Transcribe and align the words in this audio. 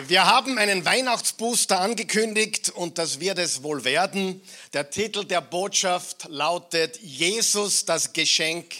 Wir 0.00 0.24
haben 0.24 0.56
einen 0.56 0.86
Weihnachtsbooster 0.86 1.78
angekündigt 1.78 2.70
und 2.70 2.96
das 2.96 3.20
wird 3.20 3.38
es 3.38 3.62
wohl 3.62 3.84
werden. 3.84 4.40
Der 4.72 4.88
Titel 4.88 5.24
der 5.24 5.42
Botschaft 5.42 6.24
lautet 6.30 6.98
Jesus, 7.02 7.84
das 7.84 8.14
Geschenk 8.14 8.74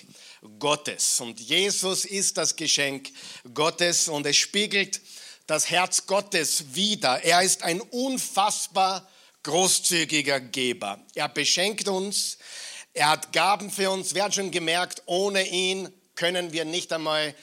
Gottes. 0.59 1.21
Und 1.21 1.39
Jesus 1.39 2.07
ist 2.07 2.39
das 2.39 2.57
Geschenk 2.57 3.11
Gottes 3.53 4.09
und 4.09 4.25
es 4.27 4.39
spiegelt 4.39 5.03
das 5.47 5.69
Herz 5.69 6.07
Gottes 6.07 6.75
wider. 6.75 7.23
Er 7.23 7.43
ist 7.43 7.63
ein 7.63 7.83
unfassbar 7.83 9.07
großzügiger 9.43 10.41
Geber. 10.41 10.99
Er 11.15 11.29
beschenkt 11.29 11.89
uns, 11.89 12.39
er 12.95 13.11
hat 13.11 13.35
Gaben 13.35 13.71
für 13.71 13.91
uns. 13.91 14.15
Wer 14.15 14.25
hat 14.25 14.35
schon 14.35 14.51
gemerkt, 14.51 15.03
ohne 15.05 15.47
ihn 15.47 15.93
können 16.15 16.53
wir 16.53 16.65
nicht 16.65 16.91
einmal 16.91 17.35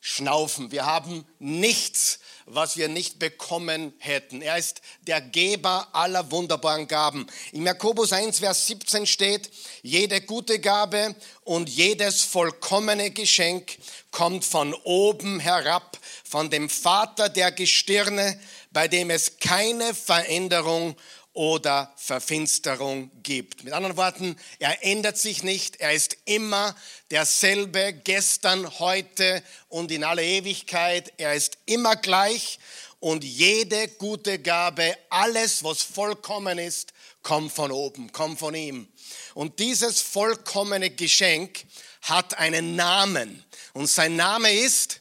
schnaufen. 0.00 0.72
Wir 0.72 0.84
haben 0.84 1.24
nichts, 1.38 2.18
was 2.46 2.76
wir 2.76 2.88
nicht 2.88 3.18
bekommen 3.18 3.92
hätten. 3.98 4.42
Er 4.42 4.58
ist 4.58 4.82
der 5.06 5.20
Geber 5.20 5.88
aller 5.92 6.30
wunderbaren 6.30 6.86
Gaben. 6.86 7.26
In 7.52 7.64
Jakobus 7.64 8.12
1, 8.12 8.38
Vers 8.40 8.66
17 8.66 9.06
steht, 9.06 9.50
jede 9.82 10.20
gute 10.20 10.58
Gabe 10.58 11.14
und 11.42 11.68
jedes 11.68 12.22
vollkommene 12.22 13.10
Geschenk 13.10 13.78
kommt 14.10 14.44
von 14.44 14.74
oben 14.84 15.40
herab, 15.40 15.98
von 16.24 16.50
dem 16.50 16.68
Vater 16.68 17.28
der 17.28 17.52
Gestirne, 17.52 18.38
bei 18.72 18.88
dem 18.88 19.10
es 19.10 19.38
keine 19.38 19.94
Veränderung 19.94 20.96
oder 21.34 21.92
Verfinsterung 21.96 23.10
gibt. 23.22 23.64
Mit 23.64 23.72
anderen 23.72 23.96
Worten, 23.96 24.36
er 24.60 24.84
ändert 24.84 25.18
sich 25.18 25.42
nicht, 25.42 25.80
er 25.80 25.92
ist 25.92 26.16
immer 26.24 26.74
derselbe, 27.10 27.92
gestern, 27.92 28.78
heute 28.78 29.42
und 29.68 29.90
in 29.90 30.04
aller 30.04 30.22
Ewigkeit. 30.22 31.12
Er 31.18 31.34
ist 31.34 31.58
immer 31.66 31.96
gleich 31.96 32.60
und 33.00 33.24
jede 33.24 33.88
gute 33.88 34.38
Gabe, 34.38 34.96
alles, 35.10 35.62
was 35.64 35.82
vollkommen 35.82 36.58
ist, 36.58 36.92
kommt 37.22 37.52
von 37.52 37.72
oben, 37.72 38.12
kommt 38.12 38.38
von 38.38 38.54
ihm. 38.54 38.88
Und 39.34 39.58
dieses 39.58 40.00
vollkommene 40.00 40.90
Geschenk 40.90 41.66
hat 42.02 42.38
einen 42.38 42.76
Namen 42.76 43.44
und 43.72 43.88
sein 43.88 44.14
Name 44.14 44.52
ist 44.52 45.00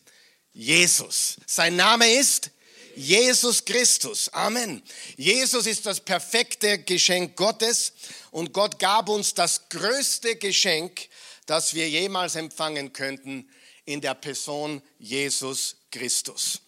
Jesus. 0.51 1.37
Sein 1.45 1.75
Name 1.75 2.11
ist 2.11 2.45
Jesus 2.45 2.53
Christus. 3.65 4.29
Amen. 4.33 4.83
Jesus 5.17 5.65
ist 5.65 5.85
das 5.85 5.99
perfekte 5.99 6.79
Geschenk 6.79 7.35
Gottes 7.35 7.93
und 8.31 8.53
Gott 8.53 8.79
gab 8.79 9.09
uns 9.09 9.33
das 9.33 9.69
größte 9.69 10.35
Geschenk, 10.35 11.09
das 11.45 11.73
wir 11.73 11.89
jemals 11.89 12.35
empfangen 12.35 12.93
könnten 12.93 13.49
in 13.85 14.01
der 14.01 14.15
Person 14.15 14.81
Jesus 14.99 15.75
Christus. 15.91 16.61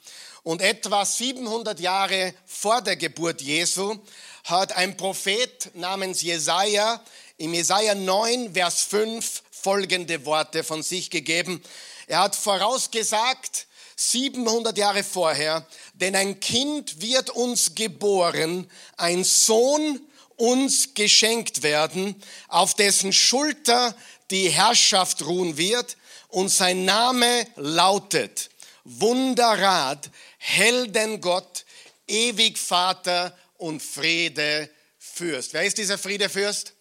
Und 0.43 0.61
etwa 0.61 1.05
700 1.05 1.79
Jahre 1.79 2.33
vor 2.45 2.81
der 2.81 2.95
Geburt 2.95 3.41
Jesu 3.41 3.97
hat 4.43 4.73
ein 4.73 4.95
Prophet 4.95 5.71
namens 5.73 6.21
Jesaja 6.21 7.03
im 7.37 7.53
Jesaja 7.53 7.95
9, 7.95 8.53
Vers 8.53 8.81
5 8.83 9.43
folgende 9.51 10.25
Worte 10.25 10.63
von 10.63 10.83
sich 10.83 11.09
gegeben. 11.09 11.61
Er 12.07 12.19
hat 12.19 12.35
vorausgesagt, 12.35 13.67
700 13.95 14.77
Jahre 14.77 15.03
vorher, 15.03 15.65
denn 15.93 16.15
ein 16.15 16.39
Kind 16.39 17.01
wird 17.01 17.29
uns 17.29 17.75
geboren, 17.75 18.69
ein 18.97 19.23
Sohn 19.23 20.01
uns 20.35 20.93
geschenkt 20.93 21.63
werden, 21.63 22.21
auf 22.47 22.73
dessen 22.73 23.13
Schulter 23.13 23.95
die 24.31 24.49
Herrschaft 24.49 25.25
ruhen 25.25 25.57
wird 25.57 25.97
und 26.27 26.49
sein 26.49 26.83
Name 26.83 27.47
lautet 27.55 28.49
Wunderrat, 28.83 30.09
Heldengott, 30.37 31.65
ewig 32.07 32.57
Vater 32.57 33.35
und 33.57 33.81
Friede 33.81 34.69
Fürst. 34.99 35.53
Wer 35.53 35.63
ist 35.63 35.77
dieser 35.77 35.97
Friedefürst? 35.97 36.73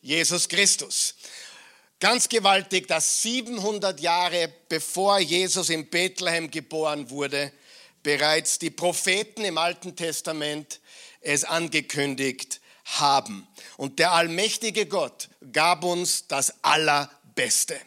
Jesus 0.00 0.48
Christus. 0.48 1.14
Ganz 2.00 2.30
gewaltig, 2.30 2.88
dass 2.88 3.20
700 3.20 4.00
Jahre 4.00 4.50
bevor 4.70 5.18
Jesus 5.18 5.68
in 5.68 5.90
Bethlehem 5.90 6.50
geboren 6.50 7.10
wurde, 7.10 7.52
bereits 8.02 8.58
die 8.58 8.70
Propheten 8.70 9.44
im 9.44 9.58
Alten 9.58 9.94
Testament 9.94 10.80
es 11.20 11.44
angekündigt 11.44 12.62
haben. 12.84 13.46
Und 13.76 13.98
der 13.98 14.12
allmächtige 14.12 14.86
Gott 14.86 15.28
gab 15.52 15.84
uns 15.84 16.26
das 16.26 16.64
Allerbeste. 16.64 17.78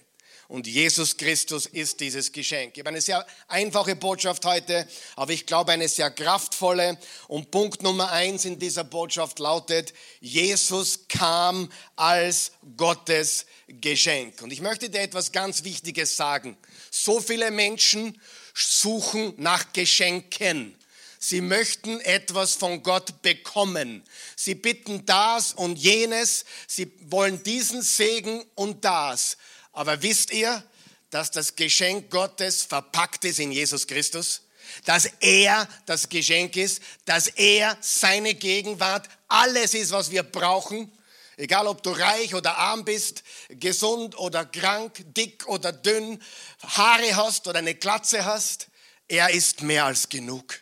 Und 0.53 0.68
Jesus 0.68 1.18
Christus 1.18 1.66
ist 1.66 2.00
dieses 2.00 2.31
Geschenk. 2.31 2.74
Ich 2.75 2.81
habe 2.81 2.90
eine 2.90 3.02
sehr 3.02 3.25
einfache 3.47 3.96
Botschaft 3.96 4.46
heute, 4.46 4.88
aber 5.16 5.31
ich 5.31 5.47
glaube 5.47 5.72
eine 5.72 5.90
sehr 5.90 6.12
kraftvolle. 6.12 7.00
Und 7.28 7.50
Punkt 7.50 7.81
Nummer 7.81 8.12
eins 8.12 8.46
in 8.46 8.59
dieser 8.59 8.84
Botschaft 8.84 9.40
lautet, 9.40 9.96
Jesus 10.19 11.08
kam 11.09 11.72
als 11.96 12.52
Gottes 12.78 13.47
Geschenk. 13.68 14.44
Und 14.44 14.53
ich 14.53 14.62
möchte 14.62 14.92
dir 14.92 15.02
etwas 15.02 15.31
ganz 15.31 15.63
Wichtiges 15.63 16.18
sagen. 16.18 16.56
So 16.92 17.19
viele 17.19 17.50
Menschen 17.50 18.22
suchen 18.53 19.34
nach 19.38 19.74
Geschenken. 19.74 20.75
Sie 21.18 21.42
möchten 21.42 22.00
etwas 22.02 22.53
von 22.53 22.84
Gott 22.84 23.24
bekommen. 23.24 24.03
Sie 24.36 24.53
bitten 24.53 25.03
das 25.08 25.53
und 25.53 25.80
jenes. 25.80 26.46
Sie 26.68 26.92
wollen 27.08 27.42
diesen 27.42 27.81
Segen 27.81 28.46
und 28.53 28.86
das. 28.86 29.38
Aber 29.73 30.01
wisst 30.01 30.31
ihr, 30.31 30.63
dass 31.09 31.31
das 31.31 31.56
Geschenk 31.56 32.09
Gottes 32.09 32.63
verpackt 32.63 33.25
ist 33.25 33.39
in 33.39 33.51
Jesus 33.51 33.85
Christus? 33.85 34.41
Dass 34.85 35.06
er 35.19 35.67
das 35.85 36.07
Geschenk 36.07 36.56
ist, 36.56 36.81
dass 37.06 37.28
er 37.28 37.78
seine 37.81 38.33
Gegenwart 38.33 39.09
alles 39.28 39.73
ist, 39.73 39.91
was 39.91 40.09
wir 40.09 40.23
brauchen. 40.23 40.91
Egal 41.35 41.67
ob 41.67 41.83
du 41.83 41.89
reich 41.89 42.33
oder 42.33 42.57
arm 42.57 42.85
bist, 42.85 43.23
gesund 43.50 44.17
oder 44.17 44.45
krank, 44.45 45.03
dick 45.16 45.47
oder 45.47 45.72
dünn, 45.72 46.22
Haare 46.62 47.16
hast 47.16 47.47
oder 47.47 47.59
eine 47.59 47.75
Glatze 47.75 48.23
hast, 48.23 48.67
er 49.07 49.31
ist 49.31 49.62
mehr 49.63 49.85
als 49.85 50.07
genug. 50.09 50.62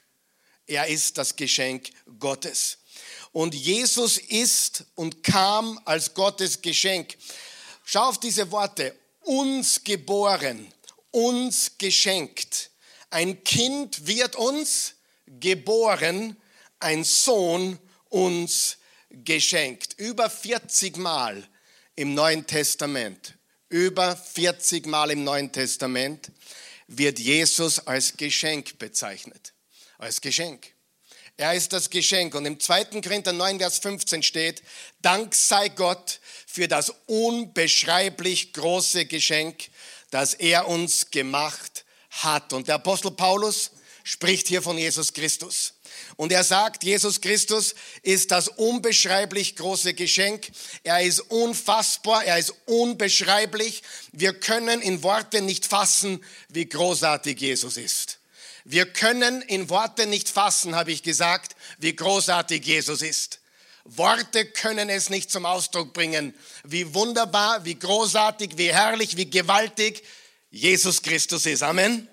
Er 0.66 0.88
ist 0.88 1.18
das 1.18 1.36
Geschenk 1.36 1.90
Gottes. 2.20 2.80
Und 3.34 3.54
Jesus 3.54 4.18
ist 4.18 4.86
und 4.96 5.24
kam 5.24 5.80
als 5.86 6.14
Gottes 6.14 6.62
Geschenk. 6.62 7.18
Schau 7.84 8.04
auf 8.04 8.20
diese 8.20 8.52
Worte 8.52 8.98
uns 9.22 9.84
geboren, 9.84 10.72
uns 11.12 11.78
geschenkt. 11.78 12.72
Ein 13.10 13.44
Kind 13.44 14.08
wird 14.08 14.36
uns 14.36 14.96
geboren, 15.28 16.38
ein 16.80 17.04
Sohn 17.04 17.80
uns 18.10 18.78
geschenkt. 19.10 19.94
Über 19.98 20.30
40 20.30 20.98
Mal 20.98 21.48
im 21.96 22.14
Neuen 22.14 22.48
Testament, 22.48 23.38
über 23.70 24.16
40 24.16 24.86
Mal 24.86 25.12
im 25.12 25.24
Neuen 25.24 25.52
Testament 25.52 26.32
wird 26.88 27.20
Jesus 27.20 27.80
als 27.80 28.18
Geschenk 28.18 28.78
bezeichnet. 28.80 29.54
Als 29.98 30.20
Geschenk. 30.20 30.74
Er 31.42 31.56
ist 31.56 31.74
das 31.74 31.90
Geschenk. 31.90 32.36
Und 32.36 32.46
im 32.46 32.60
2. 32.60 33.02
Korinther 33.02 33.34
9, 33.34 33.58
Vers 33.58 33.80
15 33.80 34.22
steht, 34.22 34.62
Dank 35.02 35.34
sei 35.34 35.70
Gott 35.70 36.20
für 36.46 36.68
das 36.68 36.94
unbeschreiblich 37.08 38.54
große 38.54 39.08
Geschenk, 39.08 39.70
das 40.12 40.36
er 40.36 40.68
uns 40.68 41.10
gemacht 41.10 41.84
hat. 42.12 42.54
Und 42.54 42.68
der 42.68 42.76
Apostel 42.76 43.10
Paulus 43.10 43.72
spricht 44.04 44.50
hier 44.50 44.62
von 44.62 44.78
Jesus 44.78 45.14
Christus. 45.14 45.74
Und 46.16 46.32
er 46.32 46.44
sagt, 46.44 46.84
Jesus 46.84 47.22
Christus 47.22 47.74
ist 48.04 48.30
das 48.30 48.48
unbeschreiblich 48.48 49.56
große 49.56 49.96
Geschenk. 49.96 50.48
Er 50.84 51.02
ist 51.02 51.22
unfassbar, 51.22 52.24
er 52.24 52.38
ist 52.38 52.54
unbeschreiblich. 52.68 53.82
Wir 54.12 54.40
können 54.40 54.80
in 54.80 55.02
Worte 55.02 55.42
nicht 55.42 55.66
fassen, 55.66 56.24
wie 56.50 56.70
großartig 56.70 57.42
Jesus 57.42 57.78
ist. 57.78 58.21
Wir 58.64 58.86
können 58.86 59.42
in 59.42 59.70
Worte 59.70 60.06
nicht 60.06 60.30
fassen, 60.30 60.76
habe 60.76 60.92
ich 60.92 61.04
gesagt, 61.04 61.56
wie 61.80 61.96
großartig 61.96 62.66
Jesus 62.66 63.02
ist. 63.02 63.40
Worte 63.86 64.46
können 64.46 64.90
es 64.90 65.10
nicht 65.10 65.32
zum 65.32 65.46
Ausdruck 65.46 65.94
bringen, 65.94 66.36
wie 66.64 66.94
wunderbar, 66.94 67.66
wie 67.66 67.76
großartig, 67.76 68.58
wie 68.58 68.72
herrlich, 68.72 69.18
wie 69.18 69.30
gewaltig 69.30 70.04
Jesus 70.52 71.02
Christus 71.02 71.46
ist. 71.46 71.64
Amen. 71.64 72.08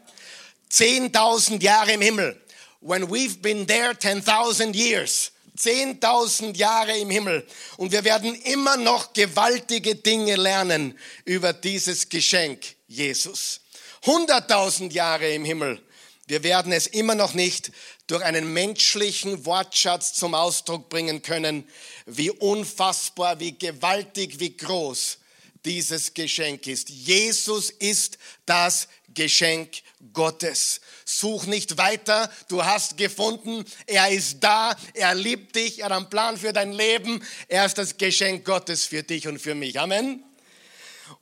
Zehntausend 0.71 1.63
Jahre 1.63 1.93
im 1.93 2.01
Himmel. 2.01 2.41
When 2.81 3.09
we've 3.09 3.41
been 3.41 3.67
there 3.67 3.99
10,000 3.99 4.75
years. 4.75 5.33
Zehntausend 5.57 6.57
Jahre 6.57 6.97
im 6.97 7.11
Himmel. 7.11 7.47
Und 7.77 7.91
wir 7.91 8.05
werden 8.05 8.35
immer 8.43 8.77
noch 8.77 9.13
gewaltige 9.13 9.97
Dinge 9.97 10.37
lernen 10.37 10.97
über 11.25 11.53
dieses 11.53 12.09
Geschenk 12.09 12.61
Jesus. 12.87 13.61
Hunderttausend 14.07 14.93
Jahre 14.93 15.29
im 15.33 15.45
Himmel. 15.45 15.83
Wir 16.29 16.43
werden 16.43 16.73
es 16.73 16.87
immer 16.87 17.15
noch 17.15 17.33
nicht 17.33 17.73
durch 18.07 18.23
einen 18.23 18.53
menschlichen 18.53 19.47
Wortschatz 19.47 20.13
zum 20.13 20.35
Ausdruck 20.35 20.91
bringen 20.91 21.23
können, 21.23 21.67
wie 22.05 22.31
unfassbar, 22.31 23.41
wie 23.41 23.59
gewaltig, 23.59 24.39
wie 24.39 24.55
groß 24.55 25.19
dieses 25.65 26.13
Geschenk 26.13 26.67
ist. 26.67 26.91
Jesus 26.91 27.71
ist 27.71 28.19
das 28.45 28.89
Geschenk 29.15 29.71
Gottes. 30.13 30.83
Such 31.07 31.47
nicht 31.47 31.79
weiter, 31.79 32.31
du 32.49 32.63
hast 32.63 32.99
gefunden, 32.99 33.65
er 33.87 34.11
ist 34.11 34.41
da, 34.41 34.77
er 34.93 35.15
liebt 35.15 35.57
dich, 35.57 35.79
er 35.79 35.87
hat 35.87 35.93
einen 35.93 36.11
Plan 36.11 36.37
für 36.37 36.53
dein 36.53 36.73
Leben, 36.73 37.25
er 37.49 37.65
ist 37.65 37.79
das 37.79 37.97
Geschenk 37.97 38.45
Gottes 38.45 38.85
für 38.85 39.03
dich 39.03 39.27
und 39.27 39.41
für 39.41 39.55
mich. 39.55 39.81
Amen. 39.81 40.23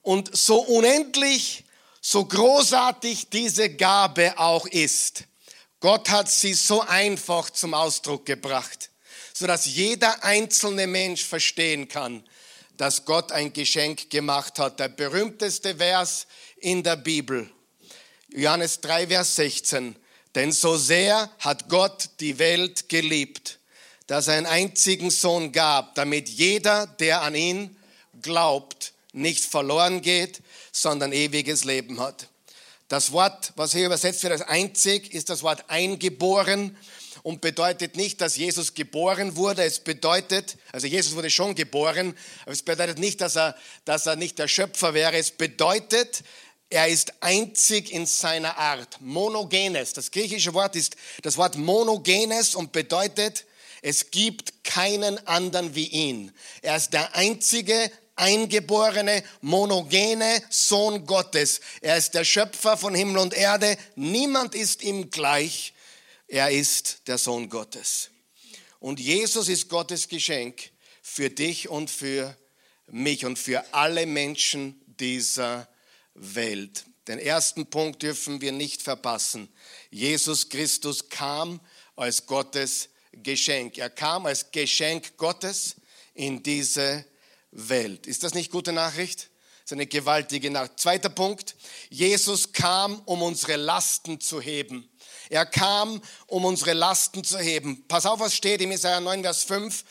Und 0.03 0.37
so 0.37 0.59
unendlich, 0.59 1.63
so 2.09 2.25
großartig 2.25 3.31
diese 3.31 3.69
Gabe 3.69 4.39
auch 4.39 4.67
ist, 4.67 5.25
Gott 5.81 6.09
hat 6.09 6.31
sie 6.31 6.55
so 6.55 6.81
einfach 6.83 7.51
zum 7.51 7.75
Ausdruck 7.75 8.25
gebracht, 8.27 8.91
sodass 9.35 9.67
jeder 9.67 10.23
einzelne 10.23 10.87
Mensch 10.87 11.25
verstehen 11.25 11.89
kann, 11.89 12.23
dass 12.77 13.05
Gott 13.05 13.33
ein 13.33 13.53
Geschenk 13.53 14.09
gemacht 14.09 14.61
hat. 14.61 14.79
Der 14.79 14.87
berühmteste 14.89 15.75
Vers 15.75 16.29
in 16.59 16.85
der 16.85 16.95
Bibel, 16.95 17.51
Johannes 18.29 18.81
3, 18.83 19.09
Vers 19.09 19.35
16. 19.35 19.97
Denn 20.37 20.53
so 20.53 20.77
sehr 20.77 21.29
hat 21.41 21.69
Gott 21.69 22.11
die 22.21 22.39
Welt 22.39 22.89
geliebt, 22.89 23.59
dass 24.07 24.29
er 24.29 24.35
einen 24.35 24.47
einzigen 24.47 25.11
Sohn 25.11 25.51
gab, 25.51 25.97
damit 25.97 26.29
jeder, 26.29 26.87
der 26.87 27.23
an 27.23 27.35
ihn 27.35 27.77
glaubt, 28.23 28.93
nicht 29.13 29.45
verloren 29.45 30.03
geht, 30.03 30.41
sondern 30.77 31.13
ewiges 31.13 31.65
Leben 31.65 32.01
hat. 32.01 32.29
Das 32.89 33.11
Wort, 33.13 33.53
was 33.57 33.73
hier 33.73 33.87
übersetzt 33.87 34.23
wird 34.23 34.33
als 34.33 34.43
einzig, 34.43 35.13
ist 35.13 35.31
das 35.31 35.43
Wort 35.43 35.65
eingeboren 35.69 36.77
und 37.23 37.41
bedeutet 37.41 37.97
nicht, 37.97 38.21
dass 38.21 38.37
Jesus 38.37 38.75
geboren 38.75 39.37
wurde. 39.37 39.65
Es 39.65 39.81
bedeutet, 39.81 40.57
also 40.71 40.87
Jesus 40.87 41.17
wurde 41.17 41.31
schon 41.31 41.55
geboren, 41.55 42.15
aber 42.43 42.53
es 42.53 42.63
bedeutet 42.63 42.99
nicht, 42.99 43.21
dass 43.21 43.37
er, 43.37 43.57
dass 43.85 44.07
er 44.07 44.17
nicht 44.17 44.39
der 44.39 44.49
Schöpfer 44.49 44.95
wäre. 44.95 45.17
Es 45.17 45.33
bedeutet, 45.33 46.23
er 46.69 46.89
ist 46.89 47.15
einzig 47.23 47.91
in 47.91 48.07
seiner 48.07 48.59
Art. 48.59 49.01
Monogenes. 49.01 49.95
Das 49.95 50.11
griechische 50.11 50.53
Wort 50.55 50.77
ist 50.77 50.97
das 51.23 51.37
Wort 51.39 51.57
monogenes 51.57 52.55
und 52.55 52.73
bedeutet, 52.73 53.47
es 53.83 54.11
gibt 54.11 54.63
keinen 54.63 55.27
anderen 55.27 55.75
wie 55.75 55.87
ihn. 55.87 56.33
Er 56.63 56.77
ist 56.77 56.93
der 56.93 57.15
einzige 57.17 57.91
eingeborene, 58.17 59.23
monogene 59.43 60.43
Sohn 60.51 61.07
Gottes. 61.07 61.61
Er 61.83 61.97
ist 61.97 62.15
der 62.15 62.25
Schöpfer 62.25 62.77
von 62.77 62.95
Himmel 62.95 63.19
und 63.19 63.35
Erde. 63.35 63.77
Niemand 63.95 64.55
ist 64.55 64.83
ihm 64.83 65.11
gleich. 65.11 65.75
Er 66.27 66.51
ist 66.51 67.03
der 67.07 67.19
Sohn 67.19 67.49
Gottes. 67.49 68.11
Und 68.81 68.99
Jesus 68.99 69.49
ist 69.49 69.69
Gottes 69.69 70.09
Geschenk 70.09 70.71
für 71.03 71.31
dich 71.31 71.69
und 71.69 71.91
für 71.91 72.37
mich 72.89 73.25
und 73.25 73.39
für 73.39 73.65
alle 73.73 74.07
Menschen 74.07 74.81
dieser 74.87 75.69
Welt. 76.15 76.85
Den 77.07 77.19
ersten 77.19 77.67
Punkt 77.67 78.03
dürfen 78.03 78.41
wir 78.41 78.53
nicht 78.53 78.83
verpassen. 78.83 79.49
Jesus 79.91 80.49
Christus 80.49 81.09
kam 81.09 81.61
als 81.95 82.27
Gottes 82.27 82.89
Geschenk. 83.13 83.79
Er 83.79 83.91
kam 83.91 84.27
als 84.27 84.51
Geschenk 84.51 85.17
Gottes 85.17 85.77
in 86.15 86.43
diese 86.43 86.83
Welt. 86.83 87.07
Ist 87.57 88.23
das 88.23 88.35
nicht 88.35 88.53
gute 88.53 88.73
Nachricht? 88.73 89.31
Das 89.63 89.71
ist 89.71 89.73
eine 89.73 89.87
gewaltige 89.87 90.51
Nachricht. 90.51 90.79
Zweiter 90.79 91.09
Punkt. 91.09 91.57
Jesus 91.89 92.53
kam, 92.53 93.01
um 93.07 93.23
unsere 93.23 93.57
Lasten 93.57 94.21
zu 94.21 94.43
heben. 94.43 94.89
Er 95.31 95.47
kam, 95.47 96.03
um 96.27 96.45
unsere 96.45 96.75
Lasten 96.75 97.25
zu 97.25 97.39
heben. 97.39 97.83
Pass 97.89 98.05
auf, 98.05 98.21
was 98.21 98.35
steht 98.35 98.61
im 98.61 98.73
Isaiah 98.73 99.01
9, 99.01 99.23
Vers 99.23 99.45
5, 99.45 99.85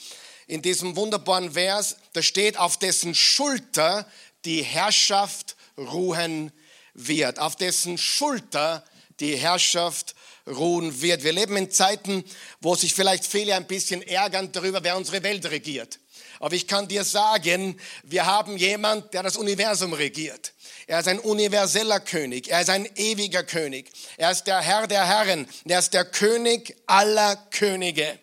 in 0.46 0.62
diesem 0.62 0.96
wunderbaren 0.96 1.54
Vers. 1.54 1.98
Da 2.14 2.22
steht, 2.22 2.58
auf 2.58 2.78
dessen 2.78 3.16
Schulter 3.16 4.08
die 4.46 4.62
Herrschaft 4.62 5.56
ruhen 5.76 6.52
wird. 6.94 7.40
Auf 7.40 7.56
dessen 7.56 7.98
Schulter 7.98 8.86
die 9.20 9.36
Herrschaft 9.38 10.14
ruhen 10.48 11.02
wird. 11.02 11.24
Wir 11.24 11.34
leben 11.34 11.58
in 11.58 11.72
Zeiten, 11.72 12.24
wo 12.62 12.76
sich 12.76 12.94
vielleicht 12.94 13.26
viele 13.26 13.56
ein 13.56 13.66
bisschen 13.66 14.04
ärgern 14.04 14.52
darüber, 14.52 14.84
wer 14.84 14.96
unsere 14.96 15.24
Welt 15.24 15.46
regiert. 15.48 16.00
Aber 16.40 16.56
ich 16.56 16.68
kann 16.68 16.88
dir 16.88 17.04
sagen, 17.04 17.80
wir 18.04 18.26
haben 18.26 18.58
jemand, 18.58 19.14
der 19.14 19.24
das 19.24 19.38
Universum 19.38 19.94
regiert. 19.94 20.54
Er 20.88 21.00
ist 21.00 21.08
ein 21.08 21.20
universeller 21.20 22.00
König. 22.00 22.50
Er 22.50 22.62
ist 22.62 22.70
ein 22.70 22.88
ewiger 22.96 23.44
König. 23.44 23.92
Er 24.18 24.32
ist 24.32 24.44
der 24.44 24.62
Herr 24.62 24.88
der 24.88 25.08
Herren. 25.08 25.48
Er 25.66 25.80
ist 25.80 25.94
der 25.94 26.06
König 26.06 26.76
aller 26.86 27.36
Könige. 27.50 28.20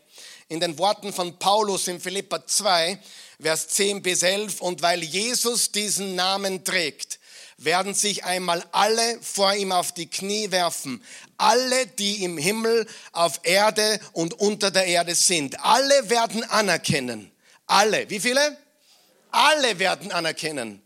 In 0.49 0.61
den 0.61 0.79
Worten 0.79 1.13
von 1.13 1.39
Paulus 1.39 1.89
in 1.89 2.01
Philippa 2.01 2.47
2, 2.47 2.99
Vers 3.41 3.69
10 3.69 4.03
bis 4.03 4.23
11, 4.23 4.61
und 4.61 4.83
weil 4.83 5.03
Jesus 5.03 5.73
diesen 5.73 6.15
Namen 6.15 6.63
trägt, 6.63 7.19
werden 7.57 7.95
sich 7.95 8.25
einmal 8.25 8.65
alle 8.73 9.19
vor 9.21 9.55
ihm 9.55 9.73
auf 9.73 9.93
die 9.93 10.09
Knie 10.09 10.51
werfen. 10.51 11.03
Alle, 11.39 11.87
die 11.87 12.23
im 12.23 12.39
Himmel, 12.39 12.87
auf 13.13 13.41
Erde 13.43 13.99
und 14.13 14.35
unter 14.35 14.71
der 14.71 14.87
Erde 14.87 15.15
sind. 15.15 15.59
Alle 15.65 16.11
werden 16.11 16.45
anerkennen. 16.45 17.32
Alle. 17.73 18.09
Wie 18.11 18.21
viele? 18.21 18.59
Alle 19.31 19.79
werden 19.79 20.13
anerkennen, 20.13 20.83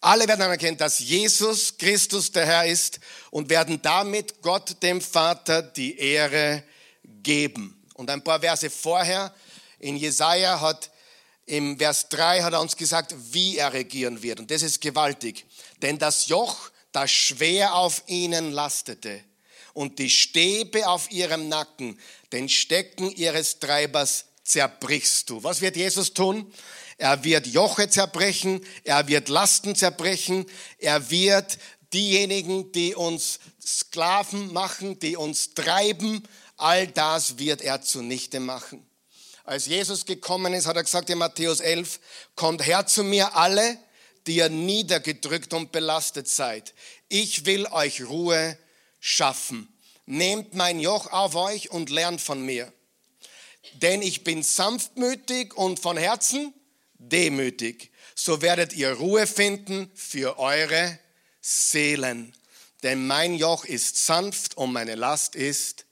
alle 0.00 0.28
werden 0.28 0.42
anerkennen, 0.42 0.76
dass 0.76 1.00
Jesus 1.00 1.76
Christus 1.76 2.30
der 2.30 2.46
Herr 2.46 2.66
ist 2.66 3.00
und 3.32 3.48
werden 3.48 3.82
damit 3.82 4.40
Gott 4.40 4.80
dem 4.84 5.00
Vater 5.00 5.62
die 5.62 5.98
Ehre 5.98 6.62
geben. 7.02 7.82
Und 7.94 8.08
ein 8.08 8.22
paar 8.22 8.38
Verse 8.38 8.70
vorher 8.70 9.34
in 9.80 9.96
Jesaja 9.96 10.60
hat 10.60 10.92
im 11.46 11.76
Vers 11.76 12.08
3 12.08 12.42
hat 12.42 12.52
er 12.52 12.60
uns 12.60 12.76
gesagt, 12.76 13.12
wie 13.32 13.56
er 13.56 13.72
regieren 13.72 14.22
wird. 14.22 14.38
Und 14.38 14.52
das 14.52 14.62
ist 14.62 14.80
gewaltig. 14.80 15.44
Denn 15.82 15.98
das 15.98 16.28
Joch, 16.28 16.70
das 16.92 17.10
schwer 17.10 17.74
auf 17.74 18.04
ihnen 18.06 18.52
lastete 18.52 19.24
und 19.72 19.98
die 19.98 20.10
Stäbe 20.10 20.86
auf 20.86 21.10
ihrem 21.10 21.48
Nacken, 21.48 21.98
den 22.30 22.48
Stecken 22.48 23.10
ihres 23.10 23.58
Treibers 23.58 24.26
zerbrichst 24.44 25.30
du. 25.30 25.42
Was 25.42 25.60
wird 25.60 25.76
Jesus 25.76 26.14
tun? 26.14 26.52
Er 26.96 27.24
wird 27.24 27.46
Joche 27.46 27.88
zerbrechen, 27.88 28.64
er 28.84 29.08
wird 29.08 29.28
Lasten 29.28 29.74
zerbrechen, 29.74 30.46
er 30.78 31.10
wird 31.10 31.58
diejenigen, 31.92 32.70
die 32.72 32.94
uns 32.94 33.40
Sklaven 33.64 34.52
machen, 34.52 34.98
die 35.00 35.16
uns 35.16 35.54
treiben, 35.54 36.22
all 36.56 36.86
das 36.86 37.38
wird 37.38 37.62
er 37.62 37.82
zunichte 37.82 38.38
machen. 38.38 38.86
Als 39.44 39.66
Jesus 39.66 40.06
gekommen 40.06 40.54
ist, 40.54 40.66
hat 40.66 40.76
er 40.76 40.84
gesagt 40.84 41.10
in 41.10 41.18
Matthäus 41.18 41.60
11, 41.60 42.00
kommt 42.34 42.64
her 42.66 42.86
zu 42.86 43.02
mir 43.02 43.36
alle, 43.36 43.78
die 44.26 44.36
ihr 44.36 44.48
niedergedrückt 44.48 45.52
und 45.52 45.72
belastet 45.72 46.28
seid. 46.28 46.74
Ich 47.08 47.44
will 47.44 47.66
euch 47.66 48.02
Ruhe 48.04 48.56
schaffen. 49.00 49.68
Nehmt 50.06 50.54
mein 50.54 50.80
Joch 50.80 51.10
auf 51.12 51.34
euch 51.34 51.70
und 51.70 51.90
lernt 51.90 52.20
von 52.20 52.44
mir. 52.44 52.72
Denn 53.74 54.02
ich 54.02 54.24
bin 54.24 54.42
sanftmütig 54.42 55.54
und 55.54 55.80
von 55.80 55.96
Herzen 55.96 56.54
demütig, 56.98 57.90
so 58.14 58.42
werdet 58.42 58.72
ihr 58.72 58.92
Ruhe 58.92 59.26
finden 59.26 59.90
für 59.94 60.38
eure 60.38 60.98
Seelen. 61.40 62.34
Denn 62.82 63.06
mein 63.06 63.34
Joch 63.34 63.64
ist 63.64 64.04
sanft 64.04 64.56
und 64.56 64.72
meine 64.72 64.94
Last 64.94 65.34
ist 65.34 65.86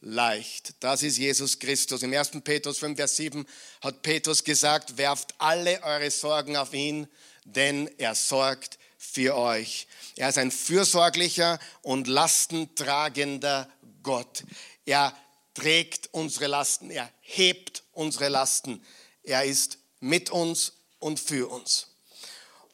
leicht. 0.00 0.74
Das 0.80 1.02
ist 1.02 1.18
Jesus 1.18 1.58
Christus. 1.58 2.02
Im 2.02 2.12
1. 2.12 2.30
Petrus 2.42 2.78
5, 2.78 2.96
Vers 2.96 3.16
7 3.16 3.46
hat 3.82 4.02
Petrus 4.02 4.42
gesagt, 4.42 4.96
werft 4.96 5.34
alle 5.38 5.82
eure 5.82 6.10
Sorgen 6.10 6.56
auf 6.56 6.72
ihn, 6.72 7.08
denn 7.44 7.90
er 7.98 8.14
sorgt 8.14 8.78
für 8.96 9.36
euch. 9.36 9.86
Er 10.16 10.28
ist 10.28 10.38
ein 10.38 10.50
fürsorglicher 10.50 11.58
und 11.82 12.06
lastentragender 12.06 13.68
Gott. 14.02 14.44
Er 14.84 15.14
trägt 15.54 16.08
unsere 16.12 16.46
Lasten, 16.46 16.90
er 16.90 17.10
hebt 17.20 17.82
unsere 17.92 18.28
Lasten. 18.28 18.84
Er 19.22 19.44
ist 19.44 19.78
mit 20.00 20.30
uns 20.30 20.72
und 20.98 21.20
für 21.20 21.50
uns. 21.50 21.88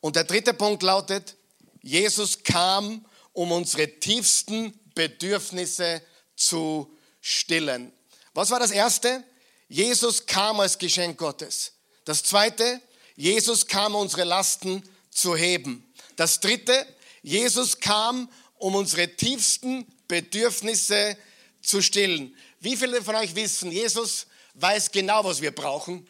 Und 0.00 0.16
der 0.16 0.24
dritte 0.24 0.54
Punkt 0.54 0.82
lautet, 0.82 1.36
Jesus 1.82 2.42
kam, 2.42 3.04
um 3.32 3.52
unsere 3.52 3.98
tiefsten 3.98 4.78
Bedürfnisse 4.94 6.02
zu 6.36 6.90
stillen. 7.20 7.92
Was 8.34 8.50
war 8.50 8.60
das 8.60 8.70
Erste? 8.70 9.24
Jesus 9.68 10.26
kam 10.26 10.60
als 10.60 10.78
Geschenk 10.78 11.18
Gottes. 11.18 11.72
Das 12.04 12.22
Zweite, 12.22 12.80
Jesus 13.16 13.66
kam, 13.66 13.94
unsere 13.94 14.24
Lasten 14.24 14.82
zu 15.10 15.36
heben. 15.36 15.92
Das 16.16 16.40
Dritte, 16.40 16.86
Jesus 17.22 17.80
kam, 17.80 18.30
um 18.58 18.74
unsere 18.74 19.16
tiefsten 19.16 19.86
Bedürfnisse 20.06 21.16
zu 21.62 21.82
stillen. 21.82 22.36
Wie 22.66 22.76
viele 22.76 23.00
von 23.00 23.14
euch 23.14 23.36
wissen, 23.36 23.70
Jesus 23.70 24.26
weiß 24.54 24.90
genau, 24.90 25.22
was 25.22 25.40
wir 25.40 25.52
brauchen? 25.52 26.04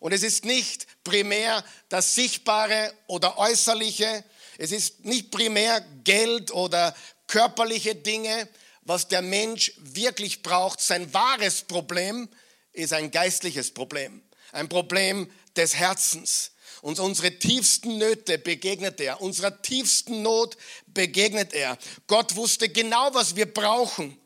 Und 0.00 0.12
es 0.12 0.22
ist 0.22 0.42
nicht 0.42 0.86
primär 1.04 1.62
das 1.90 2.14
Sichtbare 2.14 2.94
oder 3.08 3.36
Äußerliche, 3.36 4.24
es 4.56 4.72
ist 4.72 5.04
nicht 5.04 5.30
primär 5.30 5.84
Geld 6.04 6.50
oder 6.50 6.96
körperliche 7.26 7.94
Dinge, 7.94 8.48
was 8.80 9.08
der 9.08 9.20
Mensch 9.20 9.74
wirklich 9.76 10.40
braucht. 10.40 10.80
Sein 10.80 11.12
wahres 11.12 11.60
Problem 11.60 12.30
ist 12.72 12.94
ein 12.94 13.10
geistliches 13.10 13.70
Problem, 13.74 14.22
ein 14.52 14.70
Problem 14.70 15.30
des 15.56 15.74
Herzens. 15.74 16.52
Uns 16.80 17.00
unsere 17.00 17.38
tiefsten 17.38 17.98
Nöte 17.98 18.38
begegnet 18.38 18.98
er, 18.98 19.20
unserer 19.20 19.60
tiefsten 19.60 20.22
Not 20.22 20.56
begegnet 20.86 21.52
er. 21.52 21.76
Gott 22.06 22.34
wusste 22.34 22.70
genau, 22.70 23.12
was 23.12 23.36
wir 23.36 23.52
brauchen. 23.52 24.18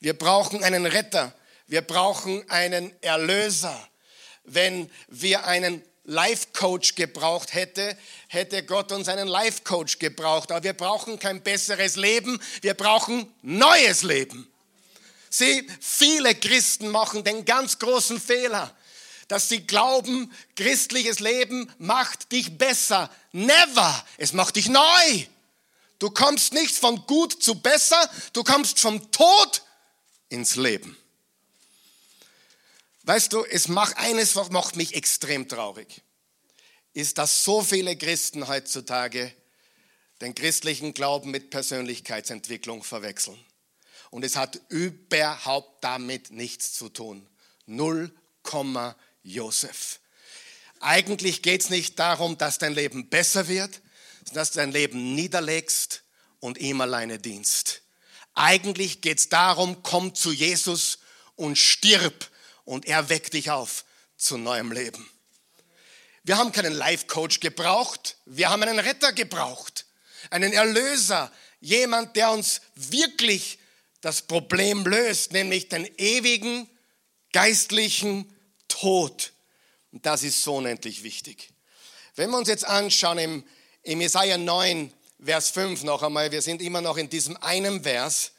Wir 0.00 0.14
brauchen 0.14 0.64
einen 0.64 0.86
Retter, 0.86 1.32
wir 1.66 1.82
brauchen 1.82 2.48
einen 2.50 2.92
Erlöser. 3.02 3.78
Wenn 4.44 4.90
wir 5.08 5.44
einen 5.44 5.82
Life 6.04 6.48
Coach 6.54 6.94
gebraucht 6.94 7.52
hätte, 7.52 7.96
hätte 8.28 8.64
Gott 8.64 8.90
uns 8.92 9.08
einen 9.08 9.28
Life 9.28 9.62
Coach 9.62 9.98
gebraucht. 9.98 10.50
Aber 10.50 10.64
wir 10.64 10.72
brauchen 10.72 11.18
kein 11.18 11.42
besseres 11.42 11.96
Leben, 11.96 12.40
wir 12.62 12.74
brauchen 12.74 13.32
neues 13.42 14.02
Leben. 14.02 14.50
Sieh, 15.28 15.66
viele 15.80 16.34
Christen 16.34 16.88
machen 16.88 17.22
den 17.22 17.44
ganz 17.44 17.78
großen 17.78 18.20
Fehler, 18.20 18.74
dass 19.28 19.48
sie 19.50 19.66
glauben, 19.66 20.32
christliches 20.56 21.20
Leben 21.20 21.70
macht 21.78 22.32
dich 22.32 22.56
besser. 22.58 23.10
Never! 23.32 24.04
Es 24.16 24.32
macht 24.32 24.56
dich 24.56 24.68
neu. 24.68 25.26
Du 26.00 26.10
kommst 26.10 26.54
nicht 26.54 26.74
von 26.74 27.04
gut 27.06 27.40
zu 27.42 27.54
besser, 27.56 28.10
du 28.32 28.42
kommst 28.42 28.80
vom 28.80 29.12
Tod 29.12 29.62
ins 30.30 30.56
Leben. 30.56 30.96
Weißt 33.02 33.32
du, 33.32 33.44
es 33.44 33.68
macht 33.68 33.96
eines, 33.98 34.36
was 34.36 34.50
macht 34.50 34.76
mich 34.76 34.94
extrem 34.94 35.48
traurig, 35.48 36.02
ist, 36.92 37.18
dass 37.18 37.44
so 37.44 37.62
viele 37.62 37.96
Christen 37.96 38.48
heutzutage 38.48 39.32
den 40.20 40.34
christlichen 40.34 40.94
Glauben 40.94 41.30
mit 41.30 41.50
Persönlichkeitsentwicklung 41.50 42.82
verwechseln. 42.82 43.38
Und 44.10 44.24
es 44.24 44.36
hat 44.36 44.60
überhaupt 44.68 45.82
damit 45.84 46.30
nichts 46.30 46.74
zu 46.74 46.88
tun. 46.88 47.26
Null 47.66 48.14
Komma 48.42 48.96
Josef. 49.22 50.00
Eigentlich 50.80 51.42
geht 51.42 51.62
es 51.62 51.70
nicht 51.70 51.98
darum, 51.98 52.38
dass 52.38 52.58
dein 52.58 52.72
Leben 52.72 53.08
besser 53.08 53.48
wird, 53.48 53.80
sondern 54.24 54.34
dass 54.34 54.50
du 54.52 54.58
dein 54.58 54.72
Leben 54.72 55.14
niederlegst 55.14 56.02
und 56.40 56.58
ihm 56.58 56.80
alleine 56.80 57.18
dienst. 57.18 57.82
Eigentlich 58.34 59.00
geht 59.00 59.18
es 59.18 59.28
darum, 59.28 59.82
komm 59.82 60.14
zu 60.14 60.32
Jesus 60.32 60.98
und 61.36 61.56
stirb 61.56 62.30
und 62.64 62.86
er 62.86 63.08
weckt 63.08 63.34
dich 63.34 63.50
auf 63.50 63.84
zu 64.16 64.36
neuem 64.36 64.72
Leben. 64.72 65.08
Wir 66.22 66.36
haben 66.36 66.52
keinen 66.52 66.74
Life-Coach 66.74 67.40
gebraucht, 67.40 68.16
wir 68.26 68.50
haben 68.50 68.62
einen 68.62 68.78
Retter 68.78 69.12
gebraucht, 69.12 69.86
einen 70.30 70.52
Erlöser, 70.52 71.32
jemand, 71.60 72.14
der 72.16 72.30
uns 72.30 72.60
wirklich 72.74 73.58
das 74.00 74.22
Problem 74.22 74.84
löst, 74.84 75.32
nämlich 75.32 75.68
den 75.68 75.86
ewigen 75.96 76.68
geistlichen 77.32 78.32
Tod. 78.68 79.32
Und 79.92 80.06
das 80.06 80.22
ist 80.22 80.42
so 80.42 80.56
unendlich 80.56 81.02
wichtig. 81.02 81.50
Wenn 82.16 82.30
wir 82.30 82.38
uns 82.38 82.48
jetzt 82.48 82.64
anschauen 82.64 83.18
im, 83.18 83.44
im 83.82 84.00
Jesaja 84.00 84.38
9, 84.38 84.92
Vers 85.22 85.50
5 85.50 85.82
noch 85.82 86.02
einmal, 86.02 86.32
wir 86.32 86.40
sind 86.40 86.62
immer 86.62 86.80
noch 86.80 86.96
in 86.96 87.10
diesem 87.10 87.36
einen 87.38 87.82
Vers, 87.82 88.32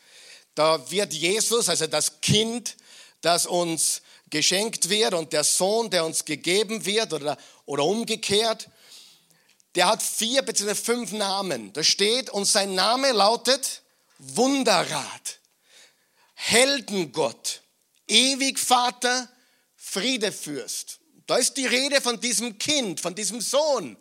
da 0.55 0.89
wird 0.89 1.13
Jesus, 1.13 1.69
also 1.69 1.85
das 1.85 2.21
Kind, 2.21 2.75
das 3.21 3.45
uns 3.45 4.01
geschenkt 4.29 4.89
wird 4.89 5.13
und 5.13 5.31
der 5.31 5.43
Sohn, 5.43 5.89
der 5.91 6.03
uns 6.05 6.25
gegeben 6.25 6.83
wird 6.85 7.13
oder, 7.13 7.37
oder 7.65 7.83
umgekehrt, 7.83 8.67
der 9.75 9.87
hat 9.87 10.01
vier 10.01 10.41
bzw. 10.41 10.73
fünf 10.73 11.11
Namen. 11.11 11.71
Da 11.73 11.83
steht, 11.83 12.29
und 12.31 12.45
sein 12.45 12.73
Name 12.73 13.11
lautet 13.11 13.83
Wunderrat, 14.17 15.39
Heldengott, 16.33 17.61
Ewigvater, 18.07 19.29
Friedefürst. 19.75 20.99
Da 21.27 21.37
ist 21.37 21.55
die 21.57 21.67
Rede 21.67 22.01
von 22.01 22.19
diesem 22.19 22.57
Kind, 22.57 22.99
von 22.99 23.13
diesem 23.13 23.39
Sohn, 23.39 23.95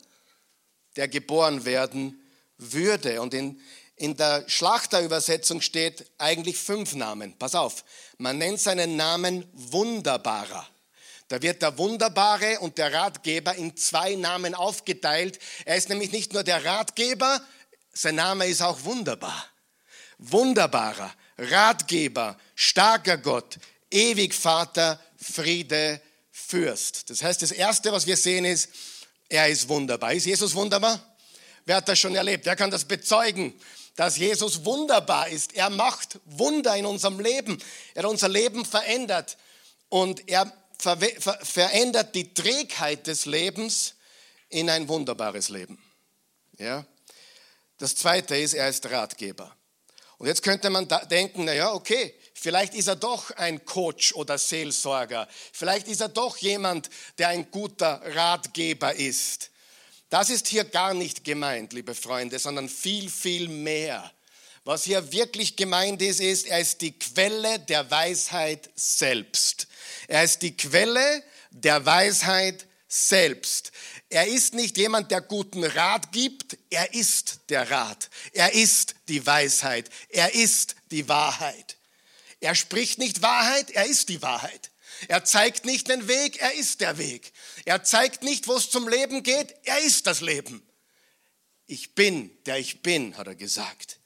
der 0.96 1.06
geboren 1.08 1.64
werden 1.64 2.16
würde. 2.60 3.20
Und 3.20 3.34
in, 3.34 3.60
in 3.96 4.16
der 4.16 4.44
Schlachterübersetzung 4.48 5.60
steht 5.60 6.06
eigentlich 6.18 6.56
fünf 6.58 6.94
Namen. 6.94 7.36
Pass 7.38 7.54
auf, 7.54 7.84
man 8.18 8.38
nennt 8.38 8.60
seinen 8.60 8.96
Namen 8.96 9.46
Wunderbarer. 9.52 10.66
Da 11.28 11.40
wird 11.42 11.62
der 11.62 11.78
Wunderbare 11.78 12.58
und 12.58 12.76
der 12.76 12.92
Ratgeber 12.92 13.54
in 13.54 13.76
zwei 13.76 14.16
Namen 14.16 14.54
aufgeteilt. 14.54 15.38
Er 15.64 15.76
ist 15.76 15.88
nämlich 15.88 16.10
nicht 16.10 16.32
nur 16.32 16.42
der 16.42 16.64
Ratgeber, 16.64 17.40
sein 17.92 18.16
Name 18.16 18.46
ist 18.46 18.62
auch 18.62 18.82
wunderbar. 18.84 19.46
Wunderbarer, 20.18 21.12
Ratgeber, 21.38 22.36
starker 22.54 23.16
Gott, 23.18 23.58
ewig 23.90 24.34
Vater, 24.34 25.00
Friede, 25.16 26.00
Fürst. 26.30 27.10
Das 27.10 27.22
heißt, 27.22 27.42
das 27.42 27.52
Erste, 27.52 27.92
was 27.92 28.06
wir 28.06 28.16
sehen, 28.16 28.44
ist, 28.44 28.68
er 29.28 29.48
ist 29.48 29.68
wunderbar. 29.68 30.12
Ist 30.12 30.26
Jesus 30.26 30.54
wunderbar? 30.54 31.09
Wer 31.70 31.76
hat 31.76 31.88
das 31.88 32.00
schon 32.00 32.16
erlebt? 32.16 32.46
Wer 32.46 32.56
kann 32.56 32.72
das 32.72 32.84
bezeugen? 32.84 33.54
dass 33.94 34.16
Jesus 34.16 34.64
wunderbar 34.64 35.28
ist. 35.28 35.54
Er 35.54 35.70
macht 35.70 36.18
Wunder 36.24 36.74
in 36.74 36.84
unserem 36.84 37.20
Leben. 37.20 37.62
Er 37.94 38.02
hat 38.02 38.10
unser 38.10 38.28
Leben 38.28 38.64
verändert 38.64 39.36
und 39.88 40.28
er 40.28 40.52
ver 40.78 40.96
ver 40.96 41.38
verändert 41.44 42.16
die 42.16 42.34
Trägheit 42.34 43.06
des 43.06 43.26
Lebens 43.26 43.94
in 44.48 44.68
ein 44.68 44.88
wunderbares 44.88 45.48
Leben. 45.48 45.78
Ja? 46.58 46.84
Das 47.78 47.94
zweite 47.94 48.36
ist, 48.36 48.54
er 48.54 48.68
ist 48.68 48.90
Ratgeber. 48.90 49.54
Und 50.18 50.26
jetzt 50.26 50.42
könnte 50.42 50.70
man 50.70 50.88
denken, 51.08 51.44
naja, 51.44 51.72
okay, 51.72 52.14
vielleicht 52.34 52.74
ist 52.74 52.88
er 52.88 52.96
doch 52.96 53.30
ein 53.32 53.64
Coach 53.64 54.12
oder 54.14 54.38
Seelsorger. 54.38 55.28
Vielleicht 55.52 55.86
ist 55.86 56.00
er 56.00 56.08
doch 56.08 56.36
jemand, 56.38 56.90
der 57.18 57.28
ein 57.28 57.48
guter 57.52 58.02
Ratgeber 58.16 58.92
ist. 58.92 59.50
Das 60.10 60.28
ist 60.28 60.48
hier 60.48 60.64
gar 60.64 60.92
nicht 60.92 61.24
gemeint, 61.24 61.72
liebe 61.72 61.94
Freunde, 61.94 62.40
sondern 62.40 62.68
viel, 62.68 63.08
viel 63.08 63.48
mehr. 63.48 64.12
Was 64.64 64.84
hier 64.84 65.12
wirklich 65.12 65.54
gemeint 65.56 66.02
ist, 66.02 66.20
ist, 66.20 66.48
er 66.48 66.60
ist 66.60 66.80
die 66.80 66.98
Quelle 66.98 67.60
der 67.60 67.90
Weisheit 67.90 68.70
selbst. 68.74 69.68
Er 70.08 70.24
ist 70.24 70.42
die 70.42 70.56
Quelle 70.56 71.22
der 71.50 71.86
Weisheit 71.86 72.66
selbst. 72.88 73.70
Er 74.08 74.26
ist 74.26 74.52
nicht 74.54 74.76
jemand, 74.76 75.12
der 75.12 75.20
guten 75.20 75.62
Rat 75.62 76.10
gibt, 76.10 76.58
er 76.68 76.92
ist 76.92 77.40
der 77.48 77.70
Rat. 77.70 78.10
Er 78.32 78.52
ist 78.52 78.96
die 79.08 79.24
Weisheit. 79.24 79.88
Er 80.08 80.34
ist 80.34 80.74
die 80.90 81.08
Wahrheit. 81.08 81.76
Er 82.40 82.56
spricht 82.56 82.98
nicht 82.98 83.22
Wahrheit, 83.22 83.70
er 83.70 83.86
ist 83.86 84.08
die 84.08 84.20
Wahrheit. 84.22 84.70
Er 85.08 85.24
zeigt 85.24 85.64
nicht 85.64 85.88
den 85.88 86.08
Weg, 86.08 86.40
er 86.40 86.54
ist 86.54 86.80
der 86.80 86.98
Weg. 86.98 87.32
Er 87.64 87.82
zeigt 87.84 88.22
nicht, 88.22 88.48
wo 88.48 88.56
es 88.56 88.70
zum 88.70 88.88
Leben 88.88 89.22
geht, 89.22 89.54
er 89.64 89.80
ist 89.80 90.06
das 90.06 90.20
Leben. 90.20 90.62
Ich 91.66 91.94
bin, 91.94 92.30
der 92.46 92.58
ich 92.58 92.82
bin, 92.82 93.16
hat 93.16 93.26
er 93.26 93.34
gesagt. 93.34 94.00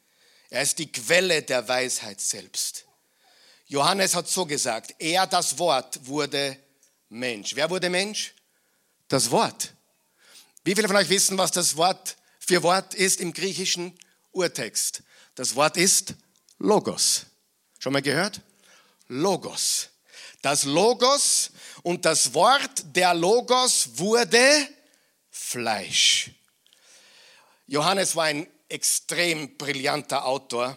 Er 0.50 0.62
ist 0.62 0.78
die 0.78 0.90
Quelle 0.90 1.42
der 1.42 1.66
Weisheit 1.66 2.20
selbst. 2.20 2.84
Johannes 3.66 4.14
hat 4.14 4.28
so 4.28 4.44
gesagt, 4.44 4.94
er, 4.99 5.26
das 5.26 5.58
Wort, 5.58 6.06
wurde 6.06 6.58
Mensch. 7.08 7.56
Wer 7.56 7.70
wurde 7.70 7.88
Mensch? 7.88 8.34
Das 9.08 9.30
Wort. 9.30 9.73
Wie 10.64 10.75
viele 10.75 10.88
von 10.88 10.96
euch 10.96 11.08
wissen, 11.08 11.38
was 11.38 11.52
das 11.52 11.76
Wort 11.76 12.16
für 12.38 12.62
Wort 12.62 12.94
ist 12.94 13.20
im 13.20 13.32
griechischen 13.32 13.99
Urtext? 14.32 15.02
Das 15.34 15.54
Wort 15.54 15.76
ist 15.76 16.14
Logos. 16.58 17.26
Schon 17.78 17.92
mal 17.92 18.02
gehört? 18.02 18.40
Logos. 19.08 19.88
Das 20.42 20.64
Logos 20.64 21.50
und 21.85 22.07
das 22.07 22.33
Wort 22.33 22.83
der 22.97 23.14
Logos 23.14 23.91
wurde 23.99 24.69
Fleisch. 25.31 26.31
Johannes 27.67 28.17
war 28.17 28.25
ein 28.25 28.47
extrem 28.69 29.57
brillanter 29.57 30.25
Autor, 30.25 30.76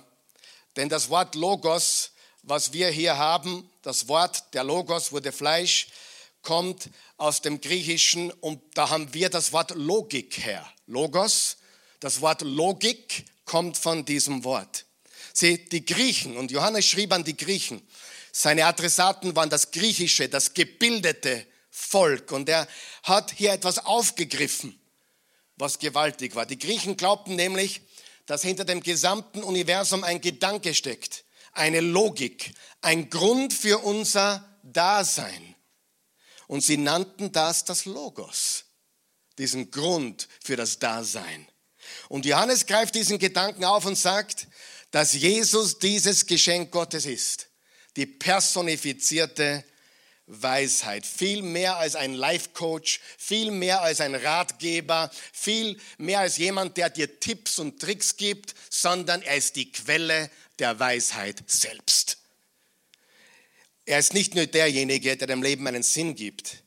denn 0.76 0.90
das 0.90 1.10
Wort 1.10 1.36
Logos, 1.36 2.12
was 2.44 2.74
wir 2.74 2.90
hier 2.90 3.18
haben, 3.18 3.70
das 3.82 4.08
Wort 4.10 4.54
der 4.54 4.66
Logos 4.66 5.12
wurde 5.14 5.32
Fleisch, 5.32 5.88
kommt 6.42 6.90
aus 7.16 7.42
dem 7.42 7.62
Griechischen 7.62 8.30
und 8.30 8.62
da 8.74 8.90
haben 8.90 9.14
wir 9.14 9.30
das 9.30 9.54
Wort 9.54 9.72
Logik 9.76 10.38
her. 10.46 10.70
Logos, 10.88 11.58
das 12.02 12.20
Wort 12.20 12.42
Logik 12.42 13.26
kommt 13.46 13.78
von 13.78 14.04
diesem 14.04 14.44
Wort. 14.44 14.86
Seht, 15.34 15.72
die 15.72 15.86
Griechen, 15.86 16.36
und 16.36 16.52
Johannes 16.52 16.86
schrieb 16.86 17.14
an 17.14 17.24
die 17.24 17.38
Griechen, 17.38 17.82
seine 18.40 18.68
Adressaten 18.68 19.36
waren 19.36 19.50
das 19.50 19.72
griechische, 19.72 20.30
das 20.30 20.54
gebildete 20.54 21.44
Volk. 21.72 22.32
Und 22.32 22.48
er 22.48 22.68
hat 23.02 23.32
hier 23.32 23.52
etwas 23.52 23.80
aufgegriffen, 23.80 24.80
was 25.56 25.80
gewaltig 25.80 26.36
war. 26.36 26.46
Die 26.46 26.60
Griechen 26.60 26.98
glaubten 26.98 27.36
nämlich, 27.36 27.82
dass 28.28 28.44
hinter 28.44 28.64
dem 28.64 28.84
gesamten 28.84 29.42
Universum 29.42 30.04
ein 30.04 30.22
Gedanke 30.22 30.76
steckt, 30.76 31.26
eine 31.52 31.80
Logik, 31.80 32.54
ein 32.82 33.10
Grund 33.10 33.56
für 33.56 33.80
unser 33.80 34.48
Dasein. 34.62 35.56
Und 36.46 36.62
sie 36.62 36.78
nannten 36.78 37.32
das 37.32 37.66
das 37.66 37.86
Logos, 37.86 38.66
diesen 39.40 39.72
Grund 39.72 40.28
für 40.44 40.56
das 40.56 40.78
Dasein. 40.78 41.48
Und 42.08 42.24
Johannes 42.28 42.68
greift 42.68 42.94
diesen 42.94 43.18
Gedanken 43.18 43.66
auf 43.66 43.86
und 43.88 43.98
sagt, 43.98 44.46
dass 44.92 45.14
Jesus 45.14 45.80
dieses 45.80 46.28
Geschenk 46.28 46.70
Gottes 46.70 47.08
ist 47.08 47.47
die 47.98 48.06
personifizierte 48.06 49.66
Weisheit, 50.28 51.06
viel 51.06 51.42
mehr 51.42 51.78
als 51.78 51.96
ein 51.96 52.14
Life 52.14 52.50
Coach, 52.54 53.00
viel 53.18 53.50
mehr 53.50 53.82
als 53.82 54.02
ein 54.02 54.14
Ratgeber, 54.14 55.10
viel 55.32 55.80
mehr 55.98 56.20
als 56.20 56.38
jemand, 56.38 56.78
der 56.78 56.90
dir 56.90 57.20
Tipps 57.20 57.60
und 57.60 57.80
Tricks 57.82 58.18
gibt, 58.18 58.54
sondern 58.70 59.22
er 59.22 59.38
ist 59.38 59.56
die 59.56 59.72
Quelle 59.72 60.30
der 60.60 60.80
Weisheit 60.80 61.44
selbst. 61.48 62.18
Er 63.86 64.00
ist 64.00 64.14
nicht 64.14 64.36
nur 64.36 64.46
derjenige, 64.48 65.16
der 65.16 65.28
dem 65.28 65.42
Leben 65.42 65.66
einen 65.66 65.84
Sinn 65.84 66.14
gibt, 66.16 66.64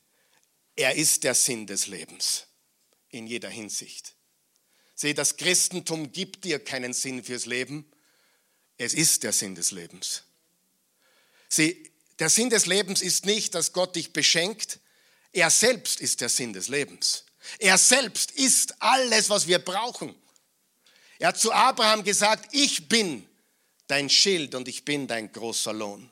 er 0.75 0.95
ist 0.95 1.23
der 1.23 1.35
Sinn 1.35 1.67
des 1.67 1.85
Lebens 1.85 2.47
in 3.09 3.27
jeder 3.27 3.49
Hinsicht. 3.49 4.15
Sieh, 4.95 5.13
das 5.13 5.37
Christentum 5.37 6.11
gibt 6.11 6.45
dir 6.45 6.59
keinen 6.59 6.93
Sinn 6.93 7.23
fürs 7.23 7.45
Leben, 7.45 7.85
es 8.77 8.95
ist 8.95 9.21
der 9.21 9.33
Sinn 9.33 9.53
des 9.53 9.69
Lebens. 9.69 10.23
Sieh, 11.51 11.91
der 12.19 12.29
Sinn 12.29 12.49
des 12.49 12.65
Lebens 12.65 13.01
ist 13.01 13.25
nicht, 13.25 13.55
dass 13.55 13.73
Gott 13.73 13.97
dich 13.97 14.13
beschenkt. 14.13 14.79
Er 15.33 15.49
selbst 15.49 15.99
ist 15.99 16.21
der 16.21 16.29
Sinn 16.29 16.53
des 16.53 16.69
Lebens. 16.69 17.25
Er 17.59 17.77
selbst 17.77 18.31
ist 18.31 18.81
alles, 18.81 19.29
was 19.29 19.47
wir 19.47 19.59
brauchen. 19.59 20.15
Er 21.19 21.29
hat 21.29 21.39
zu 21.39 21.51
Abraham 21.51 22.05
gesagt, 22.05 22.53
ich 22.53 22.87
bin 22.87 23.27
dein 23.87 24.09
Schild 24.09 24.55
und 24.55 24.69
ich 24.69 24.85
bin 24.85 25.07
dein 25.07 25.29
großer 25.31 25.73
Lohn. 25.73 26.09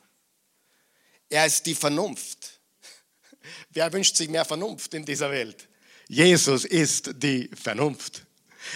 Er 1.30 1.46
ist 1.46 1.64
die 1.64 1.74
Vernunft. 1.74 2.60
Wer 3.70 3.90
wünscht 3.92 4.16
sich 4.16 4.28
mehr 4.28 4.44
Vernunft 4.44 4.92
in 4.92 5.06
dieser 5.06 5.30
Welt? 5.30 5.68
Jesus 6.06 6.66
ist 6.66 7.12
die 7.14 7.48
Vernunft. 7.54 8.26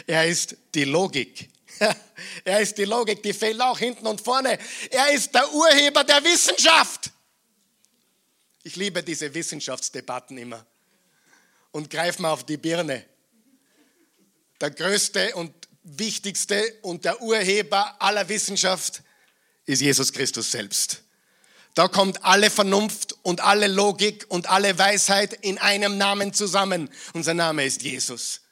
Er 0.06 0.26
ist 0.26 0.56
die 0.75 0.85
Logik. 0.85 1.50
Er 2.45 2.61
ist 2.61 2.78
die 2.78 2.85
Logik, 2.85 3.23
die 3.23 3.33
fehlt 3.33 3.61
auch 3.61 3.78
hinten 3.78 4.07
und 4.07 4.21
vorne. 4.21 4.59
Er 4.90 5.12
ist 5.12 5.35
der 5.35 5.52
Urheber 5.52 6.04
der 6.04 6.23
Wissenschaft. 6.25 7.11
Ich 8.62 8.76
liebe 8.76 9.02
diese 9.02 9.33
Wissenschaftsdebatten 9.35 10.38
immer 10.38 10.64
und 11.73 11.90
greife 11.90 12.23
mal 12.23 12.33
auf 12.33 12.45
die 12.45 12.57
Birne. 12.57 13.04
Der 14.61 14.71
größte 14.71 15.35
und 15.35 15.52
wichtigste 15.83 16.62
und 16.83 17.04
der 17.04 17.21
Urheber 17.21 18.00
aller 18.00 18.28
Wissenschaft 18.28 19.02
ist 19.66 19.83
Jesus 19.83 20.12
Christus 20.12 20.50
selbst. 20.50 21.02
Da 21.75 21.88
kommt 21.88 22.25
alle 22.25 22.50
Vernunft 22.50 23.16
und 23.23 23.40
alle 23.40 23.66
Logik 23.66 24.26
und 24.28 24.49
alle 24.49 24.78
Weisheit 24.78 25.33
in 25.33 25.59
einem 25.59 25.99
Namen 25.99 26.33
zusammen. 26.33 26.88
Unser 27.12 27.35
Name 27.35 27.64
ist 27.64 27.83
Jesus. 27.83 28.44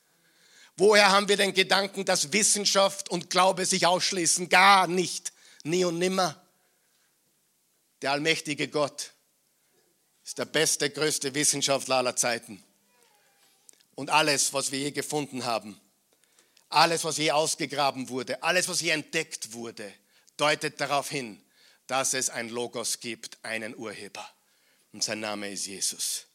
Woher 0.77 1.11
haben 1.11 1.29
wir 1.29 1.37
den 1.37 1.53
Gedanken, 1.53 2.05
dass 2.05 2.33
Wissenschaft 2.33 3.11
und 3.11 3.31
Glaube 3.31 3.67
sich 3.67 3.87
ausschließen? 3.87 4.49
Gar 4.49 4.87
nicht. 4.87 5.33
Nie 5.65 5.85
und 5.85 5.99
nimmer. 5.99 6.41
Der 8.01 8.13
allmächtige 8.13 8.69
Gott 8.69 9.13
ist 10.25 10.39
der 10.39 10.45
beste, 10.47 10.91
größte 10.91 11.35
Wissenschaftler 11.35 11.97
aller 11.97 12.17
Zeiten. 12.17 12.63
Und 13.95 14.11
alles, 14.11 14.53
was 14.53 14.73
wir 14.73 14.79
je 14.79 14.91
gefunden 14.91 15.45
haben, 15.45 15.79
alles, 16.69 17.05
was 17.05 17.19
je 17.19 17.31
ausgegraben 17.31 18.09
wurde, 18.09 18.43
alles, 18.43 18.67
was 18.69 18.81
je 18.81 18.91
entdeckt 18.91 19.53
wurde, 19.53 19.93
deutet 20.37 20.81
darauf 20.81 21.11
hin, 21.11 21.43
dass 21.87 22.15
es 22.15 22.31
ein 22.31 22.49
Logos 22.49 23.01
gibt, 23.01 23.39
einen 23.45 23.77
Urheber. 23.77 24.27
Und 24.93 25.05
sein 25.05 25.21
Name 25.21 25.51
ist 25.51 25.67
Jesus. 25.67 26.27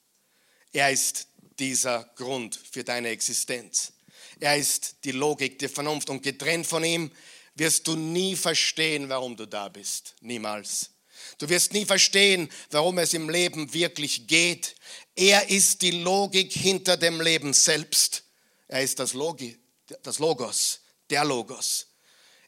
Er 0.72 0.92
ist 0.92 1.28
dieser 1.60 2.04
Grund 2.16 2.56
für 2.56 2.84
deine 2.84 3.10
Existenz. 3.10 3.94
Er 4.40 4.58
ist 4.58 4.98
die 5.04 5.12
Logik, 5.12 5.60
die 5.60 5.68
Vernunft. 5.68 6.10
Und 6.10 6.24
getrennt 6.24 6.68
von 6.68 6.84
ihm 6.84 7.12
wirst 7.56 7.88
du 7.88 7.96
nie 7.96 8.36
verstehen, 8.36 9.10
warum 9.10 9.36
du 9.36 9.46
da 9.46 9.70
bist. 9.70 10.16
Niemals. 10.22 10.92
Du 11.38 11.50
wirst 11.50 11.74
nie 11.74 11.86
verstehen, 11.86 12.50
warum 12.72 13.00
es 13.00 13.14
im 13.14 13.30
Leben 13.30 13.74
wirklich 13.74 14.28
geht. 14.28 14.76
Er 15.16 15.50
ist 15.50 15.82
die 15.82 15.92
Logik 15.92 16.54
hinter 16.54 16.98
dem 16.98 17.20
Leben 17.22 17.54
selbst. 17.54 18.24
Er 18.68 18.82
ist 18.84 19.00
das, 19.00 19.14
Logi, 19.14 19.58
das 20.04 20.20
Logos, 20.20 20.82
der 21.10 21.26
Logos. 21.26 21.88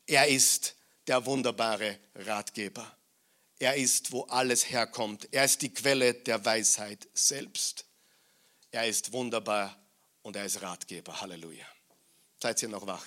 Er 0.05 0.27
ist 0.27 0.75
der 1.07 1.25
wunderbare 1.25 1.99
Ratgeber. 2.15 2.97
Er 3.57 3.75
ist, 3.75 4.11
wo 4.11 4.23
alles 4.23 4.69
herkommt. 4.69 5.27
Er 5.31 5.45
ist 5.45 5.61
die 5.61 5.73
Quelle 5.73 6.13
der 6.13 6.43
Weisheit 6.45 7.07
selbst. 7.13 7.85
Er 8.71 8.87
ist 8.87 9.11
wunderbar 9.11 9.75
und 10.21 10.35
er 10.35 10.45
ist 10.45 10.61
Ratgeber. 10.61 11.19
Halleluja. 11.19 11.65
Seid 12.41 12.61
ihr 12.61 12.69
noch 12.69 12.87
wach? 12.87 13.05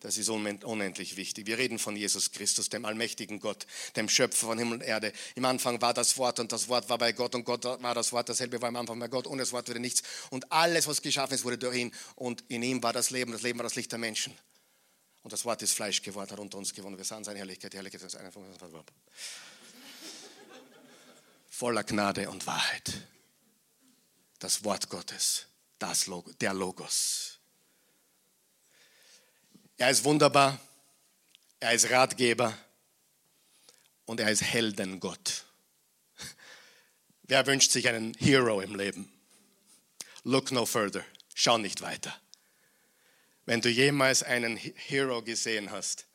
Das 0.00 0.16
ist 0.16 0.28
unendlich 0.28 1.16
wichtig. 1.16 1.46
Wir 1.46 1.58
reden 1.58 1.78
von 1.78 1.96
Jesus 1.96 2.30
Christus, 2.30 2.68
dem 2.68 2.84
allmächtigen 2.84 3.40
Gott, 3.40 3.66
dem 3.96 4.08
Schöpfer 4.08 4.46
von 4.46 4.58
Himmel 4.58 4.74
und 4.74 4.82
Erde. 4.82 5.12
Im 5.34 5.44
Anfang 5.44 5.80
war 5.80 5.92
das 5.92 6.16
Wort 6.18 6.38
und 6.38 6.52
das 6.52 6.68
Wort 6.68 6.88
war 6.88 6.98
bei 6.98 7.10
Gott 7.10 7.34
und 7.34 7.44
Gott 7.44 7.64
war 7.64 7.94
das 7.94 8.12
Wort. 8.12 8.28
Dasselbe 8.28 8.62
war 8.62 8.68
am 8.68 8.76
Anfang 8.76 9.00
bei 9.00 9.08
Gott. 9.08 9.26
Ohne 9.26 9.42
das 9.42 9.50
Wort 9.50 9.68
wurde 9.68 9.80
nichts. 9.80 10.02
Und 10.30 10.52
alles, 10.52 10.86
was 10.86 11.02
geschaffen 11.02 11.34
ist, 11.34 11.44
wurde 11.44 11.58
durch 11.58 11.76
ihn. 11.76 11.92
Und 12.14 12.44
in 12.46 12.62
ihm 12.62 12.80
war 12.80 12.92
das 12.92 13.10
Leben. 13.10 13.32
Das 13.32 13.42
Leben 13.42 13.58
war 13.58 13.64
das 13.64 13.74
Licht 13.74 13.90
der 13.90 13.98
Menschen. 13.98 14.32
Und 15.24 15.32
das 15.32 15.44
Wort 15.44 15.62
ist 15.62 15.72
Fleisch 15.72 16.00
geworden, 16.00 16.30
hat 16.30 16.38
unter 16.38 16.58
uns 16.58 16.72
gewonnen. 16.72 16.96
Wir 16.96 17.04
sahen 17.04 17.24
seine 17.24 17.40
Herrlichkeit. 17.40 17.72
Die 17.72 17.76
Herrlichkeit 17.76 18.02
ist 18.02 18.14
eine 18.14 18.30
von 18.30 18.44
Voller 21.48 21.82
Gnade 21.82 22.30
und 22.30 22.46
Wahrheit. 22.46 23.08
Das 24.38 24.62
Wort 24.62 24.88
Gottes, 24.88 25.46
das 25.80 26.06
Log 26.06 26.38
der 26.38 26.54
Logos. 26.54 27.37
Er 29.80 29.90
ist 29.90 30.02
wunderbar, 30.02 30.58
er 31.60 31.72
ist 31.72 31.88
Ratgeber 31.88 32.58
und 34.06 34.18
er 34.18 34.28
ist 34.28 34.42
Heldengott. 34.42 35.44
Wer 37.22 37.46
wünscht 37.46 37.70
sich 37.70 37.86
einen 37.88 38.12
Hero 38.14 38.60
im 38.60 38.74
Leben? 38.74 39.12
Look 40.24 40.50
no 40.50 40.66
further. 40.66 41.04
Schau 41.32 41.58
nicht 41.58 41.80
weiter. 41.80 42.12
Wenn 43.46 43.60
du 43.60 43.68
jemals 43.68 44.24
einen 44.24 44.56
Hero 44.56 45.22
gesehen 45.22 45.70
hast, 45.70 46.06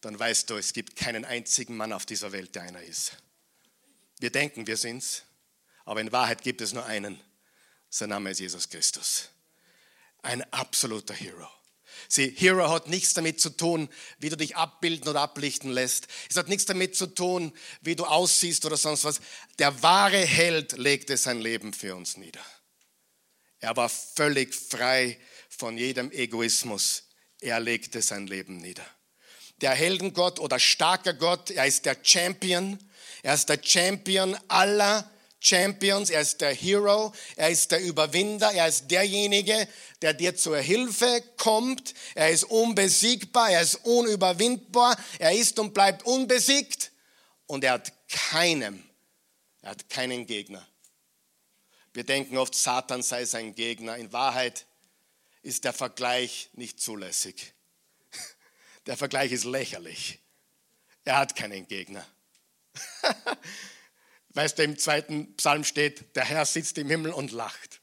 dann 0.00 0.18
weißt 0.18 0.48
du, 0.48 0.56
es 0.56 0.72
gibt 0.72 0.96
keinen 0.96 1.26
einzigen 1.26 1.76
Mann 1.76 1.92
auf 1.92 2.06
dieser 2.06 2.32
Welt, 2.32 2.54
der 2.54 2.62
einer 2.62 2.82
ist. 2.82 3.18
Wir 4.18 4.30
denken, 4.30 4.66
wir 4.66 4.78
sind's, 4.78 5.24
aber 5.84 6.00
in 6.00 6.10
Wahrheit 6.10 6.42
gibt 6.42 6.62
es 6.62 6.72
nur 6.72 6.86
einen. 6.86 7.20
Sein 7.90 8.08
Name 8.08 8.30
ist 8.30 8.40
Jesus 8.40 8.70
Christus. 8.70 9.28
Ein 10.22 10.42
absoluter 10.52 11.14
Hero. 11.14 11.48
Sie, 12.10 12.30
Hero 12.30 12.70
hat 12.70 12.88
nichts 12.88 13.12
damit 13.12 13.38
zu 13.38 13.50
tun, 13.50 13.90
wie 14.18 14.30
du 14.30 14.36
dich 14.36 14.56
abbilden 14.56 15.08
oder 15.08 15.20
ablichten 15.20 15.70
lässt. 15.70 16.08
Es 16.30 16.36
hat 16.36 16.48
nichts 16.48 16.64
damit 16.64 16.96
zu 16.96 17.06
tun, 17.06 17.52
wie 17.82 17.96
du 17.96 18.06
aussiehst 18.06 18.64
oder 18.64 18.78
sonst 18.78 19.04
was. 19.04 19.20
Der 19.58 19.82
wahre 19.82 20.24
Held 20.24 20.72
legte 20.72 21.18
sein 21.18 21.38
Leben 21.38 21.74
für 21.74 21.94
uns 21.94 22.16
nieder. 22.16 22.40
Er 23.60 23.76
war 23.76 23.90
völlig 23.90 24.54
frei 24.54 25.18
von 25.50 25.76
jedem 25.76 26.10
Egoismus. 26.10 27.04
Er 27.40 27.60
legte 27.60 28.00
sein 28.00 28.26
Leben 28.26 28.56
nieder. 28.56 28.86
Der 29.60 29.72
Heldengott 29.72 30.38
oder 30.38 30.58
starker 30.58 31.12
Gott, 31.12 31.50
er 31.50 31.66
ist 31.66 31.84
der 31.84 31.96
Champion. 32.02 32.78
Er 33.22 33.34
ist 33.34 33.50
der 33.50 33.60
Champion 33.62 34.34
aller 34.48 35.10
Champions, 35.40 36.10
er 36.10 36.20
ist 36.20 36.40
der 36.40 36.52
Hero, 36.52 37.12
er 37.36 37.50
ist 37.50 37.70
der 37.70 37.80
Überwinder, 37.80 38.50
er 38.52 38.66
ist 38.66 38.90
derjenige, 38.90 39.68
der 40.02 40.14
dir 40.14 40.34
zur 40.36 40.58
Hilfe 40.58 41.22
kommt, 41.36 41.94
er 42.14 42.30
ist 42.30 42.44
unbesiegbar, 42.44 43.50
er 43.50 43.62
ist 43.62 43.76
unüberwindbar, 43.84 44.98
er 45.18 45.32
ist 45.32 45.58
und 45.58 45.74
bleibt 45.74 46.04
unbesiegt 46.04 46.90
und 47.46 47.62
er 47.62 47.74
hat 47.74 47.92
keinem, 48.08 48.82
er 49.62 49.70
hat 49.70 49.88
keinen 49.88 50.26
Gegner. 50.26 50.66
Wir 51.92 52.04
denken 52.04 52.36
oft, 52.36 52.54
Satan 52.54 53.02
sei 53.02 53.24
sein 53.24 53.54
Gegner. 53.54 53.96
In 53.96 54.12
Wahrheit 54.12 54.66
ist 55.42 55.64
der 55.64 55.72
Vergleich 55.72 56.50
nicht 56.52 56.80
zulässig. 56.80 57.54
Der 58.86 58.96
Vergleich 58.96 59.32
ist 59.32 59.44
lächerlich. 59.44 60.20
Er 61.04 61.16
hat 61.16 61.34
keinen 61.34 61.66
Gegner. 61.66 62.06
Weißt 64.38 64.56
du, 64.56 64.62
im 64.62 64.78
zweiten 64.78 65.34
Psalm 65.34 65.64
steht, 65.64 66.14
der 66.14 66.24
Herr 66.24 66.46
sitzt 66.46 66.78
im 66.78 66.88
Himmel 66.88 67.10
und 67.10 67.32
lacht. 67.32 67.80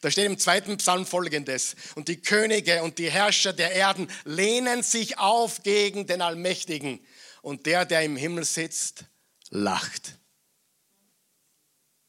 Da 0.00 0.10
steht 0.10 0.26
im 0.26 0.36
zweiten 0.36 0.78
Psalm 0.78 1.06
folgendes, 1.06 1.76
und 1.94 2.08
die 2.08 2.20
Könige 2.20 2.82
und 2.82 2.98
die 2.98 3.08
Herrscher 3.08 3.52
der 3.52 3.70
Erden 3.70 4.10
lehnen 4.24 4.82
sich 4.82 5.18
auf 5.18 5.62
gegen 5.62 6.08
den 6.08 6.22
Allmächtigen, 6.22 6.98
und 7.40 7.66
der, 7.66 7.84
der 7.84 8.02
im 8.02 8.16
Himmel 8.16 8.42
sitzt, 8.42 9.04
lacht. 9.50 10.18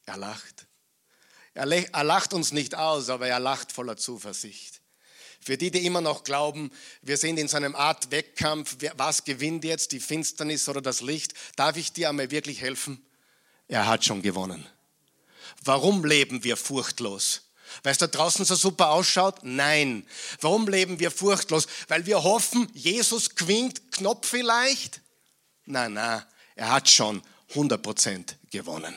Er 0.07 0.17
lacht. 0.17 0.65
Er 1.53 1.67
lacht 1.67 2.33
uns 2.33 2.51
nicht 2.51 2.73
aus, 2.73 3.09
aber 3.09 3.27
er 3.27 3.39
lacht 3.39 3.71
voller 3.71 3.95
Zuversicht. 3.95 4.81
Für 5.43 5.57
die, 5.57 5.71
die 5.71 5.85
immer 5.85 6.01
noch 6.01 6.23
glauben, 6.23 6.71
wir 7.01 7.17
sind 7.17 7.37
in 7.37 7.47
so 7.47 7.57
einem 7.57 7.75
Art 7.75 8.11
Wettkampf, 8.11 8.77
was 8.95 9.25
gewinnt 9.25 9.63
jetzt, 9.63 9.91
die 9.91 9.99
Finsternis 9.99 10.69
oder 10.69 10.81
das 10.81 11.01
Licht, 11.01 11.33
darf 11.55 11.75
ich 11.77 11.91
dir 11.91 12.09
einmal 12.09 12.31
wirklich 12.31 12.61
helfen? 12.61 13.05
Er 13.67 13.87
hat 13.87 14.05
schon 14.05 14.21
gewonnen. 14.21 14.65
Warum 15.63 16.05
leben 16.05 16.43
wir 16.43 16.57
furchtlos? 16.57 17.41
Weil 17.81 17.91
es 17.93 17.97
da 17.97 18.07
draußen 18.07 18.45
so 18.45 18.55
super 18.55 18.89
ausschaut? 18.89 19.39
Nein. 19.43 20.05
Warum 20.41 20.67
leben 20.67 20.99
wir 20.99 21.11
furchtlos? 21.11 21.67
Weil 21.87 22.05
wir 22.05 22.23
hoffen, 22.23 22.69
Jesus 22.73 23.35
quinkt 23.35 23.91
Knopf 23.91 24.27
vielleicht? 24.27 25.01
Nein, 25.65 25.93
nein, 25.93 26.23
er 26.55 26.71
hat 26.71 26.89
schon 26.89 27.21
100% 27.53 28.35
gewonnen. 28.51 28.93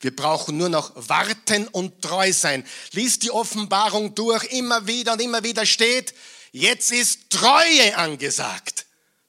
Wir 0.00 0.14
brauchen 0.14 0.56
nur 0.56 0.68
noch 0.68 0.92
warten 0.94 1.68
und 1.68 2.02
treu 2.02 2.32
sein. 2.32 2.66
Lies 2.92 3.18
die 3.18 3.30
Offenbarung 3.30 4.14
durch, 4.14 4.44
immer 4.52 4.86
wieder 4.86 5.14
und 5.14 5.20
immer 5.20 5.42
wieder 5.42 5.66
steht, 5.66 6.14
jetzt 6.52 6.92
ist 6.92 7.30
Treue 7.30 7.96
angesagt. 7.96 8.86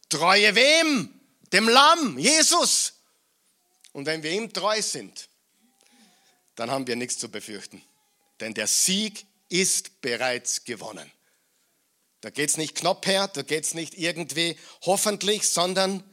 Treue 0.10 0.56
wem? 0.56 1.10
Dem 1.52 1.70
Lamm, 1.70 2.18
Jesus. 2.18 2.94
Und 3.92 4.06
wenn 4.06 4.24
wir 4.24 4.32
ihm 4.32 4.52
treu 4.52 4.82
sind, 4.82 5.30
dann 6.56 6.70
haben 6.72 6.88
wir 6.88 6.96
nichts 6.96 7.18
zu 7.18 7.30
befürchten. 7.30 7.82
Denn 8.40 8.54
der 8.54 8.68
Sieg 8.68 9.26
ist 9.50 10.02
bereits 10.02 10.64
gewonnen. 10.64 11.12
Da 12.22 12.30
geht 12.30 12.50
es 12.50 12.58
nicht 12.58 12.76
knapp 12.76 13.06
her, 13.06 13.28
da 13.28 13.42
geht 13.42 13.66
es 13.66 13.74
nicht 13.74 13.98
irgendwie 13.98 14.58
hoffentlich, 14.84 15.48
sondern 15.50 16.04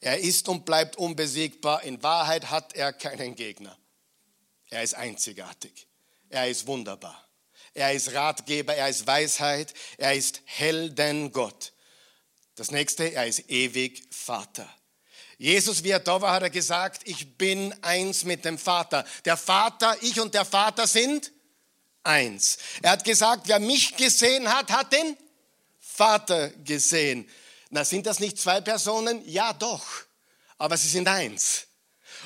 er 0.00 0.18
ist 0.18 0.48
und 0.48 0.64
bleibt 0.64 0.96
unbesiegbar. 0.96 1.82
In 1.84 2.02
Wahrheit 2.02 2.50
hat 2.50 2.74
er 2.74 2.92
keinen 2.92 3.34
Gegner. 3.34 3.76
Er 4.74 4.82
ist 4.82 4.94
einzigartig. 4.94 5.86
Er 6.30 6.48
ist 6.48 6.66
wunderbar. 6.66 7.28
Er 7.74 7.92
ist 7.92 8.12
Ratgeber, 8.12 8.74
er 8.74 8.88
ist 8.88 9.06
Weisheit, 9.06 9.72
er 9.98 10.14
ist 10.14 10.42
Heldengott. 10.46 11.72
Das 12.56 12.72
nächste, 12.72 13.04
er 13.04 13.24
ist 13.28 13.48
ewig 13.48 14.02
Vater. 14.10 14.68
Jesus, 15.38 15.84
wie 15.84 15.90
er 15.90 16.00
da 16.00 16.20
war, 16.20 16.32
hat 16.32 16.42
er 16.42 16.50
gesagt, 16.50 17.02
ich 17.04 17.38
bin 17.38 17.72
eins 17.84 18.24
mit 18.24 18.44
dem 18.44 18.58
Vater. 18.58 19.04
Der 19.24 19.36
Vater, 19.36 19.96
ich 20.02 20.18
und 20.18 20.34
der 20.34 20.44
Vater 20.44 20.88
sind 20.88 21.30
eins. 22.02 22.58
Er 22.82 22.90
hat 22.92 23.04
gesagt, 23.04 23.46
wer 23.46 23.60
mich 23.60 23.96
gesehen 23.96 24.52
hat, 24.52 24.72
hat 24.72 24.92
den 24.92 25.16
Vater 25.78 26.48
gesehen. 26.64 27.30
Na, 27.70 27.84
sind 27.84 28.06
das 28.06 28.18
nicht 28.18 28.40
zwei 28.40 28.60
Personen? 28.60 29.22
Ja, 29.24 29.52
doch. 29.52 29.86
Aber 30.58 30.76
sie 30.76 30.88
sind 30.88 31.06
eins. 31.06 31.68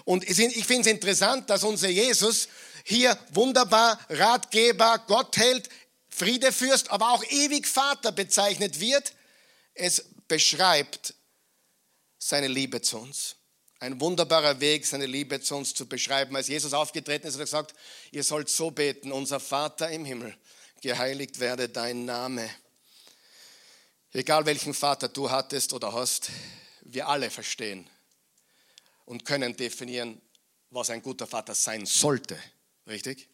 Und 0.04 0.28
ich 0.28 0.36
finde 0.66 0.80
es 0.80 0.86
interessant, 0.86 1.50
dass 1.50 1.64
unser 1.64 1.88
Jesus 1.88 2.48
hier 2.84 3.18
wunderbar 3.32 3.98
Ratgeber, 4.08 5.04
Gott 5.06 5.36
hält, 5.36 5.68
Friedefürst, 6.08 6.90
aber 6.90 7.10
auch 7.10 7.24
ewig 7.24 7.66
Vater 7.66 8.12
bezeichnet 8.12 8.80
wird. 8.80 9.12
Es 9.74 10.04
beschreibt 10.26 11.14
seine 12.18 12.48
Liebe 12.48 12.80
zu 12.82 12.98
uns. 12.98 13.36
Ein 13.80 14.00
wunderbarer 14.00 14.58
Weg, 14.58 14.86
seine 14.86 15.06
Liebe 15.06 15.40
zu 15.40 15.54
uns 15.54 15.74
zu 15.74 15.86
beschreiben. 15.86 16.34
Als 16.34 16.48
Jesus 16.48 16.72
aufgetreten 16.72 17.28
ist, 17.28 17.34
hat 17.34 17.40
er 17.40 17.44
gesagt, 17.44 17.74
ihr 18.10 18.24
sollt 18.24 18.48
so 18.48 18.70
beten, 18.70 19.12
unser 19.12 19.38
Vater 19.38 19.90
im 19.90 20.04
Himmel, 20.04 20.36
geheiligt 20.80 21.38
werde 21.38 21.68
dein 21.68 22.04
Name. 22.04 22.48
Egal 24.12 24.46
welchen 24.46 24.74
Vater 24.74 25.08
du 25.08 25.30
hattest 25.30 25.72
oder 25.72 25.92
hast, 25.92 26.30
wir 26.80 27.08
alle 27.08 27.30
verstehen 27.30 27.88
und 29.08 29.24
können 29.24 29.56
definieren, 29.56 30.20
was 30.70 30.90
ein 30.90 31.02
guter 31.02 31.26
Vater 31.26 31.54
sein 31.54 31.86
sollte. 31.86 32.38
Richtig? 32.86 33.28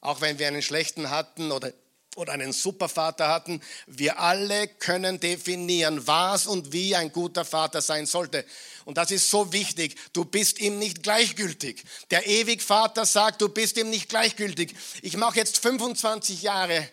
Auch 0.00 0.20
wenn 0.20 0.38
wir 0.38 0.48
einen 0.48 0.62
schlechten 0.62 1.10
hatten 1.10 1.52
oder 1.52 1.72
oder 2.16 2.32
einen 2.32 2.52
Supervater 2.52 3.28
hatten. 3.28 3.62
Wir 3.86 4.18
alle 4.18 4.66
können 4.66 5.20
definieren, 5.20 6.04
was 6.04 6.48
und 6.48 6.72
wie 6.72 6.96
ein 6.96 7.12
guter 7.12 7.44
Vater 7.44 7.80
sein 7.80 8.06
sollte. 8.06 8.44
Und 8.86 8.98
das 8.98 9.12
ist 9.12 9.30
so 9.30 9.52
wichtig. 9.52 9.94
Du 10.12 10.24
bist 10.24 10.58
ihm 10.58 10.80
nicht 10.80 11.04
gleichgültig. 11.04 11.84
Der 12.10 12.26
Ewigvater 12.26 13.06
sagt, 13.06 13.40
du 13.40 13.48
bist 13.48 13.76
ihm 13.76 13.90
nicht 13.90 14.08
gleichgültig. 14.08 14.74
Ich 15.02 15.16
mache 15.16 15.36
jetzt 15.36 15.58
25 15.58 16.42
Jahre, 16.42 16.88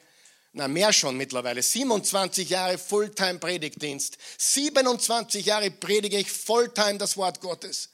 na 0.56 0.70
mehr 0.70 0.94
schon 0.94 1.18
mittlerweile, 1.18 1.62
27 1.62 2.50
Jahre 2.50 2.78
Fulltime 2.78 3.39
Predigtdienst. 3.39 4.18
27 4.38 5.46
Jahre 5.46 5.70
predige 5.70 6.18
ich 6.18 6.32
Fulltime 6.32 6.98
das 6.98 7.18
Wort 7.18 7.41
Gottes 7.41 7.89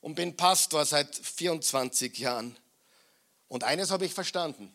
und 0.00 0.16
bin 0.16 0.36
Pastor 0.36 0.84
seit 0.84 1.14
24 1.14 2.18
Jahren. 2.18 2.56
Und 3.46 3.62
eines 3.62 3.92
habe 3.92 4.04
ich 4.04 4.12
verstanden. 4.12 4.74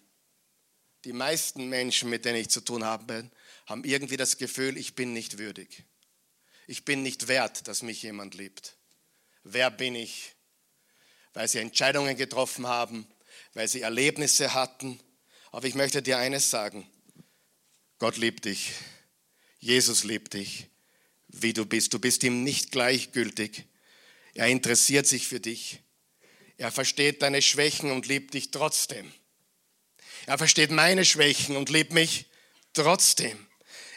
Die 1.04 1.12
meisten 1.12 1.68
Menschen, 1.68 2.10
mit 2.10 2.24
denen 2.24 2.38
ich 2.38 2.50
zu 2.50 2.62
tun 2.62 2.86
habe, 2.86 3.30
haben 3.66 3.84
irgendwie 3.84 4.18
das 4.18 4.38
Gefühl, 4.38 4.78
ich 4.78 4.96
bin 4.96 5.12
nicht 5.12 5.38
würdig. 5.38 5.84
Ich 6.66 6.86
bin 6.86 7.04
nicht 7.04 7.28
wert, 7.28 7.68
dass 7.68 7.82
mich 7.82 8.04
jemand 8.04 8.36
liebt. 8.36 8.78
Wer 9.44 9.70
bin 9.70 9.96
ich? 9.96 10.34
Weil 11.34 11.50
sie 11.50 11.60
Entscheidungen 11.60 12.16
getroffen 12.16 12.68
haben, 12.68 13.06
weil 13.54 13.68
sie 13.68 13.82
Erlebnisse 13.82 14.54
hatten. 14.54 14.98
Aber 15.56 15.68
ich 15.68 15.76
möchte 15.76 16.02
dir 16.02 16.18
eines 16.18 16.50
sagen. 16.50 16.86
Gott 17.98 18.18
liebt 18.18 18.44
dich. 18.44 18.74
Jesus 19.58 20.04
liebt 20.04 20.34
dich, 20.34 20.68
wie 21.30 21.54
du 21.54 21.66
bist. 21.66 21.94
Du 21.94 22.00
bist 22.00 22.26
ihm 22.26 22.44
nicht 22.44 22.74
gleichgültig. 22.74 23.64
Er 24.34 24.48
interessiert 24.48 25.08
sich 25.08 25.30
für 25.30 25.40
dich. 25.40 25.80
Er 26.58 26.74
versteht 26.74 27.22
deine 27.22 27.42
Schwächen 27.42 27.92
und 27.92 28.06
liebt 28.06 28.34
dich 28.34 28.52
trotzdem. 28.52 29.10
Er 30.26 30.38
versteht 30.38 30.72
meine 30.72 31.06
Schwächen 31.06 31.56
und 31.56 31.70
liebt 31.70 31.94
mich 31.94 32.26
trotzdem. 32.74 33.48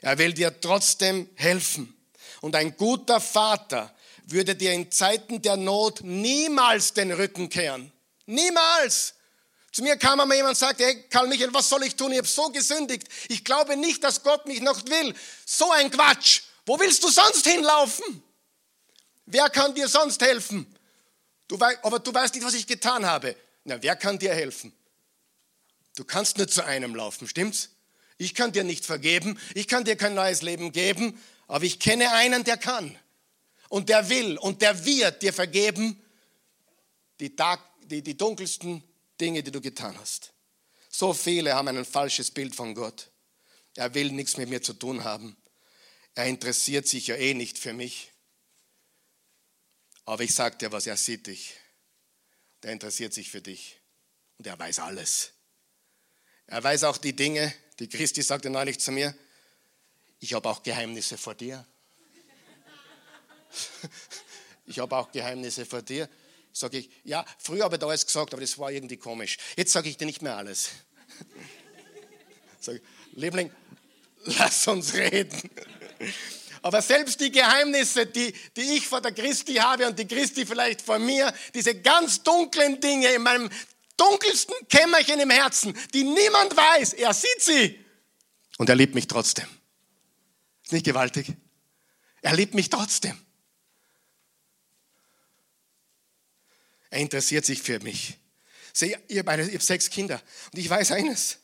Er 0.01 0.17
will 0.19 0.35
dir 0.35 0.61
trotzdem 0.61 1.29
helfen. 1.35 1.93
Und 2.41 2.55
ein 2.55 2.77
guter 2.77 3.21
Vater 3.21 3.93
würde 4.23 4.55
dir 4.55 4.75
in 4.75 4.93
Zeiten 4.93 5.43
der 5.43 5.57
Not 5.57 6.03
niemals 6.05 6.95
den 6.95 7.11
Rücken 7.11 7.49
kehren. 7.49 7.91
Niemals. 8.27 9.18
Zu 9.73 9.83
mir 9.83 9.97
kam 9.97 10.19
einmal 10.19 10.37
jemand 10.37 10.55
und 10.55 10.59
sagte, 10.59 10.85
hey 10.85 11.05
Karl 11.11 11.29
Michael, 11.29 11.53
was 11.53 11.69
soll 11.69 11.83
ich 11.85 11.95
tun? 11.95 12.11
Ich 12.13 12.19
habe 12.19 12.29
so 12.29 12.49
gesündigt. 12.51 13.07
Ich 13.29 13.45
glaube 13.45 13.77
nicht, 13.77 14.03
dass 14.03 14.23
Gott 14.23 14.47
mich 14.47 14.61
noch 14.61 14.85
will. 14.87 15.15
So 15.45 15.71
ein 15.73 15.91
Quatsch. 15.91 16.43
Wo 16.67 16.79
willst 16.79 17.03
du 17.03 17.09
sonst 17.09 17.47
hinlaufen? 17.47 18.23
Wer 19.27 19.51
kann 19.51 19.75
dir 19.75 19.89
sonst 19.89 20.23
helfen? 20.23 20.67
Du 21.49 21.59
weißt, 21.59 21.81
aber 21.83 21.99
du 21.99 22.13
weißt 22.13 22.35
nicht, 22.35 22.45
was 22.45 22.55
ich 22.55 22.67
getan 22.67 23.07
habe. 23.07 23.37
Na, 23.65 23.83
wer 23.83 23.97
kann 23.97 24.19
dir 24.19 24.35
helfen? 24.35 24.73
Du 25.97 26.05
kannst 26.05 26.39
nur 26.39 26.49
zu 26.49 26.65
einem 26.65 26.95
laufen, 26.95 27.27
stimmt's? 27.27 27.71
Ich 28.19 28.35
kann 28.35 28.53
dir 28.53 28.65
nicht 28.65 28.85
vergeben, 28.85 29.39
ich 29.55 29.69
kann 29.69 29.85
dir 29.85 29.97
kein 29.97 30.15
neues 30.15 30.43
Leben 30.43 30.73
geben, 30.73 31.21
aber 31.47 31.65
ich 31.65 31.79
kenne 31.79 32.13
einen, 32.13 32.45
der 32.45 32.57
kann. 32.57 32.99
Und 33.69 33.89
der 33.89 34.09
will 34.09 34.39
und 34.39 34.63
der 34.63 34.85
wird 34.85 35.23
dir 35.23 35.33
vergeben 35.33 36.03
die, 37.21 37.35
die, 37.83 38.03
die 38.03 38.17
dunkelsten 38.17 38.83
Dinge, 39.21 39.43
die 39.43 39.51
du 39.51 39.61
getan 39.61 39.99
hast. 39.99 40.33
So 40.89 41.13
viele 41.13 41.55
haben 41.55 41.69
ein 41.69 41.85
falsches 41.85 42.31
Bild 42.31 42.55
von 42.55 42.75
Gott. 42.75 43.11
Er 43.77 43.95
will 43.95 44.11
nichts 44.11 44.37
mit 44.37 44.49
mir 44.49 44.63
zu 44.63 44.73
tun 44.73 45.05
haben. 45.05 45.37
Er 46.15 46.27
interessiert 46.27 46.89
sich 46.89 47.07
ja 47.07 47.17
eh 47.17 47.35
nicht 47.35 47.59
für 47.59 47.73
mich. 47.73 48.13
Aber 50.05 50.23
ich 50.23 50.35
sage 50.35 50.57
dir 50.57 50.73
was, 50.73 50.87
er 50.87 50.97
sieht 50.97 51.27
dich. 51.27 51.55
Der 52.63 52.73
interessiert 52.73 53.15
sich 53.15 53.31
für 53.31 53.41
dich. 53.43 53.81
Und 54.39 54.47
er 54.47 54.59
weiß 54.59 54.81
alles. 54.81 55.33
Er 56.47 56.65
weiß 56.65 56.85
auch 56.85 56.97
die 56.97 57.15
Dinge, 57.15 57.55
die 57.79 57.89
Christi 57.89 58.23
sagte 58.23 58.51
neulich 58.51 58.81
zu 58.81 58.91
mir, 58.91 59.15
ich 60.19 60.35
habe 60.35 60.49
auch 60.49 60.63
Geheimnisse 60.63 61.17
vor 61.19 61.35
dir. 61.35 61.65
ich 64.67 64.79
habe 64.79 64.97
auch 64.97 65.13
Geheimnisse 65.13 65.65
vor 65.67 65.83
dir. 65.83 66.09
Sage 66.59 66.79
ich, 66.79 66.91
ja, 67.05 67.25
früher 67.39 67.63
habe 67.63 67.77
ich 67.77 67.79
da 67.79 67.87
alles 67.87 68.05
gesagt, 68.05 68.33
aber 68.33 68.41
das 68.41 68.59
war 68.59 68.73
irgendwie 68.73 68.97
komisch. 68.97 69.37
Jetzt 69.57 69.73
sage 69.73 69.89
ich 69.89 69.97
dir 69.97 70.07
nicht 70.07 70.23
mehr 70.23 70.37
alles. 70.37 70.71
Sag, 72.59 72.81
Liebling, 73.13 73.53
lass 74.25 74.67
uns 74.67 74.93
reden. 74.95 75.41
Aber 76.63 76.83
selbst 76.83 77.21
die 77.21 77.31
Geheimnisse, 77.31 78.07
die, 78.07 78.35
die 78.57 78.77
ich 78.77 78.89
vor 78.89 79.01
der 79.01 79.13
Christi 79.13 79.55
habe 79.55 79.87
und 79.87 80.01
die 80.01 80.09
Christi 80.09 80.45
vielleicht 80.45 80.83
vor 80.83 80.99
mir, 80.99 81.33
diese 81.55 81.81
ganz 81.81 82.25
dunklen 82.25 82.81
Dinge 82.81 83.07
in 83.13 83.23
meinem 83.23 83.49
dunkelsten 83.97 84.57
Kämmerchen 84.69 85.21
im 85.21 85.31
Herzen, 85.31 85.79
die 85.95 86.03
niemand 86.03 86.57
weiß. 86.57 86.95
Er 86.95 87.15
sieht 87.15 87.41
sie. 87.41 87.85
Und 88.57 88.69
er 88.69 88.75
liebt 88.75 88.97
mich 88.97 89.07
trotzdem. 89.07 89.47
Ist 90.65 90.73
nicht 90.73 90.87
gewaltig? 90.87 91.35
Er 92.21 92.35
liebt 92.35 92.55
mich 92.55 92.69
trotzdem. 92.69 93.17
Er 96.91 97.01
interessiert 97.01 97.45
sich 97.45 97.63
für 97.63 97.81
mich. 97.81 98.17
Seht, 98.73 98.99
ihr 99.09 99.25
beide, 99.25 99.45
ihr 99.45 99.55
habt 99.55 99.63
sechs 99.63 99.91
Kinder. 99.91 100.21
Und 100.53 100.59
ich 100.59 100.69
weiß 100.69 100.93
eines. 100.93 101.39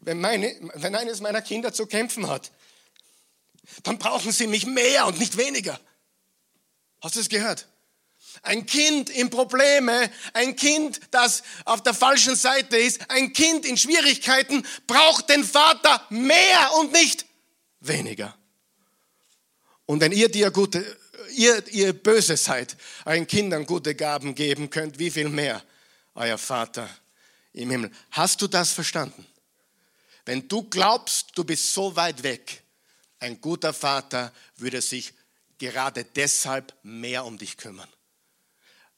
Wenn, 0.00 0.20
meine, 0.20 0.54
wenn 0.74 0.94
eines 0.94 1.20
meiner 1.20 1.42
Kinder 1.42 1.72
zu 1.72 1.86
kämpfen 1.86 2.28
hat, 2.28 2.50
dann 3.82 3.98
brauchen 3.98 4.32
sie 4.32 4.46
mich 4.46 4.66
mehr 4.66 5.06
und 5.06 5.18
nicht 5.18 5.36
weniger. 5.36 5.80
Hast 7.00 7.16
du 7.16 7.20
es 7.20 7.28
gehört? 7.28 7.66
Ein 8.42 8.66
Kind 8.66 9.10
in 9.10 9.30
Probleme, 9.30 10.10
ein 10.32 10.56
Kind, 10.56 11.00
das 11.10 11.42
auf 11.64 11.82
der 11.82 11.94
falschen 11.94 12.36
Seite 12.36 12.76
ist, 12.76 13.10
ein 13.10 13.32
Kind 13.32 13.64
in 13.64 13.76
Schwierigkeiten 13.76 14.66
braucht 14.86 15.28
den 15.30 15.44
Vater 15.44 16.06
mehr 16.10 16.72
und 16.78 16.92
nicht 16.92 17.26
weniger. 17.80 18.36
Und 19.86 20.00
wenn 20.00 20.12
ihr 20.12 20.28
dir 20.28 20.50
gute, 20.50 20.84
ihr, 21.30 21.66
ihr 21.68 21.92
böse 21.92 22.36
seid, 22.36 22.76
euren 23.04 23.26
Kindern 23.26 23.66
gute 23.66 23.94
Gaben 23.94 24.34
geben 24.34 24.70
könnt, 24.70 24.98
wie 24.98 25.10
viel 25.10 25.28
mehr 25.28 25.62
euer 26.14 26.38
Vater 26.38 26.88
im 27.52 27.70
Himmel. 27.70 27.90
Hast 28.10 28.42
du 28.42 28.46
das 28.46 28.72
verstanden? 28.72 29.26
Wenn 30.24 30.48
du 30.48 30.64
glaubst, 30.64 31.32
du 31.34 31.44
bist 31.44 31.72
so 31.72 31.94
weit 31.96 32.22
weg, 32.22 32.62
ein 33.18 33.40
guter 33.40 33.72
Vater 33.72 34.32
würde 34.56 34.82
sich 34.82 35.14
gerade 35.58 36.04
deshalb 36.04 36.74
mehr 36.82 37.24
um 37.24 37.38
dich 37.38 37.56
kümmern 37.56 37.88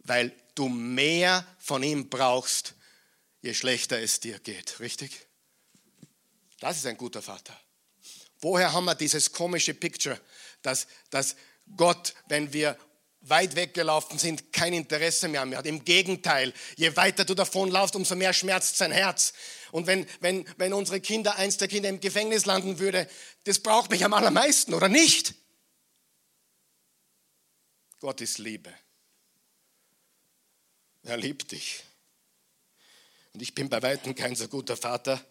weil 0.09 0.33
du 0.54 0.68
mehr 0.68 1.46
von 1.59 1.83
ihm 1.83 2.09
brauchst, 2.09 2.74
je 3.42 3.54
schlechter 3.54 4.00
es 4.00 4.20
dir 4.20 4.38
geht. 4.40 4.81
Richtig? 4.81 5.26
Das 6.61 6.78
ist 6.78 6.87
ein 6.87 6.96
guter 6.96 7.22
Vater. 7.22 7.59
Woher 8.40 8.72
haben 8.72 8.87
wir 8.87 8.94
dieses 8.94 9.31
komische 9.31 9.74
Picture, 9.74 10.20
dass, 10.62 10.87
dass 11.11 11.37
Gott, 11.76 12.14
wenn 12.28 12.52
wir 12.52 12.78
weit 13.20 13.57
weggelaufen 13.57 14.18
sind, 14.18 14.52
kein 14.52 14.72
Interesse 14.72 15.28
mehr 15.28 15.42
hat. 15.42 15.66
Im 15.66 15.85
Gegenteil, 15.85 16.52
je 16.76 16.96
weiter 16.96 17.24
du 17.24 17.35
davon 17.35 17.70
laufst, 17.70 17.96
umso 17.96 18.16
mehr 18.16 18.33
schmerzt 18.33 18.78
sein 18.78 18.92
Herz. 18.92 19.33
Und 19.72 19.87
wenn, 19.87 20.07
wenn, 20.20 20.46
wenn 20.57 20.72
unsere 20.72 21.00
Kinder, 21.00 21.37
eins 21.37 21.57
der 21.57 21.68
Kinder 21.68 21.88
im 21.88 22.00
Gefängnis 22.00 22.46
landen 22.46 22.78
würde, 22.78 23.09
das 23.44 23.59
braucht 23.59 23.90
mich 23.90 24.04
am 24.04 24.14
allermeisten, 24.14 24.74
oder 24.74 24.88
nicht? 24.88 25.35
Gott 28.00 28.20
ist 28.20 28.38
Liebe. 28.38 28.72
Er 31.02 31.16
liebt 31.16 31.52
dich. 31.52 31.83
Und 33.33 33.42
ich 33.42 33.54
bin 33.54 33.68
bei 33.68 33.83
weitem 33.83 34.14
kein 34.14 34.37
so 34.37 34.48
guter 34.48 34.76
Vater. 34.76 35.24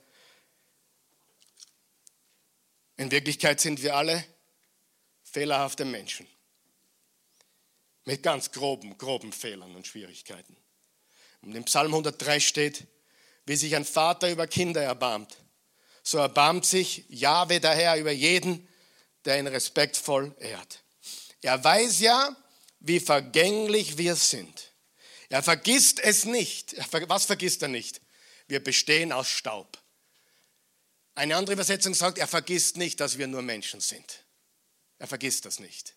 In 2.97 3.11
Wirklichkeit 3.11 3.59
sind 3.61 3.81
wir 3.81 3.95
alle 3.95 4.23
fehlerhafte 5.31 5.85
Menschen 5.85 6.27
mit 8.05 8.23
ganz 8.23 8.51
groben, 8.51 8.97
groben 8.97 9.33
Fehlern 9.33 9.75
und 9.75 9.85
Schwierigkeiten. 9.85 10.55
Und 11.41 11.55
im 11.55 11.65
Psalm 11.65 11.87
103 11.87 12.39
steht, 12.39 12.87
wie 13.45 13.55
sich 13.55 13.75
ein 13.75 13.85
Vater 13.85 14.31
über 14.31 14.47
Kinder 14.47 14.81
erbarmt, 14.81 15.37
so 16.03 16.17
erbarmt 16.17 16.65
sich 16.65 17.05
Jahwe 17.09 17.59
der 17.59 17.75
Herr 17.75 17.97
über 17.97 18.11
jeden, 18.11 18.67
der 19.25 19.39
ihn 19.39 19.47
respektvoll 19.47 20.33
ehrt. 20.39 20.83
Er 21.41 21.61
weiß 21.61 21.99
ja, 21.99 22.35
wie 22.79 22.99
vergänglich 22.99 23.97
wir 23.97 24.15
sind. 24.15 24.73
Er 25.29 25.43
vergisst 25.43 25.99
es 25.99 26.23
nicht. 26.23 26.75
Was 27.07 27.25
vergisst 27.25 27.61
er 27.61 27.67
nicht? 27.67 28.01
Wir 28.47 28.63
bestehen 28.63 29.11
aus 29.11 29.27
Staub. 29.27 29.77
Eine 31.15 31.35
andere 31.35 31.53
Übersetzung 31.53 31.93
sagt, 31.93 32.17
er 32.17 32.27
vergisst 32.27 32.77
nicht, 32.77 33.01
dass 33.01 33.17
wir 33.17 33.27
nur 33.27 33.41
Menschen 33.41 33.81
sind. 33.81 34.23
Er 34.99 35.07
vergisst 35.07 35.45
das 35.45 35.59
nicht. 35.59 35.95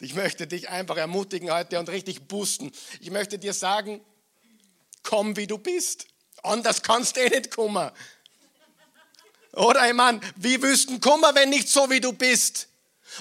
Ich 0.00 0.14
möchte 0.14 0.46
dich 0.46 0.68
einfach 0.68 0.96
ermutigen 0.96 1.52
heute 1.52 1.78
und 1.78 1.88
richtig 1.88 2.26
boosten. 2.26 2.72
Ich 3.00 3.10
möchte 3.10 3.38
dir 3.38 3.54
sagen, 3.54 4.04
komm 5.02 5.36
wie 5.36 5.46
du 5.46 5.58
bist. 5.58 6.06
Anders 6.42 6.82
kannst 6.82 7.16
du 7.16 7.20
eh 7.20 7.28
nicht 7.28 7.50
kommen. 7.50 7.90
Oder 9.52 9.86
ich 9.86 9.94
meine, 9.94 10.20
wie 10.36 10.60
wüssten 10.60 11.00
kommen, 11.00 11.34
wenn 11.34 11.50
nicht 11.50 11.68
so 11.68 11.88
wie 11.90 12.00
du 12.00 12.12
bist? 12.12 12.68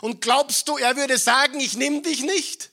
Und 0.01 0.21
glaubst 0.21 0.67
du, 0.67 0.77
er 0.77 0.95
würde 0.95 1.17
sagen, 1.17 1.59
ich 1.59 1.77
nehme 1.77 2.01
dich 2.01 2.23
nicht? 2.23 2.71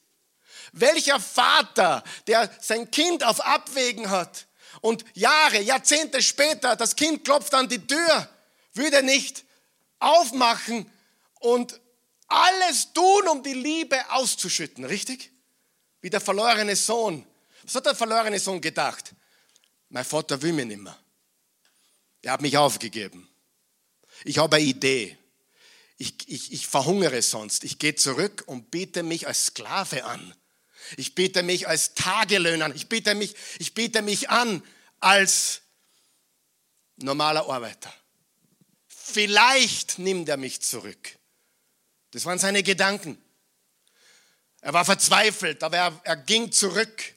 Welcher 0.73 1.21
Vater, 1.21 2.03
der 2.27 2.51
sein 2.61 2.91
Kind 2.91 3.23
auf 3.23 3.41
Abwägen 3.41 4.09
hat 4.09 4.47
und 4.81 5.05
Jahre, 5.15 5.61
Jahrzehnte 5.61 6.23
später, 6.23 6.77
das 6.77 6.97
Kind 6.97 7.25
klopft 7.25 7.53
an 7.55 7.69
die 7.69 7.87
Tür, 7.87 8.29
würde 8.73 9.03
nicht 9.03 9.45
aufmachen 10.01 10.91
und 11.41 11.81
alles 12.27 12.93
tun, 12.93 13.29
um 13.29 13.43
die 13.43 13.55
Liebe 13.55 14.11
auszuschütten, 14.11 14.85
richtig? 14.85 15.31
Wie 16.01 16.11
der 16.11 16.21
verlorene 16.21 16.77
Sohn. 16.77 17.27
Was 17.63 17.75
hat 17.75 17.87
der 17.87 17.95
verlorene 17.95 18.39
Sohn 18.39 18.61
gedacht? 18.61 19.15
Mein 19.89 20.05
Vater 20.05 20.41
will 20.41 20.53
mich 20.53 20.67
nicht 20.67 20.81
mehr. 20.81 20.99
Er 22.23 22.33
hat 22.33 22.41
mich 22.41 22.57
aufgegeben. 22.57 23.29
Ich 24.25 24.39
habe 24.39 24.57
eine 24.57 24.65
Idee. 24.65 25.17
Ich, 25.99 26.15
ich, 26.27 26.53
ich 26.53 26.67
verhungere 26.67 27.21
sonst. 27.23 27.65
Ich 27.65 27.79
gehe 27.79 27.95
zurück 27.95 28.45
und 28.47 28.71
biete 28.71 29.03
mich 29.03 29.27
als 29.27 29.47
Sklave 29.47 30.05
an. 30.05 30.35
Ich 30.97 31.15
biete 31.15 31.43
mich 31.43 31.69
als 31.69 31.95
Tagelöhner 31.95 32.67
an. 32.67 32.77
Ich 32.77 32.89
biete 32.89 33.15
mich, 33.15 33.35
ich 33.59 33.75
biete 33.75 34.03
mich 34.03 34.31
an 34.31 34.63
als 35.01 35.63
normaler 36.97 37.49
Arbeiter. 37.49 37.93
Vielleicht 39.11 39.99
nimmt 39.99 40.29
er 40.29 40.37
mich 40.37 40.63
zurück. 40.63 41.19
Das 42.13 42.25
waren 42.25 42.39
seine 42.39 42.63
Gedanken. 42.63 43.23
Er 44.61 44.73
war 44.73 44.85
verzweifelt, 44.85 45.63
aber 45.63 45.77
er, 45.77 46.01
er 46.05 46.17
ging 46.17 46.53
zurück. 46.53 47.15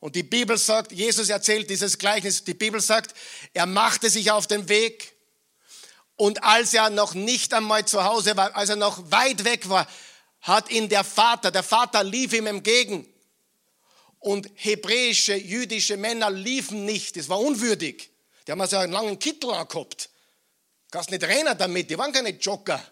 Und 0.00 0.14
die 0.14 0.22
Bibel 0.22 0.56
sagt, 0.56 0.92
Jesus 0.92 1.28
erzählt 1.28 1.68
dieses 1.70 1.98
Gleichnis, 1.98 2.44
die 2.44 2.54
Bibel 2.54 2.80
sagt, 2.80 3.14
er 3.52 3.66
machte 3.66 4.10
sich 4.10 4.30
auf 4.30 4.46
den 4.46 4.68
Weg 4.68 5.18
und 6.18 6.42
als 6.42 6.74
er 6.74 6.90
noch 6.90 7.14
nicht 7.14 7.54
einmal 7.54 7.84
zu 7.86 8.02
Hause 8.02 8.36
war, 8.36 8.54
als 8.56 8.70
er 8.70 8.76
noch 8.76 9.12
weit 9.12 9.44
weg 9.44 9.68
war, 9.68 9.86
hat 10.40 10.68
ihn 10.68 10.88
der 10.88 11.04
Vater, 11.04 11.52
der 11.52 11.62
Vater 11.62 12.02
lief 12.02 12.32
ihm 12.32 12.46
entgegen. 12.46 13.06
Und 14.18 14.50
hebräische, 14.54 15.36
jüdische 15.36 15.96
Männer 15.96 16.28
liefen 16.28 16.84
nicht, 16.84 17.16
das 17.16 17.28
war 17.28 17.38
unwürdig. 17.38 18.10
Die 18.44 18.50
haben 18.50 18.60
also 18.60 18.78
einen 18.78 18.92
langen 18.92 19.20
Kittel 19.20 19.52
angehabt. 19.52 20.10
Kannst 20.90 21.10
nicht 21.10 21.22
rennen 21.22 21.56
damit, 21.58 21.90
die 21.90 21.98
waren 21.98 22.12
keine 22.12 22.30
Joker. 22.30 22.82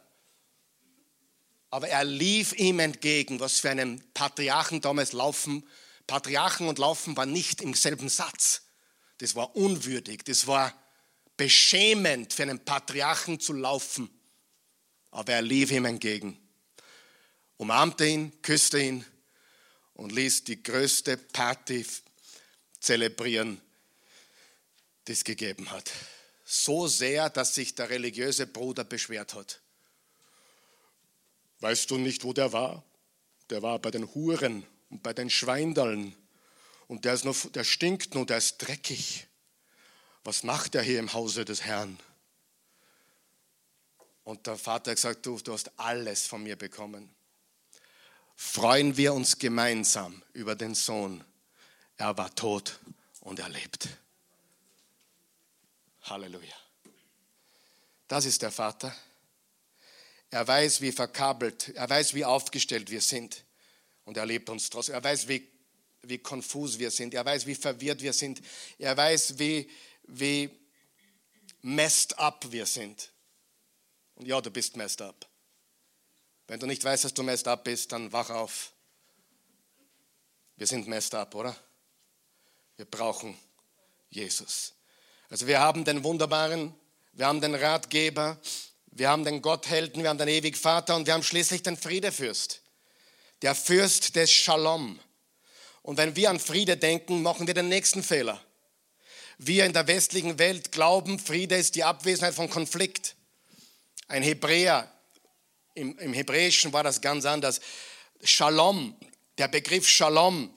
Aber 1.70 1.88
er 1.88 2.04
lief 2.04 2.52
ihm 2.54 2.78
entgegen, 2.78 3.40
was 3.40 3.58
für 3.60 3.70
einen 3.70 4.02
Patriarchen 4.12 4.80
damals 4.80 5.12
laufen. 5.12 5.68
Patriarchen 6.06 6.68
und 6.68 6.78
Laufen 6.78 7.16
war 7.16 7.26
nicht 7.26 7.60
im 7.60 7.74
selben 7.74 8.08
Satz. 8.08 8.62
Das 9.18 9.34
war 9.34 9.56
unwürdig, 9.56 10.22
das 10.24 10.46
war 10.46 10.72
beschämend 11.36 12.32
für 12.32 12.42
einen 12.42 12.64
Patriarchen 12.64 13.40
zu 13.40 13.52
laufen. 13.52 14.10
Aber 15.10 15.32
er 15.32 15.42
lief 15.42 15.70
ihm 15.70 15.86
entgegen, 15.86 16.38
umarmte 17.56 18.06
ihn, 18.06 18.42
küsste 18.42 18.80
ihn 18.80 19.04
und 19.94 20.12
ließ 20.12 20.44
die 20.44 20.62
größte 20.62 21.16
Party 21.16 21.84
zelebrieren, 22.78 23.60
die 25.08 25.12
es 25.12 25.24
gegeben 25.24 25.70
hat. 25.70 25.90
So 26.48 26.86
sehr, 26.86 27.28
dass 27.28 27.56
sich 27.56 27.74
der 27.74 27.90
religiöse 27.90 28.46
Bruder 28.46 28.84
beschwert 28.84 29.34
hat. 29.34 29.60
Weißt 31.58 31.90
du 31.90 31.98
nicht, 31.98 32.22
wo 32.22 32.32
der 32.32 32.52
war? 32.52 32.84
Der 33.50 33.62
war 33.62 33.80
bei 33.80 33.90
den 33.90 34.14
Huren 34.14 34.64
und 34.88 35.02
bei 35.02 35.12
den 35.12 35.28
Schweindallen. 35.28 36.14
Und 36.86 37.04
der, 37.04 37.14
ist 37.14 37.24
noch, 37.24 37.50
der 37.50 37.64
stinkt 37.64 38.14
nur, 38.14 38.26
der 38.26 38.38
ist 38.38 38.58
dreckig. 38.58 39.26
Was 40.22 40.44
macht 40.44 40.76
er 40.76 40.82
hier 40.82 41.00
im 41.00 41.12
Hause 41.12 41.44
des 41.44 41.62
Herrn? 41.62 41.98
Und 44.22 44.46
der 44.46 44.56
Vater 44.56 44.92
hat 44.92 44.98
gesagt, 44.98 45.26
du, 45.26 45.38
du 45.40 45.52
hast 45.52 45.76
alles 45.80 46.28
von 46.28 46.44
mir 46.44 46.54
bekommen. 46.54 47.12
Freuen 48.36 48.96
wir 48.96 49.14
uns 49.14 49.36
gemeinsam 49.38 50.22
über 50.32 50.54
den 50.54 50.76
Sohn. 50.76 51.24
Er 51.96 52.16
war 52.16 52.32
tot 52.36 52.78
und 53.20 53.40
er 53.40 53.48
lebt. 53.48 53.88
Halleluja. 56.08 56.54
Das 58.08 58.24
ist 58.24 58.42
der 58.42 58.52
Vater. 58.52 58.94
Er 60.30 60.46
weiß, 60.46 60.80
wie 60.80 60.92
verkabelt, 60.92 61.68
er 61.70 61.88
weiß, 61.88 62.14
wie 62.14 62.24
aufgestellt 62.24 62.90
wir 62.90 63.00
sind. 63.00 63.44
Und 64.04 64.16
er 64.16 64.26
lebt 64.26 64.48
uns 64.48 64.70
trotzdem. 64.70 64.94
Er 64.94 65.02
weiß, 65.02 65.28
wie, 65.28 65.48
wie 66.02 66.18
konfus 66.18 66.78
wir 66.78 66.90
sind. 66.90 67.14
Er 67.14 67.24
weiß, 67.24 67.46
wie 67.46 67.54
verwirrt 67.54 68.00
wir 68.02 68.12
sind. 68.12 68.40
Er 68.78 68.96
weiß, 68.96 69.38
wie, 69.38 69.68
wie 70.04 70.50
messed 71.62 72.18
up 72.18 72.50
wir 72.50 72.66
sind. 72.66 73.10
Und 74.14 74.26
ja, 74.26 74.40
du 74.40 74.50
bist 74.50 74.76
messed 74.76 75.02
up. 75.02 75.28
Wenn 76.46 76.60
du 76.60 76.66
nicht 76.66 76.84
weißt, 76.84 77.04
dass 77.04 77.14
du 77.14 77.24
messed 77.24 77.48
up 77.48 77.64
bist, 77.64 77.90
dann 77.90 78.12
wach 78.12 78.30
auf. 78.30 78.72
Wir 80.56 80.66
sind 80.66 80.86
messed 80.86 81.14
up, 81.14 81.34
oder? 81.34 81.56
Wir 82.76 82.84
brauchen 82.84 83.36
Jesus. 84.08 84.75
Also 85.28 85.46
wir 85.46 85.60
haben 85.60 85.84
den 85.84 86.04
wunderbaren, 86.04 86.74
wir 87.12 87.26
haben 87.26 87.40
den 87.40 87.54
Ratgeber, 87.54 88.38
wir 88.86 89.08
haben 89.08 89.24
den 89.24 89.42
Gotthelden, 89.42 90.02
wir 90.02 90.10
haben 90.10 90.18
den 90.18 90.28
ewigen 90.28 90.56
Vater 90.56 90.94
und 90.94 91.06
wir 91.06 91.14
haben 91.14 91.22
schließlich 91.22 91.62
den 91.62 91.76
Friedefürst. 91.76 92.62
Der 93.42 93.54
Fürst 93.54 94.16
des 94.16 94.30
Shalom. 94.30 94.98
Und 95.82 95.98
wenn 95.98 96.16
wir 96.16 96.30
an 96.30 96.40
Friede 96.40 96.76
denken, 96.76 97.22
machen 97.22 97.46
wir 97.46 97.54
den 97.54 97.68
nächsten 97.68 98.02
Fehler. 98.02 98.40
Wir 99.38 99.66
in 99.66 99.72
der 99.72 99.86
westlichen 99.86 100.38
Welt 100.38 100.72
glauben, 100.72 101.18
Friede 101.18 101.56
ist 101.56 101.74
die 101.74 101.84
Abwesenheit 101.84 102.34
von 102.34 102.48
Konflikt. 102.48 103.16
Ein 104.08 104.22
Hebräer, 104.22 104.90
im, 105.74 105.98
im 105.98 106.14
Hebräischen 106.14 106.72
war 106.72 106.84
das 106.84 107.00
ganz 107.00 107.26
anders. 107.26 107.60
Shalom, 108.22 108.96
der 109.36 109.48
Begriff 109.48 109.86
Shalom 109.88 110.55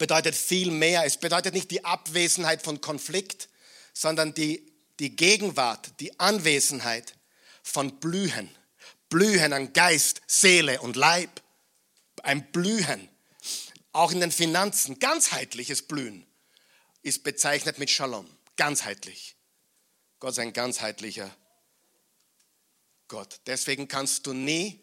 bedeutet 0.00 0.34
viel 0.34 0.70
mehr. 0.70 1.04
Es 1.04 1.18
bedeutet 1.18 1.52
nicht 1.52 1.70
die 1.70 1.84
Abwesenheit 1.84 2.62
von 2.62 2.80
Konflikt, 2.80 3.50
sondern 3.92 4.32
die 4.32 4.66
die 4.98 5.14
Gegenwart, 5.14 5.92
die 6.00 6.18
Anwesenheit 6.18 7.14
von 7.62 8.00
Blühen. 8.00 8.48
Blühen 9.10 9.52
an 9.52 9.72
Geist, 9.72 10.22
Seele 10.26 10.80
und 10.80 10.96
Leib. 10.96 11.42
Ein 12.22 12.50
Blühen. 12.50 13.08
Auch 13.92 14.12
in 14.12 14.20
den 14.20 14.32
Finanzen, 14.32 14.98
ganzheitliches 14.98 15.82
Blühen 15.82 16.26
ist 17.02 17.22
bezeichnet 17.22 17.78
mit 17.78 17.90
Shalom. 17.90 18.26
Ganzheitlich. 18.56 19.36
Gott 20.18 20.32
ist 20.32 20.38
ein 20.38 20.52
ganzheitlicher 20.52 21.30
Gott. 23.08 23.40
Deswegen 23.46 23.86
kannst 23.86 24.26
du 24.26 24.32
nie 24.32 24.80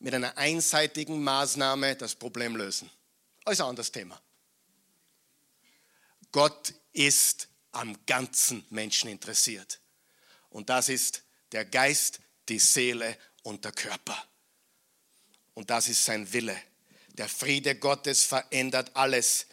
mit 0.00 0.12
einer 0.12 0.36
einseitigen 0.36 1.22
Maßnahme 1.22 1.94
das 1.94 2.16
Problem 2.16 2.56
lösen. 2.56 2.90
Alles 3.44 3.60
ein 3.60 3.68
anderes 3.68 3.92
Thema. 3.92 4.20
Gott 6.36 6.74
ist 6.92 7.48
am 7.72 7.96
ganzen 8.04 8.62
Menschen 8.68 9.08
interessiert. 9.08 9.80
Und 10.50 10.68
das 10.68 10.90
ist 10.90 11.22
der 11.50 11.64
Geist, 11.64 12.20
die 12.50 12.58
Seele 12.58 13.16
und 13.42 13.64
der 13.64 13.72
Körper. 13.72 14.22
Und 15.54 15.70
das 15.70 15.88
ist 15.88 16.04
sein 16.04 16.30
Wille. 16.34 16.54
Der 17.14 17.30
Friede 17.30 17.76
Gottes 17.76 18.24
verändert 18.24 18.90
alles. 18.92 19.46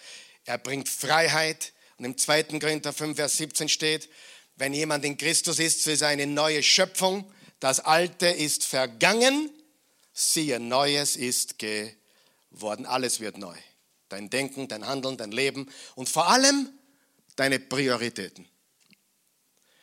Er 0.43 0.58
bringt 0.58 0.89
Freiheit. 0.89 1.72
Und 1.98 2.04
im 2.04 2.17
2. 2.17 2.60
Korinther 2.60 2.91
5, 2.91 3.15
Vers 3.15 3.38
17 3.38 3.69
steht, 3.69 4.10
wenn 4.58 4.74
jemand 4.74 5.06
in 5.06 5.17
Christus 5.17 5.60
ist, 5.60 5.84
so 5.84 5.89
ist 5.89 6.02
er 6.02 6.10
eine 6.10 6.28
neue 6.28 6.62
Schöpfung. 6.62 7.34
Das 7.62 7.80
Alte 7.80 8.28
ist 8.28 8.65
vergangen, 8.65 9.50
siehe, 10.12 10.60
Neues 10.60 11.15
ist 11.15 11.60
geworden. 11.60 12.86
Alles 12.86 13.22
wird 13.22 13.38
neu. 13.38 13.56
Dein 14.13 14.30
Denken, 14.30 14.67
dein 14.67 14.86
Handeln, 14.86 15.17
dein 15.17 15.32
Leben 15.32 15.67
und 15.95 16.08
vor 16.08 16.28
allem 16.28 16.69
deine 17.36 17.60
Prioritäten. 17.60 18.47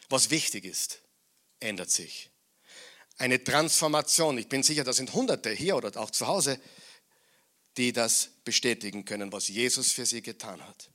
Was 0.09 0.31
wichtig 0.31 0.65
ist, 0.65 1.01
ändert 1.59 1.91
sich. 1.91 2.31
Eine 3.19 3.43
Transformation. 3.43 4.39
Ich 4.39 4.49
bin 4.49 4.63
sicher, 4.63 4.85
da 4.85 4.93
sind 4.93 5.13
Hunderte 5.15 5.51
hier 5.51 5.75
oder 5.75 6.01
auch 6.01 6.13
zu 6.13 6.29
Hause, 6.29 6.61
die 7.77 7.93
das 7.93 8.31
bestätigen 8.45 9.05
können, 9.05 9.33
was 9.33 9.49
Jesus 9.49 9.91
für 9.91 10.07
sie 10.07 10.23
getan 10.23 10.65
hat. 10.65 10.91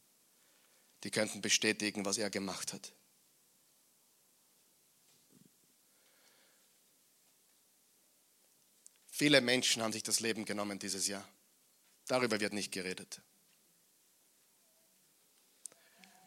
Die 1.03 1.11
könnten 1.11 1.41
bestätigen, 1.41 2.05
was 2.05 2.17
er 2.17 2.29
gemacht 2.29 2.71
hat. 2.71 2.93
Viele 9.11 9.41
Menschen 9.41 9.83
haben 9.83 9.91
sich 9.91 10.03
das 10.03 10.21
Leben 10.21 10.45
genommen 10.45 10.79
dieses 10.79 11.07
Jahr. 11.07 11.27
Darüber 12.07 12.39
wird 12.39 12.53
nicht 12.53 12.71
geredet. 12.71 13.21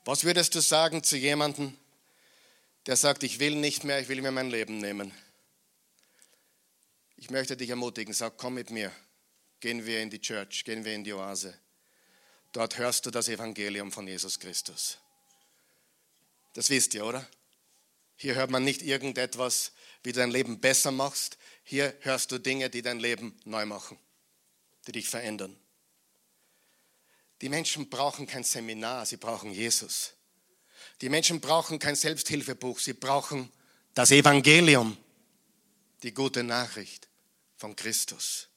Was 0.08 0.24
würdest 0.24 0.54
du 0.54 0.62
sagen 0.62 1.04
zu 1.04 1.18
jemandem, 1.18 1.76
der 2.86 2.96
sagt, 2.96 3.24
ich 3.24 3.40
will 3.40 3.56
nicht 3.56 3.84
mehr, 3.84 4.00
ich 4.00 4.08
will 4.08 4.22
mir 4.22 4.30
mein 4.30 4.48
Leben 4.48 4.78
nehmen? 4.78 5.12
Ich 7.16 7.28
möchte 7.28 7.58
dich 7.58 7.68
ermutigen, 7.68 8.14
sag, 8.14 8.38
komm 8.38 8.54
mit 8.54 8.70
mir, 8.70 8.90
gehen 9.60 9.84
wir 9.84 10.00
in 10.00 10.08
die 10.08 10.18
Church, 10.18 10.64
gehen 10.64 10.86
wir 10.86 10.94
in 10.94 11.04
die 11.04 11.12
Oase. 11.12 11.52
Dort 12.52 12.78
hörst 12.78 13.04
du 13.04 13.10
das 13.10 13.28
Evangelium 13.28 13.92
von 13.92 14.08
Jesus 14.08 14.40
Christus. 14.40 14.96
Das 16.54 16.70
wisst 16.70 16.94
ihr, 16.94 17.04
oder? 17.04 17.28
Hier 18.16 18.34
hört 18.34 18.50
man 18.50 18.64
nicht 18.64 18.80
irgendetwas, 18.80 19.72
wie 20.04 20.12
du 20.12 20.20
dein 20.20 20.30
Leben 20.30 20.58
besser 20.58 20.90
machst. 20.90 21.36
Hier 21.64 21.94
hörst 22.00 22.32
du 22.32 22.38
Dinge, 22.38 22.70
die 22.70 22.80
dein 22.80 22.98
Leben 22.98 23.38
neu 23.44 23.66
machen, 23.66 23.98
die 24.86 24.92
dich 24.92 25.10
verändern. 25.10 25.54
Die 27.40 27.48
Menschen 27.48 27.88
brauchen 27.88 28.26
kein 28.26 28.44
Seminar, 28.44 29.06
sie 29.06 29.16
brauchen 29.16 29.52
Jesus. 29.52 30.14
Die 31.00 31.08
Menschen 31.08 31.40
brauchen 31.40 31.78
kein 31.78 31.94
Selbsthilfebuch, 31.94 32.80
sie 32.80 32.94
brauchen 32.94 33.50
das 33.94 34.10
Evangelium, 34.10 34.96
die 36.02 36.12
gute 36.12 36.42
Nachricht 36.42 37.08
von 37.56 37.76
Christus. 37.76 38.48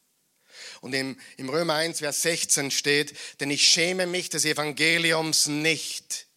Und 0.82 0.94
im, 0.94 1.20
im 1.38 1.50
Römer 1.50 1.76
1, 1.76 2.00
Vers 2.00 2.22
16 2.24 2.72
steht, 2.72 3.16
denn 3.40 3.52
ich 3.52 3.66
schäme 3.66 4.06
mich 4.08 4.30
des 4.30 4.46
Evangeliums 4.46 5.48
nicht. 5.48 6.28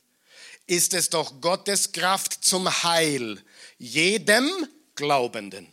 Ist 0.66 0.94
es 0.94 1.11
doch 1.11 1.40
Gottes 1.40 1.92
Kraft 1.92 2.44
zum 2.44 2.68
Heil 2.83 3.42
jedem 3.78 4.50
Glaubenden, 4.94 5.72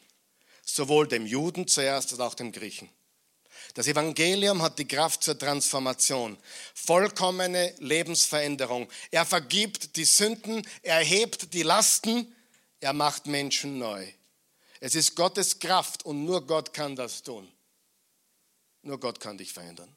sowohl 0.65 1.07
dem 1.07 1.25
Juden 1.25 1.67
zuerst 1.67 2.12
als 2.12 2.19
auch 2.19 2.34
dem 2.34 2.51
Griechen. 2.51 2.89
Das 3.73 3.88
Evangelium 3.88 4.62
hat 4.62 4.79
die 4.79 4.88
Kraft 4.88 5.23
zur 5.23 5.38
Transformation, 5.38 6.38
vollkommene 6.73 7.73
Lebensveränderung. 7.79 8.89
Er 9.12 9.25
vergibt 9.25 9.95
die 9.95 10.05
Sünden, 10.05 10.67
er 10.81 10.99
hebt 10.99 11.53
die 11.53 11.63
Lasten, 11.63 12.36
er 12.81 12.93
macht 12.93 13.27
Menschen 13.27 13.77
neu. 13.77 14.05
Es 14.81 14.95
ist 14.95 15.15
Gottes 15.15 15.60
Kraft 15.60 16.03
und 16.05 16.25
nur 16.25 16.45
Gott 16.45 16.73
kann 16.73 16.95
das 16.95 17.21
tun. 17.21 17.49
Nur 18.81 18.99
Gott 18.99 19.19
kann 19.19 19.38
dich 19.38 19.53
verändern. 19.53 19.95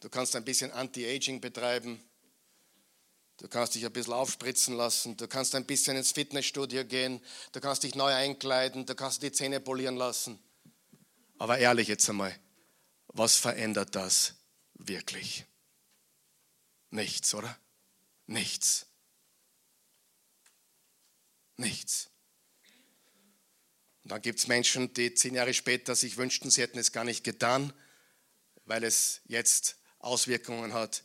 Du 0.00 0.10
kannst 0.10 0.36
ein 0.36 0.44
bisschen 0.44 0.70
Anti-Aging 0.70 1.40
betreiben. 1.40 2.05
Du 3.38 3.48
kannst 3.48 3.74
dich 3.74 3.84
ein 3.84 3.92
bisschen 3.92 4.14
aufspritzen 4.14 4.76
lassen. 4.76 5.16
Du 5.16 5.28
kannst 5.28 5.54
ein 5.54 5.66
bisschen 5.66 5.96
ins 5.96 6.12
Fitnessstudio 6.12 6.84
gehen. 6.84 7.20
Du 7.52 7.60
kannst 7.60 7.82
dich 7.82 7.94
neu 7.94 8.12
einkleiden. 8.12 8.86
Du 8.86 8.94
kannst 8.94 9.22
die 9.22 9.30
Zähne 9.30 9.60
polieren 9.60 9.96
lassen. 9.96 10.38
Aber 11.38 11.58
ehrlich 11.58 11.88
jetzt 11.88 12.08
einmal, 12.08 12.34
was 13.08 13.36
verändert 13.36 13.94
das 13.94 14.34
wirklich? 14.74 15.44
Nichts, 16.90 17.34
oder? 17.34 17.58
Nichts. 18.26 18.86
Nichts. 21.58 22.10
Und 24.02 24.12
dann 24.12 24.22
gibt 24.22 24.38
es 24.38 24.46
Menschen, 24.46 24.94
die 24.94 25.14
zehn 25.14 25.34
Jahre 25.34 25.52
später 25.52 25.94
sich 25.94 26.16
wünschten, 26.16 26.50
sie 26.50 26.62
hätten 26.62 26.78
es 26.78 26.92
gar 26.92 27.04
nicht 27.04 27.24
getan, 27.24 27.72
weil 28.64 28.84
es 28.84 29.20
jetzt 29.26 29.76
Auswirkungen 29.98 30.72
hat 30.72 31.02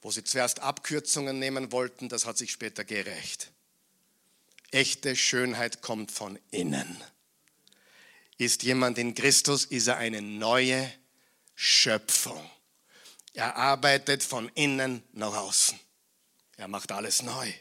wo 0.00 0.10
sie 0.10 0.24
zuerst 0.24 0.60
Abkürzungen 0.60 1.38
nehmen 1.38 1.72
wollten, 1.72 2.08
das 2.08 2.26
hat 2.26 2.38
sich 2.38 2.52
später 2.52 2.84
gerecht. 2.84 3.50
Echte 4.70 5.16
Schönheit 5.16 5.80
kommt 5.80 6.12
von 6.12 6.38
innen. 6.50 7.02
Ist 8.36 8.62
jemand 8.62 8.98
in 8.98 9.14
Christus, 9.14 9.64
ist 9.64 9.88
er 9.88 9.96
eine 9.96 10.22
neue 10.22 10.92
Schöpfung. 11.54 12.48
Er 13.32 13.56
arbeitet 13.56 14.22
von 14.22 14.48
innen 14.54 15.02
nach 15.12 15.34
außen. 15.34 15.78
Er 16.56 16.68
macht 16.68 16.92
alles 16.92 17.22
neu. 17.22 17.52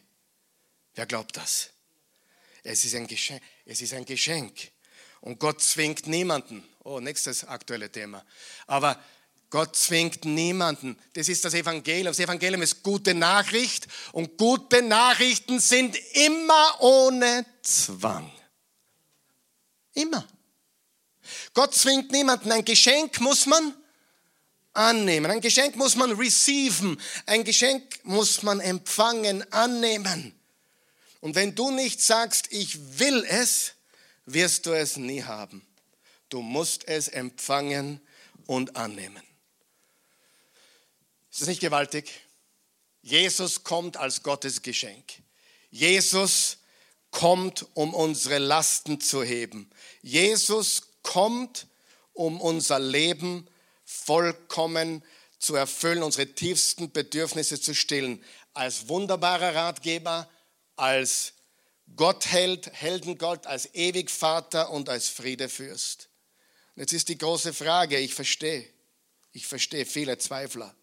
Wer 0.96 1.06
glaubt 1.06 1.38
das? 1.38 1.72
Es 2.64 2.84
ist 2.84 2.96
ein 2.96 3.08
Geschenk. 3.08 3.42
Es 3.66 3.82
ist 3.82 3.94
ein 3.94 4.06
Geschenk. 4.06 4.72
Und 5.22 5.40
Gott 5.40 5.62
zwingt 5.62 6.08
niemanden. 6.08 6.68
Oh, 6.84 7.00
nächstes 7.00 7.44
aktuelle 7.44 7.92
Thema. 7.92 8.26
Aber 8.66 9.02
Gott 9.50 9.76
zwingt 9.76 10.26
niemanden. 10.26 10.98
Das 11.14 11.30
ist 11.30 11.46
das 11.46 11.54
Evangelium. 11.54 12.08
Das 12.08 12.20
Evangelium 12.20 12.62
ist 12.62 12.84
gute 12.84 13.14
Nachricht 13.14 13.88
und 14.12 14.38
gute 14.38 14.82
Nachrichten 14.82 15.60
sind 15.60 15.96
immer 16.14 16.82
ohne 16.82 17.46
Zwang. 17.62 18.32
Immer. 19.94 20.28
Gott 21.54 21.74
zwingt 21.74 22.12
niemanden. 22.12 22.52
Ein 22.52 22.66
Geschenk 22.66 23.22
muss 23.22 23.46
man 23.46 23.74
annehmen. 24.74 25.32
Ein 25.32 25.42
Geschenk 25.42 25.76
muss 25.76 25.96
man 25.96 26.12
receiven. 26.12 27.00
Ein 27.26 27.44
Geschenk 27.44 28.00
muss 28.04 28.44
man 28.44 28.60
empfangen, 28.60 29.50
annehmen. 29.52 30.34
Und 31.22 31.36
wenn 31.36 31.56
du 31.56 31.72
nicht 31.72 32.02
sagst, 32.02 32.52
ich 32.52 33.00
will 33.00 33.26
es, 33.28 33.74
wirst 34.26 34.66
du 34.66 34.74
es 34.74 34.98
nie 34.98 35.24
haben. 35.24 35.66
Du 36.30 36.42
musst 36.42 36.88
es 36.88 37.08
empfangen 37.08 38.02
und 38.46 38.76
annehmen. 38.76 39.27
Ist 41.38 41.42
das 41.42 41.50
nicht 41.50 41.62
gewaltig? 41.62 42.10
Jesus 43.04 43.64
kommt 43.64 43.96
als 43.96 44.24
Gottes 44.24 44.64
Geschenk. 44.64 45.22
Jesus 45.70 46.58
kommt, 47.12 47.68
um 47.76 47.94
unsere 47.94 48.40
Lasten 48.40 49.00
zu 49.00 49.22
heben. 49.22 49.70
Jesus 50.02 50.82
kommt, 51.04 51.68
um 52.14 52.42
unser 52.42 52.80
Leben 52.80 53.48
vollkommen 53.86 55.04
zu 55.38 55.54
erfüllen, 55.54 56.02
unsere 56.02 56.26
tiefsten 56.26 56.92
Bedürfnisse 56.92 57.62
zu 57.62 57.76
stillen. 57.76 58.24
Als 58.56 58.88
wunderbarer 58.88 59.54
Ratgeber, 59.54 60.28
als 60.76 61.34
Gottheld, 61.96 62.72
Heldengott, 62.74 63.46
als 63.46 63.76
Ewigvater 63.76 64.72
und 64.72 64.90
als 64.90 65.08
Friedefürst. 65.08 66.10
Und 66.76 66.82
jetzt 66.82 66.94
ist 66.94 67.10
die 67.10 67.18
große 67.20 67.54
Frage, 67.54 68.00
ich 68.00 68.16
verstehe, 68.16 68.68
ich 69.34 69.46
verstehe 69.46 69.86
viele 69.86 70.18
Zweifler. 70.18 70.76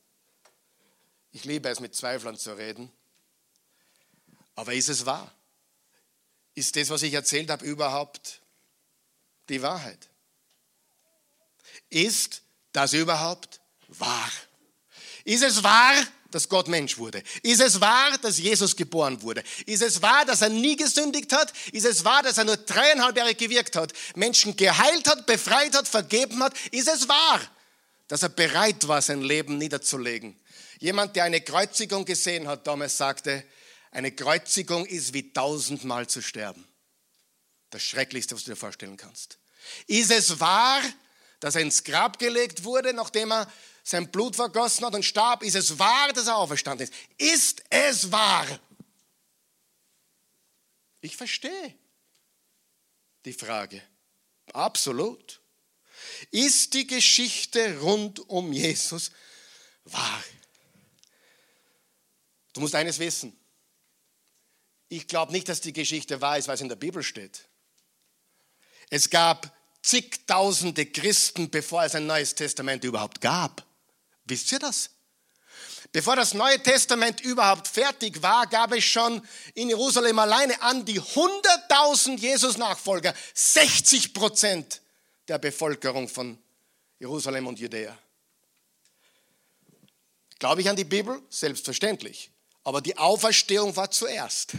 Ich 1.35 1.45
liebe 1.45 1.69
es, 1.69 1.81
mit 1.81 1.97
Zweiflern 1.97 2.39
zu 2.39 2.57
reden. 2.57 2.91
Aber 4.55 4.73
ist 4.73 4.89
es 4.89 5.05
wahr? 5.05 5.35
Ist 6.55 6.77
das, 6.77 6.91
was 6.91 7.03
ich 7.03 7.13
erzählt 7.13 7.51
habe, 7.51 7.67
überhaupt 7.67 8.41
die 9.49 9.61
Wahrheit? 9.61 10.09
Ist 11.91 12.43
das 12.71 12.93
überhaupt 12.93 13.61
wahr? 13.89 14.31
Ist 15.25 15.43
es 15.43 15.65
wahr, 15.65 15.95
dass 16.31 16.49
Gott 16.49 16.69
Mensch 16.69 16.99
wurde? 16.99 17.21
Ist 17.43 17.61
es 17.61 17.81
wahr, 17.81 18.17
dass 18.19 18.39
Jesus 18.39 18.77
geboren 18.77 19.21
wurde? 19.21 19.43
Ist 19.67 19.83
es 19.83 20.01
wahr, 20.01 20.25
dass 20.25 20.41
er 20.41 20.51
nie 20.51 20.77
gesündigt 20.77 21.33
hat? 21.33 21.53
Ist 21.73 21.85
es 21.85 22.05
wahr, 22.05 22.23
dass 22.23 22.39
er 22.39 22.45
nur 22.45 22.59
dreieinhalb 22.59 23.17
Jahre 23.17 23.35
gewirkt 23.35 23.75
hat, 23.75 23.93
Menschen 24.15 24.57
geheilt 24.57 25.09
hat, 25.09 25.27
befreit 25.27 25.75
hat, 25.75 25.89
vergeben 25.89 26.45
hat? 26.45 26.55
Ist 26.71 26.87
es 26.87 27.09
wahr, 27.09 27.41
dass 28.07 28.23
er 28.23 28.29
bereit 28.29 28.87
war, 28.87 29.03
sein 29.03 29.23
Leben 29.23 29.59
niederzulegen 29.59 30.39
Jemand, 30.79 31.17
der 31.17 31.25
eine 31.25 31.41
Kreuzigung 31.41 32.05
gesehen 32.05 32.49
hat, 32.49 32.67
damals 32.67 32.97
sagte, 32.97 33.45
eine 33.91 34.13
Kreuzigung 34.13 34.87
ist 34.87 35.13
wie 35.15 35.33
tausendmal 35.33 36.09
zu 36.09 36.21
sterben. 36.21 36.67
Das 37.71 37.83
Schrecklichste, 37.83 38.35
was 38.35 38.45
du 38.45 38.51
dir 38.51 38.57
vorstellen 38.57 38.97
kannst. 38.97 39.39
Ist 39.87 40.11
es 40.11 40.41
wahr, 40.41 40.83
dass 41.41 41.55
er 41.55 41.63
ins 41.63 41.85
Grab 41.85 42.19
gelegt 42.19 42.65
wurde, 42.65 42.93
nachdem 42.93 43.33
er 43.33 43.51
sein 43.83 44.11
Blut 44.11 44.35
vergossen 44.35 44.85
hat 44.87 44.95
und 44.95 45.05
starb. 45.05 45.43
Ist 45.43 45.57
es 45.57 45.79
wahr, 45.79 46.13
dass 46.13 46.27
er 46.27 46.37
auferstanden 46.37 46.89
ist? 46.89 46.95
Ist 47.19 47.63
es 47.71 48.11
wahr? 48.11 48.47
Ich 51.01 51.17
verstehe 51.17 51.75
die 53.27 53.35
Frage. 53.35 53.83
Absolut. 54.53 55.41
Ist 56.31 56.75
die 56.75 56.87
Geschichte 56.87 57.81
rund 57.81 58.21
um 58.29 58.53
Jesus 58.53 59.11
wahr? 59.85 60.25
Du 62.55 62.61
musst 62.61 62.75
eines 62.75 62.99
wissen. 62.99 63.39
Ich 64.89 65.07
glaube 65.09 65.33
nicht, 65.33 65.49
dass 65.49 65.61
die 65.61 65.73
Geschichte 65.73 66.21
wahr 66.21 66.39
ist, 66.39 66.49
weil 66.49 66.55
es 66.55 66.61
in 66.61 66.69
der 66.69 66.77
Bibel 66.77 67.03
steht. 67.03 67.49
Es 68.91 69.11
gab 69.11 69.55
zigtausende 69.83 70.87
Christen, 70.87 71.51
bevor 71.51 71.85
es 71.85 71.95
ein 71.95 72.07
neues 72.07 72.35
Testament 72.35 72.85
überhaupt 72.85 73.21
gab. 73.21 73.67
Wisst 74.25 74.53
ihr 74.53 74.59
das? 74.59 74.91
Bevor 75.93 76.17
das 76.17 76.35
Neue 76.35 76.61
Testament 76.63 77.21
überhaupt 77.21 77.69
fertig 77.69 78.21
war, 78.23 78.47
gab 78.47 78.73
es 78.73 78.85
schon 78.85 79.23
in 79.55 79.69
Jerusalem 79.69 80.19
alleine 80.19 80.61
an 80.63 80.85
die 80.85 81.01
100.000 81.01 82.19
Jesus-Nachfolger, 82.19 83.15
60 83.35 84.13
Prozent 84.15 84.81
der 85.29 85.39
Bevölkerung 85.39 86.09
von 86.09 86.39
Jerusalem 86.99 87.47
und 87.47 87.59
Judäa. 87.59 87.97
Glaube 90.39 90.63
ich 90.63 90.69
an 90.69 90.77
die 90.77 90.85
Bibel? 90.85 91.23
Selbstverständlich. 91.31 92.31
Aber 92.65 92.81
die 92.81 92.97
Auferstehung 92.97 93.77
war 93.77 93.91
zuerst. 93.91 94.55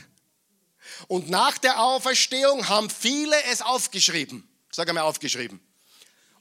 Und 1.08 1.30
nach 1.30 1.58
der 1.58 1.82
Auferstehung 1.82 2.70
haben 2.70 2.90
viele 2.90 3.36
es 3.46 3.62
aufgeschrieben. 3.62 4.48
Sag 4.72 4.88
einmal 4.88 5.04
aufgeschrieben. 5.04 5.60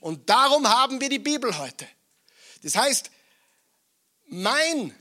Und 0.00 0.28
darum 0.28 0.68
haben 0.68 1.00
wir 1.00 1.08
die 1.08 1.18
Bibel 1.18 1.56
heute. 1.56 1.88
Das 2.62 2.76
heißt, 2.76 3.10
mein 4.26 4.94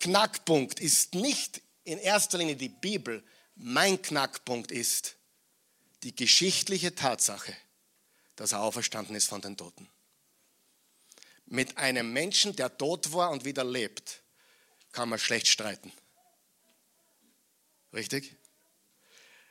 Knackpunkt 0.00 0.80
ist 0.80 1.14
nicht 1.14 1.60
in 1.84 1.98
erster 1.98 2.38
Linie 2.38 2.56
die 2.56 2.68
Bibel. 2.68 3.22
Mein 3.56 4.00
Knackpunkt 4.00 4.72
ist 4.72 5.16
die 6.02 6.14
geschichtliche 6.14 6.94
Tatsache, 6.94 7.54
dass 8.36 8.52
er 8.52 8.62
auferstanden 8.62 9.14
ist 9.14 9.28
von 9.28 9.42
den 9.42 9.56
Toten. 9.56 9.88
Mit 11.44 11.76
einem 11.76 12.12
Menschen, 12.12 12.56
der 12.56 12.78
tot 12.78 13.12
war 13.12 13.30
und 13.30 13.44
wieder 13.44 13.64
lebt, 13.64 14.19
kann 14.92 15.08
man 15.08 15.18
schlecht 15.18 15.48
streiten. 15.48 15.92
Richtig? 17.92 18.36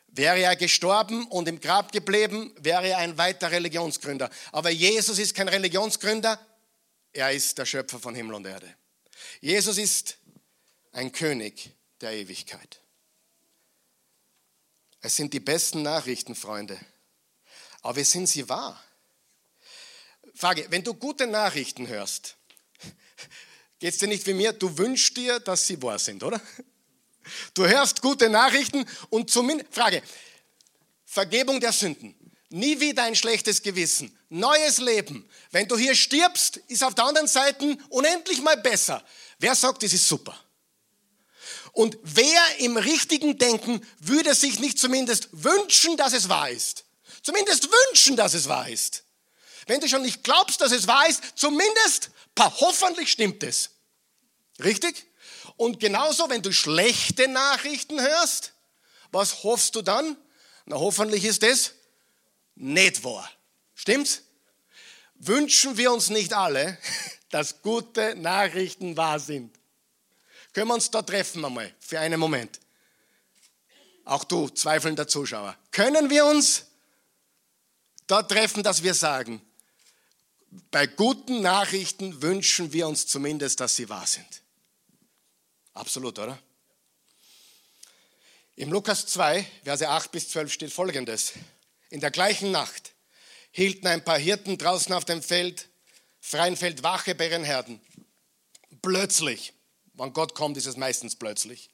Wäre 0.08 0.40
er 0.40 0.56
gestorben 0.56 1.26
und 1.28 1.48
im 1.48 1.60
Grab 1.60 1.92
geblieben, 1.92 2.54
wäre 2.58 2.88
er 2.88 2.98
ein 2.98 3.18
weiter 3.18 3.52
Religionsgründer. 3.52 4.30
Aber 4.52 4.70
Jesus 4.70 5.20
ist 5.20 5.36
kein 5.36 5.48
Religionsgründer, 5.48 6.40
er 7.14 7.32
ist 7.32 7.58
der 7.58 7.66
Schöpfer 7.66 8.00
von 8.00 8.16
Himmel 8.16 8.36
und 8.36 8.46
Erde. 8.46 8.76
Jesus 9.42 9.78
ist 9.78 10.18
ein 10.92 11.12
König 11.12 11.72
der 12.02 12.14
Ewigkeit. 12.14 12.82
Es 15.02 15.16
sind 15.16 15.34
die 15.34 15.40
besten 15.40 15.82
Nachrichten, 15.82 16.36
Freunde. 16.36 16.80
Aber 17.82 18.04
sind 18.04 18.28
sie 18.28 18.50
wahr? 18.50 18.84
Frage, 20.34 20.66
wenn 20.70 20.84
du 20.84 20.94
gute 20.94 21.28
Nachrichten 21.28 21.88
hörst, 21.88 22.38
geht 23.80 23.94
es 23.94 24.00
dir 24.00 24.08
nicht 24.08 24.28
wie 24.28 24.34
mir, 24.34 24.54
du 24.54 24.78
wünschst 24.78 25.16
dir, 25.18 25.40
dass 25.40 25.66
sie 25.66 25.82
wahr 25.82 26.00
sind, 26.00 26.24
oder? 26.24 26.40
Du 27.54 27.66
hörst 27.68 28.02
gute 28.02 28.30
Nachrichten 28.30 28.86
und 29.10 29.30
zumindest, 29.30 29.74
Frage, 29.74 30.02
Vergebung 31.06 31.60
der 31.60 31.72
Sünden, 31.72 32.16
nie 32.50 32.80
wieder 32.80 33.04
ein 33.04 33.16
schlechtes 33.16 33.62
Gewissen, 33.62 34.18
neues 34.30 34.80
Leben. 34.80 35.30
Wenn 35.52 35.68
du 35.68 35.78
hier 35.78 35.96
stirbst, 35.96 36.58
ist 36.68 36.84
auf 36.84 36.96
der 36.96 37.06
anderen 37.06 37.28
Seite 37.28 37.78
unendlich 37.90 38.42
mal 38.42 38.58
besser. 38.58 39.04
Wer 39.38 39.56
sagt, 39.56 39.84
das 39.84 39.94
ist 39.94 40.08
super? 40.08 40.38
Und 41.72 41.98
wer 42.02 42.42
im 42.60 42.78
richtigen 42.78 43.38
Denken 43.38 43.86
würde 44.00 44.34
sich 44.34 44.60
nicht 44.60 44.80
zumindest 44.80 45.30
wünschen, 45.32 45.96
dass 45.98 46.14
es 46.14 46.28
wahr 46.28 46.50
ist? 46.50 46.86
Zumindest 47.22 47.70
wünschen, 47.72 48.16
dass 48.16 48.34
es 48.34 48.48
wahr 48.48 48.68
ist. 48.68 49.04
Wenn 49.68 49.80
du 49.80 49.88
schon 49.88 50.02
nicht 50.02 50.24
glaubst, 50.24 50.62
dass 50.62 50.72
es 50.72 50.88
wahr 50.88 51.08
ist, 51.08 51.22
zumindest, 51.36 52.10
hoffentlich 52.40 53.12
stimmt 53.12 53.44
es. 53.44 53.72
Richtig? 54.64 55.06
Und 55.56 55.80
genauso, 55.80 56.30
wenn 56.30 56.42
du 56.42 56.52
schlechte 56.52 57.28
Nachrichten 57.28 58.00
hörst, 58.00 58.54
was 59.12 59.44
hoffst 59.44 59.76
du 59.76 59.82
dann? 59.82 60.18
Na, 60.66 60.78
hoffentlich 60.78 61.26
ist 61.26 61.44
es 61.44 61.74
nicht 62.56 63.04
wahr. 63.04 63.30
Stimmt's? 63.76 64.22
Wünschen 65.16 65.78
wir 65.78 65.92
uns 65.92 66.10
nicht 66.10 66.34
alle, 66.34 66.78
dass 67.30 67.62
gute 67.62 68.16
Nachrichten 68.16 68.96
wahr 68.96 69.20
sind? 69.20 69.54
Können 70.54 70.68
wir 70.68 70.76
uns 70.76 70.92
da 70.92 71.02
treffen 71.02 71.44
einmal 71.44 71.74
für 71.80 72.00
einen 72.00 72.20
Moment? 72.20 72.60
Auch 74.06 74.24
du, 74.24 74.50
zweifelnder 74.50 75.08
Zuschauer. 75.08 75.56
Können 75.72 76.10
wir 76.10 76.26
uns 76.26 76.66
da 78.08 78.24
treffen, 78.24 78.64
dass 78.64 78.82
wir 78.82 78.94
sagen, 78.94 79.42
bei 80.72 80.88
guten 80.88 81.42
Nachrichten 81.42 82.22
wünschen 82.22 82.74
wir 82.74 82.88
uns 82.88 83.08
zumindest, 83.08 83.60
dass 83.60 83.76
sie 83.76 83.90
wahr 83.90 84.08
sind? 84.08 84.42
Absolut, 85.74 86.18
oder? 86.20 86.38
Im 88.56 88.72
Lukas 88.72 89.06
2, 89.06 89.46
Verse 89.64 89.88
8 89.88 90.12
bis 90.12 90.30
12 90.30 90.52
steht 90.52 90.74
folgendes. 90.74 91.34
In 91.90 92.02
der 92.02 92.12
gleichen 92.12 92.52
Nacht 92.52 92.94
hielten 93.52 93.88
ein 93.88 94.04
paar 94.04 94.20
Hirten 94.20 94.58
draußen 94.58 94.94
auf 94.94 95.06
dem 95.06 95.24
Feld, 95.24 95.70
freien 96.20 96.58
Feld 96.58 96.84
Wache 96.84 97.16
bei 97.16 97.30
ihren 97.30 97.44
Herden. 97.44 97.80
Plötzlich, 98.82 99.54
wenn 99.94 100.14
Gott 100.14 100.36
kommt, 100.36 100.58
ist 100.58 100.66
es 100.66 100.78
meistens 100.78 101.16
plötzlich, 101.16 101.70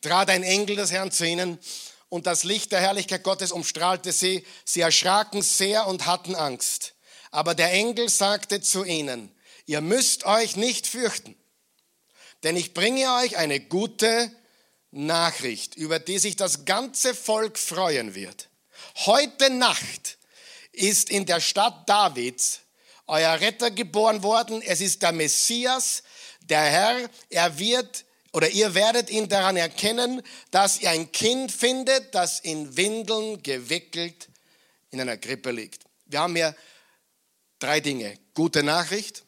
trat 0.00 0.28
ein 0.28 0.42
Engel 0.42 0.76
des 0.76 0.92
Herrn 0.92 1.10
zu 1.10 1.26
ihnen 1.26 1.58
und 2.08 2.26
das 2.26 2.44
Licht 2.44 2.72
der 2.72 2.80
Herrlichkeit 2.80 3.22
Gottes 3.22 3.52
umstrahlte 3.52 4.12
sie. 4.12 4.44
Sie 4.64 4.80
erschraken 4.80 5.40
sehr 5.40 5.86
und 5.86 6.04
hatten 6.04 6.34
Angst. 6.34 6.94
Aber 7.32 7.56
der 7.56 7.72
Engel 7.72 8.08
sagte 8.08 8.60
zu 8.60 8.84
ihnen, 8.84 9.34
ihr 9.66 9.80
müsst 9.80 10.24
euch 10.24 10.54
nicht 10.54 10.86
fürchten 10.86 11.34
denn 12.42 12.56
ich 12.56 12.74
bringe 12.74 13.12
euch 13.16 13.36
eine 13.36 13.60
gute 13.60 14.30
Nachricht, 14.90 15.76
über 15.76 15.98
die 15.98 16.18
sich 16.18 16.36
das 16.36 16.64
ganze 16.64 17.14
Volk 17.14 17.58
freuen 17.58 18.14
wird. 18.14 18.48
Heute 19.06 19.50
Nacht 19.50 20.18
ist 20.72 21.10
in 21.10 21.24
der 21.26 21.40
Stadt 21.40 21.88
Davids 21.88 22.60
euer 23.06 23.40
Retter 23.40 23.70
geboren 23.70 24.22
worden. 24.22 24.62
Es 24.62 24.80
ist 24.80 25.02
der 25.02 25.12
Messias, 25.12 26.02
der 26.42 26.62
Herr. 26.62 27.10
Er 27.30 27.58
wird 27.58 28.04
oder 28.32 28.48
ihr 28.48 28.74
werdet 28.74 29.10
ihn 29.10 29.28
daran 29.28 29.56
erkennen, 29.56 30.22
dass 30.50 30.80
ihr 30.80 30.90
ein 30.90 31.12
Kind 31.12 31.52
findet, 31.52 32.14
das 32.14 32.40
in 32.40 32.76
Windeln 32.76 33.42
gewickelt 33.42 34.28
in 34.90 35.00
einer 35.00 35.16
Krippe 35.16 35.50
liegt. 35.50 35.84
Wir 36.06 36.20
haben 36.20 36.34
hier 36.34 36.56
drei 37.62 37.80
Dinge. 37.80 38.18
Gute 38.34 38.62
Nachricht. 38.62 39.24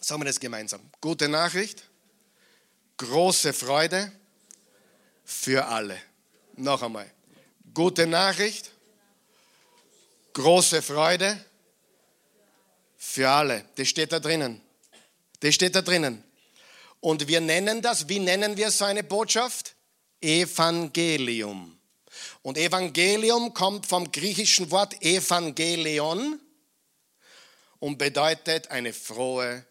Sagen 0.00 0.20
wir 0.20 0.26
das 0.26 0.40
gemeinsam. 0.40 0.80
Gute 1.00 1.28
Nachricht 1.28 1.82
große 2.96 3.52
Freude 3.52 4.10
für 5.24 5.66
alle. 5.66 5.98
Noch 6.56 6.82
einmal. 6.82 7.10
Gute 7.74 8.06
Nachricht, 8.06 8.70
große 10.32 10.80
Freude 10.82 11.44
für 12.96 13.28
alle. 13.28 13.64
Das 13.76 13.88
steht 13.88 14.12
da 14.12 14.20
drinnen. 14.20 14.60
Das 15.40 15.54
steht 15.54 15.74
da 15.74 15.82
drinnen. 15.82 16.24
Und 17.00 17.28
wir 17.28 17.40
nennen 17.40 17.82
das, 17.82 18.08
wie 18.08 18.18
nennen 18.18 18.56
wir 18.56 18.70
so 18.70 18.84
eine 18.84 19.04
Botschaft? 19.04 19.74
Evangelium. 20.20 21.78
Und 22.40 22.56
Evangelium 22.56 23.52
kommt 23.52 23.86
vom 23.86 24.10
griechischen 24.10 24.70
Wort 24.70 25.02
Evangelion 25.02 26.40
und 27.78 27.98
bedeutet 27.98 28.70
eine 28.70 28.92
frohe 28.92 29.64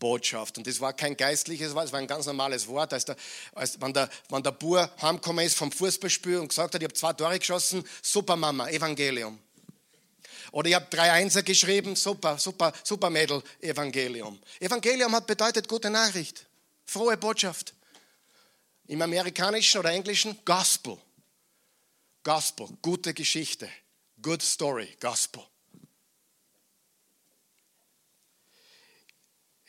Botschaft. 0.00 0.58
Und 0.58 0.66
das 0.66 0.80
war 0.80 0.92
kein 0.92 1.16
geistliches 1.16 1.74
Wort, 1.74 1.86
es 1.86 1.92
war 1.92 2.00
ein 2.00 2.06
ganz 2.08 2.26
normales 2.26 2.66
Wort. 2.66 2.92
Als 2.92 3.04
der, 3.04 3.16
als, 3.54 3.80
wenn, 3.80 3.92
der, 3.92 4.10
wenn 4.30 4.42
der 4.42 4.52
Bur 4.52 4.90
heimgekommen 5.00 5.46
ist 5.46 5.56
vom 5.56 5.70
Fußballspiel 5.70 6.38
und 6.38 6.48
gesagt 6.48 6.74
hat, 6.74 6.80
ich 6.80 6.84
habe 6.84 6.94
zwei 6.94 7.12
Tore 7.12 7.38
geschossen, 7.38 7.84
super 8.02 8.34
Mama, 8.34 8.68
Evangelium. 8.68 9.38
Oder 10.52 10.68
ich 10.70 10.74
habe 10.74 10.86
drei 10.90 11.12
Einser 11.12 11.44
geschrieben, 11.44 11.94
super, 11.94 12.38
super, 12.38 12.72
super 12.82 13.10
Mädel, 13.10 13.42
Evangelium. 13.60 14.40
Evangelium 14.58 15.14
hat 15.14 15.26
bedeutet 15.26 15.68
gute 15.68 15.90
Nachricht, 15.90 16.46
frohe 16.86 17.16
Botschaft. 17.16 17.74
Im 18.88 19.00
amerikanischen 19.02 19.78
oder 19.78 19.90
englischen 19.90 20.36
Gospel. 20.44 20.98
Gospel, 22.24 22.68
gute 22.82 23.14
Geschichte, 23.14 23.68
good 24.20 24.42
story, 24.42 24.96
Gospel. 25.00 25.42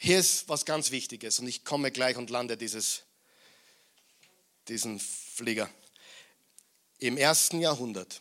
Hier 0.04 0.18
ist 0.18 0.50
was 0.50 0.66
ganz 0.66 0.90
Wichtiges 0.90 1.38
und 1.38 1.48
ich 1.48 1.64
komme 1.64 1.92
gleich 1.92 2.18
und 2.18 2.32
lande 2.32 2.58
dieses, 2.58 3.04
diesen 4.68 5.00
Flieger. 5.00 5.70
Im 6.98 7.18
ersten 7.18 7.62
Jahrhundert, 7.62 8.20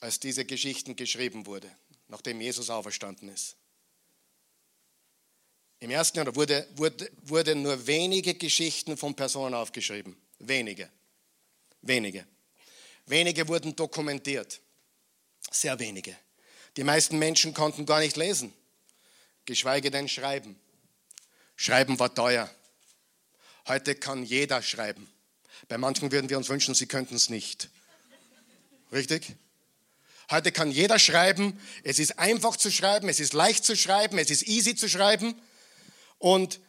als 0.00 0.20
diese 0.20 0.46
Geschichten 0.46 0.96
geschrieben 0.96 1.44
wurden, 1.44 1.70
nachdem 2.06 2.40
Jesus 2.40 2.70
auferstanden 2.70 3.28
ist. 3.28 3.56
Im 5.80 5.90
ersten 5.90 6.16
Jahrhundert 6.16 6.36
wurde, 6.36 6.66
wurde, 6.76 7.12
wurde 7.20 7.54
nur 7.54 7.86
wenige 7.86 8.34
Geschichten 8.34 8.96
von 8.96 9.14
Personen 9.14 9.54
aufgeschrieben. 9.54 10.16
Wenige. 10.38 10.90
Wenige. 11.82 12.26
Wenige 13.04 13.46
wurden 13.48 13.76
dokumentiert. 13.76 14.62
Sehr 15.50 15.78
wenige. 15.78 16.16
Die 16.78 16.84
meisten 16.84 17.18
Menschen 17.18 17.52
konnten 17.52 17.84
gar 17.84 18.00
nicht 18.00 18.16
lesen, 18.16 18.50
geschweige 19.44 19.90
denn 19.90 20.08
schreiben. 20.08 20.58
Schreiben 21.58 21.98
war 21.98 22.14
teuer. 22.14 22.48
Heute 23.66 23.96
kann 23.96 24.22
jeder 24.22 24.62
schreiben. 24.62 25.10
Bei 25.66 25.76
manchen 25.76 26.12
würden 26.12 26.30
wir 26.30 26.38
uns 26.38 26.48
wünschen, 26.48 26.72
sie 26.76 26.86
könnten 26.86 27.16
es 27.16 27.30
nicht. 27.30 27.68
Richtig? 28.92 29.34
Heute 30.30 30.52
kann 30.52 30.70
jeder 30.70 31.00
schreiben. 31.00 31.60
Es 31.82 31.98
ist 31.98 32.16
einfach 32.16 32.56
zu 32.56 32.70
schreiben, 32.70 33.08
es 33.08 33.18
ist 33.18 33.32
leicht 33.32 33.64
zu 33.64 33.76
schreiben, 33.76 34.18
es 34.18 34.30
ist 34.30 34.46
easy 34.46 34.76
zu 34.76 34.88
schreiben. 34.88 35.34
Und 36.18 36.60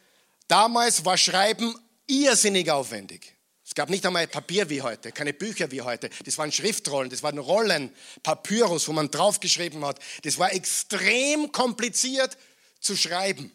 damals 0.48 1.04
war 1.04 1.16
Schreiben 1.16 1.72
irrsinnig 2.08 2.68
aufwendig. 2.68 3.36
Es 3.64 3.76
gab 3.76 3.90
nicht 3.90 4.04
einmal 4.04 4.26
Papier 4.26 4.68
wie 4.70 4.82
heute, 4.82 5.12
keine 5.12 5.32
Bücher 5.32 5.70
wie 5.70 5.82
heute. 5.82 6.10
Das 6.24 6.36
waren 6.36 6.50
Schriftrollen, 6.50 7.10
das 7.10 7.22
waren 7.22 7.38
Rollen, 7.38 7.94
Papyrus, 8.24 8.88
wo 8.88 8.92
man 8.92 9.08
draufgeschrieben 9.08 9.84
hat. 9.84 10.00
Das 10.24 10.36
war 10.36 10.52
extrem 10.52 11.52
kompliziert 11.52 12.36
zu 12.80 12.96
schreiben. 12.96 13.52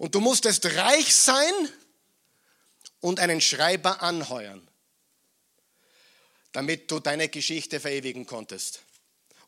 Und 0.00 0.14
du 0.14 0.20
musstest 0.20 0.64
reich 0.64 1.14
sein 1.14 1.52
und 3.00 3.20
einen 3.20 3.42
Schreiber 3.42 4.00
anheuern, 4.00 4.66
damit 6.52 6.90
du 6.90 7.00
deine 7.00 7.28
Geschichte 7.28 7.80
verewigen 7.80 8.24
konntest. 8.24 8.80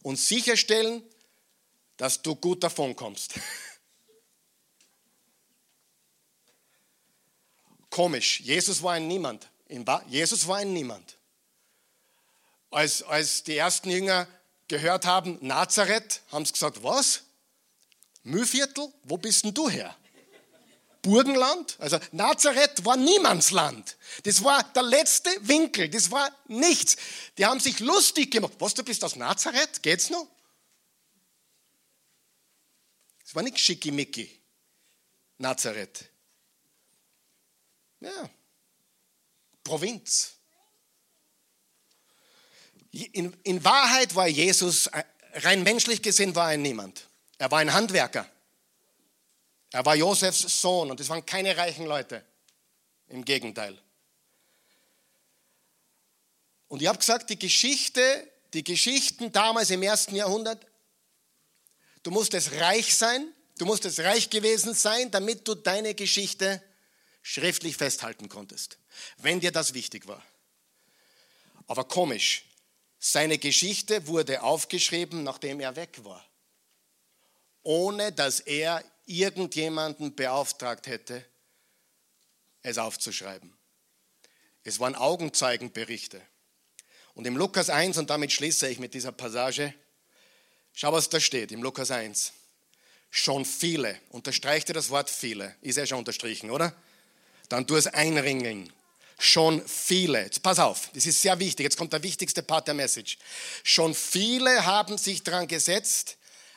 Und 0.03 0.17
sicherstellen, 0.17 1.03
dass 1.97 2.21
du 2.21 2.37
gut 2.37 2.63
davon 2.63 2.95
kommst. 2.95 3.33
Komisch, 7.89 8.41
Jesus 8.41 8.83
war 8.83 8.93
ein 8.93 9.09
Niemand. 9.09 9.49
Jesus 10.09 10.47
war 10.47 10.59
ein 10.59 10.75
Niemand. 10.75 11.17
Als, 12.71 13.03
als 13.03 13.43
die 13.43 13.57
ersten 13.57 13.89
Jünger 13.89 14.29
gehört 14.69 15.07
haben, 15.07 15.39
Nazareth, 15.41 16.21
haben 16.31 16.45
sie 16.45 16.53
gesagt, 16.53 16.83
was? 16.83 17.23
Mühlviertel? 18.23 18.93
Wo 19.05 19.17
bist 19.17 19.45
denn 19.45 19.55
du 19.55 19.71
her? 19.71 19.97
Burgenland? 21.03 21.77
Also 21.81 21.99
Nazareth 22.13 22.85
war 22.85 22.97
Niemandsland. 22.97 23.97
Das 24.23 24.43
war 24.45 24.63
der 24.73 24.85
letzte 24.85 25.31
Winkel, 25.41 25.89
das 25.89 26.11
war 26.11 26.31
nichts. 26.47 26.97
Die 27.37 27.45
haben 27.45 27.61
sich 27.61 27.81
lustig 27.81 28.31
gemacht. 28.31 28.55
Was, 28.61 28.75
du 28.75 28.85
bist 28.85 29.05
aus 29.05 29.17
Nazareth? 29.17 29.83
Geht's 29.83 30.11
noch? 30.11 30.29
Es 33.27 33.35
war 33.35 33.43
nicht 33.43 33.59
schickimicki, 33.59 34.31
Nazareth. 35.39 36.05
Ja, 38.01 38.31
Provinz. 39.65 40.35
In, 42.91 43.35
in 43.43 43.65
Wahrheit 43.65 44.15
war 44.15 44.29
Jesus, 44.29 44.89
äh, 44.89 45.05
rein 45.35 45.63
menschlich 45.63 46.03
gesehen, 46.03 46.35
war 46.35 46.53
er 46.53 46.59
niemand. 46.59 47.09
Er 47.39 47.51
war 47.51 47.61
ein 47.61 47.73
Handwerker. 47.73 48.29
Er 49.73 49.85
war 49.87 49.97
Josefs 49.97 50.61
Sohn 50.61 50.91
und 50.91 51.01
es 51.01 51.09
waren 51.09 51.25
keine 51.25 51.57
reichen 51.57 51.87
Leute. 51.87 52.25
Im 53.09 53.25
Gegenteil. 53.25 53.79
Und 56.69 56.81
ich 56.81 56.89
habe 56.89 56.99
gesagt, 56.99 57.29
die 57.29 57.39
Geschichte, 57.39 58.31
die 58.55 58.65
Geschichten 58.65 59.33
damals 59.33 59.71
im 59.71 59.83
ersten 59.83 60.15
Jahrhundert, 60.15 60.67
du 62.03 62.11
musstest 62.11 62.53
reich 62.53 62.95
sein, 62.95 63.31
du 63.59 63.67
musstest 63.67 64.01
reich 64.01 64.31
gewesen 64.31 64.75
sein, 64.75 65.11
damit 65.11 65.47
du 65.47 65.55
deine 65.55 65.95
Geschichte 65.95 66.63
schriftlich 67.23 67.77
festhalten 67.77 68.29
konntest, 68.29 68.79
wenn 69.19 69.41
dir 69.41 69.53
das 69.53 69.75
wichtig 69.75 70.09
war. 70.09 70.25
Aber 71.67 71.85
komisch, 71.85 72.47
seine 72.99 73.39
Geschichte 73.39 74.07
wurde 74.07 74.43
aufgeschrieben, 74.43 75.23
nachdem 75.23 75.61
er 75.61 75.77
weg 75.77 76.05
war, 76.05 76.25
ohne 77.63 78.13
dass 78.13 78.41
er 78.41 78.83
irgendjemanden 79.07 80.15
beauftragt 80.15 80.87
hätte, 80.87 81.25
es 82.63 82.79
aufzuschreiben. 82.79 83.53
Es 84.65 84.79
waren 84.79 84.95
Augenzeugenberichte. 84.95 86.21
Und 87.15 87.27
im 87.27 87.37
Lukas 87.37 87.69
1, 87.69 87.99
und 87.99 88.11
damit 88.11 88.33
schließe 88.33 88.69
ich 88.69 88.79
mit 88.79 88.95
dieser 88.95 89.13
Passage, 89.13 89.75
schau, 90.73 90.93
was 90.93 91.09
da 91.09 91.21
steht, 91.21 91.53
im 91.53 91.63
Lukas 91.63 91.91
1. 91.91 92.33
Schon 93.11 93.45
viele, 93.45 94.01
unterstreicht 94.11 94.69
ihr 94.69 94.75
das 94.75 94.91
Wort 94.91 95.11
viele, 95.11 95.55
ist 95.61 95.77
ja 95.77 95.87
schon 95.87 95.99
unterstrichen, 95.99 96.51
oder? 96.51 96.75
dann 97.53 97.67
tu 97.67 97.77
es 97.77 97.87
einringeln. 97.87 98.73
Schon 99.19 99.67
viele, 99.69 100.23
jetzt 100.23 100.43
pass 100.43 100.59
auf, 100.59 100.89
das 100.95 101.07
ist 101.07 101.21
sehr 101.21 101.39
wichtig, 101.39 101.65
jetzt 101.65 101.77
kommt 101.77 101.93
der 101.93 102.03
wichtigste 102.03 102.43
Part 102.43 102.67
der 102.67 102.75
Message. 102.75 103.19
Schon 103.63 103.95
viele 103.95 104.65
haben 104.65 104.99
sich 104.99 105.23
daran 105.23 105.47
gesetzt, 105.47 106.17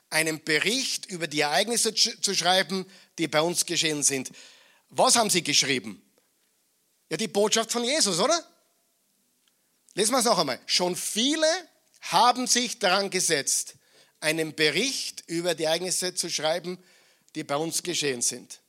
einen 0.09 0.43
Bericht 0.43 1.05
über 1.07 1.27
die 1.27 1.41
Ereignisse 1.41 1.93
zu 1.93 2.35
schreiben, 2.35 2.85
die 3.17 3.27
bei 3.27 3.41
uns 3.41 3.65
geschehen 3.65 4.03
sind. 4.03 4.31
Was 4.89 5.15
haben 5.15 5.29
sie 5.29 5.43
geschrieben? 5.43 6.01
Ja, 7.09 7.17
die 7.17 7.27
Botschaft 7.27 7.71
von 7.71 7.83
Jesus, 7.83 8.19
oder? 8.19 8.43
Lesen 9.93 10.11
wir 10.11 10.19
es 10.19 10.25
noch 10.25 10.37
einmal. 10.37 10.59
Schon 10.65 10.95
viele 10.95 11.47
haben 12.01 12.47
sich 12.47 12.79
daran 12.79 13.09
gesetzt, 13.09 13.75
einen 14.19 14.55
Bericht 14.55 15.23
über 15.27 15.55
die 15.55 15.63
Ereignisse 15.63 16.15
zu 16.15 16.29
schreiben, 16.29 16.83
die 17.35 17.43
bei 17.43 17.55
uns 17.55 17.83
geschehen 17.83 18.21
sind 18.21 18.59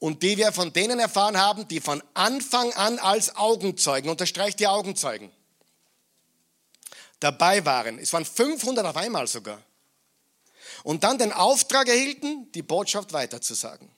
und 0.00 0.22
die 0.22 0.36
wir 0.36 0.50
von 0.52 0.72
denen 0.72 0.98
erfahren 0.98 1.36
haben, 1.36 1.68
die 1.68 1.80
von 1.80 2.02
Anfang 2.14 2.72
an 2.72 2.98
als 2.98 3.36
Augenzeugen, 3.36 4.10
unterstreicht 4.10 4.58
die 4.58 4.66
Augenzeugen, 4.66 5.30
dabei 7.20 7.64
waren. 7.64 7.98
Es 7.98 8.12
waren 8.12 8.24
500 8.24 8.84
auf 8.84 8.96
einmal 8.96 9.26
sogar. 9.26 9.62
Und 10.82 11.04
dann 11.04 11.18
den 11.18 11.32
Auftrag 11.32 11.88
erhielten, 11.88 12.50
die 12.52 12.62
Botschaft 12.62 13.12
weiterzusagen. 13.12 13.90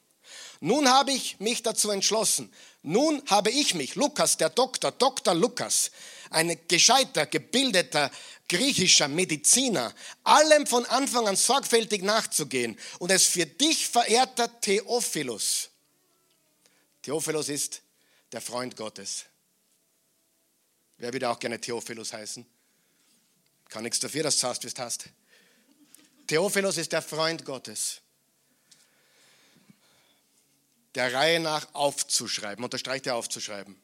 Nun 0.60 0.88
habe 0.88 1.12
ich 1.12 1.40
mich 1.40 1.62
dazu 1.62 1.90
entschlossen. 1.90 2.52
Nun 2.82 3.22
habe 3.28 3.50
ich 3.50 3.74
mich, 3.74 3.94
Lukas, 3.94 4.36
der 4.36 4.50
Doktor, 4.50 4.92
Dr. 4.92 5.34
Lukas, 5.34 5.90
ein 6.30 6.58
gescheiter, 6.68 7.26
gebildeter, 7.26 8.10
griechischer 8.48 9.08
Mediziner, 9.08 9.92
allem 10.24 10.66
von 10.66 10.84
Anfang 10.86 11.26
an 11.26 11.36
sorgfältig 11.36 12.02
nachzugehen 12.02 12.78
und 12.98 13.10
es 13.10 13.26
für 13.26 13.46
dich, 13.46 13.88
verehrter 13.88 14.60
Theophilus, 14.60 15.70
Theophilus 17.02 17.48
ist 17.48 17.82
der 18.30 18.40
Freund 18.40 18.76
Gottes. 18.76 19.24
Wer 20.98 21.12
würde 21.12 21.28
auch 21.28 21.38
gerne 21.38 21.60
Theophilus 21.60 22.12
heißen? 22.12 22.46
Kann 23.68 23.82
nichts 23.82 23.98
dafür, 23.98 24.22
dass 24.22 24.38
du 24.38 24.46
hast, 24.46 24.62
wie 24.64 24.68
du 24.68 24.82
hast. 24.82 25.08
Theophilus 26.32 26.78
ist 26.78 26.92
der 26.92 27.02
Freund 27.02 27.44
Gottes. 27.44 28.00
Der 30.94 31.12
Reihe 31.12 31.40
nach 31.40 31.68
aufzuschreiben, 31.74 32.64
unterstreicht 32.64 33.06
er 33.06 33.16
aufzuschreiben. 33.16 33.76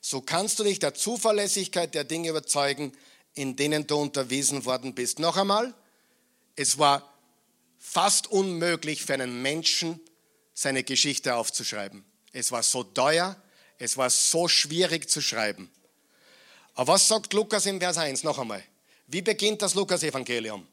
So 0.00 0.20
kannst 0.20 0.60
du 0.60 0.62
dich 0.62 0.78
der 0.78 0.94
Zuverlässigkeit 0.94 1.96
der 1.96 2.04
Dinge 2.04 2.28
überzeugen, 2.28 2.96
in 3.34 3.56
denen 3.56 3.84
du 3.84 3.96
unterwiesen 3.96 4.64
worden 4.64 4.94
bist. 4.94 5.18
Noch 5.18 5.36
einmal, 5.36 5.74
es 6.54 6.78
war 6.78 7.12
fast 7.80 8.28
unmöglich 8.28 9.02
für 9.04 9.14
einen 9.14 9.42
Menschen, 9.42 10.00
seine 10.54 10.84
Geschichte 10.84 11.34
aufzuschreiben. 11.34 12.04
Es 12.32 12.52
war 12.52 12.62
so 12.62 12.84
teuer, 12.84 13.34
es 13.76 13.96
war 13.96 14.08
so 14.08 14.46
schwierig 14.46 15.10
zu 15.10 15.20
schreiben. 15.20 15.68
Aber 16.74 16.92
was 16.92 17.08
sagt 17.08 17.32
Lukas 17.32 17.66
im 17.66 17.80
Vers 17.80 17.98
1 17.98 18.22
noch 18.22 18.38
einmal? 18.38 18.62
Wie 19.08 19.20
beginnt 19.22 19.62
das 19.62 19.74
Lukas-Evangelium? 19.74 20.64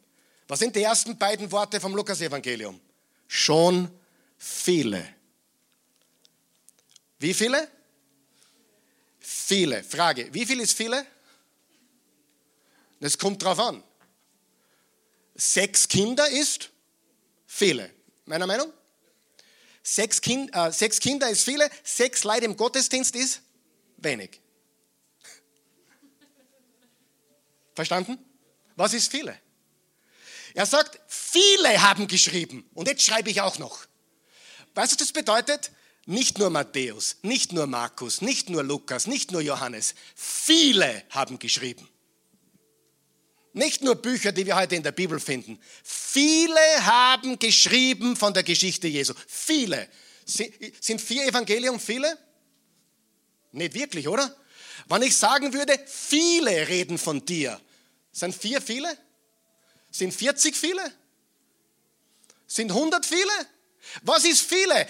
Was 0.47 0.59
sind 0.59 0.75
die 0.75 0.83
ersten 0.83 1.17
beiden 1.17 1.51
Worte 1.51 1.79
vom 1.79 1.95
Lukas-Evangelium? 1.95 2.79
Schon 3.27 3.89
viele. 4.37 5.15
Wie 7.19 7.33
viele? 7.33 7.67
Viele. 9.19 9.83
Frage, 9.83 10.31
wie 10.33 10.45
viel 10.45 10.59
ist 10.59 10.73
viele? 10.73 11.05
Das 12.99 13.17
kommt 13.17 13.43
drauf 13.43 13.59
an. 13.59 13.83
Sechs 15.33 15.87
Kinder 15.87 16.29
ist 16.29 16.69
viele. 17.47 17.91
Meiner 18.25 18.47
Meinung? 18.47 18.71
Sechs, 19.81 20.21
kind, 20.21 20.55
äh, 20.55 20.71
sechs 20.71 20.99
Kinder 20.99 21.29
ist 21.29 21.43
viele, 21.43 21.69
sechs 21.83 22.23
Leute 22.23 22.45
im 22.45 22.57
Gottesdienst 22.57 23.15
ist 23.15 23.41
wenig. 23.97 24.39
Verstanden? 27.75 28.17
Was 28.75 28.93
ist 28.93 29.11
viele? 29.11 29.39
Er 30.55 30.65
sagt, 30.65 30.99
viele 31.07 31.81
haben 31.81 32.07
geschrieben. 32.07 32.67
Und 32.73 32.87
jetzt 32.87 33.03
schreibe 33.03 33.29
ich 33.29 33.41
auch 33.41 33.59
noch. 33.59 33.85
Weißt 34.73 34.93
du, 34.93 34.95
das 34.95 35.11
bedeutet? 35.11 35.71
Nicht 36.05 36.37
nur 36.37 36.49
Matthäus, 36.49 37.17
nicht 37.23 37.51
nur 37.51 37.67
Markus, 37.67 38.21
nicht 38.21 38.49
nur 38.49 38.63
Lukas, 38.63 39.05
nicht 39.05 39.31
nur 39.31 39.41
Johannes. 39.41 39.95
Viele 40.15 41.03
haben 41.09 41.39
geschrieben. 41.39 41.89
Nicht 43.51 43.81
nur 43.81 43.95
Bücher, 43.95 44.31
die 44.31 44.45
wir 44.45 44.55
heute 44.55 44.75
in 44.75 44.83
der 44.83 44.91
Bibel 44.93 45.19
finden. 45.19 45.59
Viele 45.83 46.85
haben 46.85 47.37
geschrieben 47.37 48.15
von 48.15 48.33
der 48.33 48.43
Geschichte 48.43 48.87
Jesu. 48.87 49.13
Viele. 49.27 49.89
Sind 50.25 51.01
vier 51.01 51.25
Evangelium 51.25 51.79
viele? 51.79 52.17
Nicht 53.51 53.73
wirklich, 53.73 54.07
oder? 54.07 54.33
Wenn 54.87 55.01
ich 55.01 55.17
sagen 55.17 55.53
würde, 55.53 55.77
viele 55.85 56.67
reden 56.67 56.97
von 56.97 57.25
dir, 57.25 57.59
sind 58.11 58.35
vier 58.35 58.61
viele? 58.61 58.97
Sind 59.97 60.13
40 60.13 60.57
viele? 60.57 60.91
Sind 62.47 62.69
100 62.69 63.05
viele? 63.05 63.31
Was 64.01 64.25
ist 64.25 64.41
viele? 64.41 64.85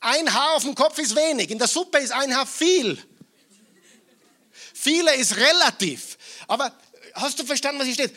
Ein 0.00 0.34
Haar 0.34 0.56
auf 0.56 0.64
dem 0.64 0.74
Kopf 0.74 0.98
ist 0.98 1.16
wenig, 1.16 1.50
in 1.50 1.58
der 1.58 1.66
Suppe 1.66 1.98
ist 1.98 2.12
ein 2.12 2.36
Haar 2.36 2.46
viel. 2.46 3.02
Viele 4.74 5.14
ist 5.14 5.36
relativ. 5.38 6.18
Aber 6.46 6.78
hast 7.14 7.38
du 7.38 7.46
verstanden, 7.46 7.78
was 7.80 7.86
hier 7.86 7.94
steht? 7.94 8.14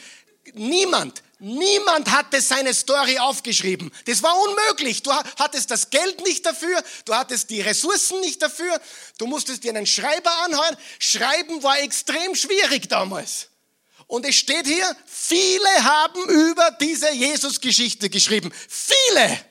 Niemand, 0.54 1.24
niemand 1.40 2.12
hatte 2.12 2.42
seine 2.42 2.74
Story 2.74 3.18
aufgeschrieben. 3.18 3.90
Das 4.04 4.22
war 4.22 4.36
unmöglich. 4.38 5.02
Du 5.04 5.14
hattest 5.14 5.72
das 5.72 5.92
Geld 5.92 6.20
nicht 6.26 6.46
dafür, 6.46 6.84
du 7.06 7.16
hattest 7.16 7.52
die 7.52 7.62
Ressourcen 7.62 8.20
nicht 8.20 8.42
dafür, 8.42 8.82
du 9.18 9.28
musstest 9.28 9.64
dir 9.64 9.70
einen 9.70 9.88
Schreiber 9.88 10.32
anhören. 10.44 10.76
Schreiben 11.00 11.64
war 11.64 11.80
extrem 11.80 12.36
schwierig 12.36 12.90
damals. 12.90 13.49
Und 14.10 14.26
es 14.26 14.38
steht 14.38 14.66
hier, 14.66 14.98
viele 15.06 15.84
haben 15.84 16.28
über 16.30 16.72
diese 16.82 17.14
Jesus-Geschichte 17.14 18.10
geschrieben. 18.10 18.52
Viele. 18.68 19.46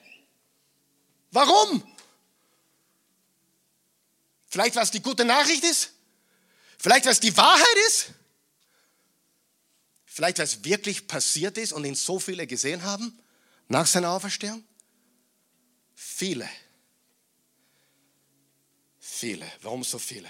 Warum? 1.31 1.81
Vielleicht, 4.49 4.75
was 4.75 4.91
die 4.91 5.01
gute 5.01 5.25
Nachricht 5.25 5.63
ist? 5.63 5.93
Vielleicht, 6.77 7.07
was 7.07 7.21
die 7.21 7.37
Wahrheit 7.37 7.77
ist? 7.87 8.09
Vielleicht, 10.07 10.41
was 10.41 10.65
wirklich 10.65 11.07
passiert 11.07 11.57
ist 11.57 11.73
und 11.73 11.85
ihn 11.85 11.95
so 11.95 12.19
viele 12.19 12.45
gesehen 12.49 12.83
haben 12.83 13.17
nach 13.69 13.87
seiner 13.87 14.11
Auferstehung? 14.11 14.65
Viele. 15.95 16.51
Viele. 18.99 19.47
Warum 19.63 19.85
so 19.85 20.01
viele? 20.01 20.29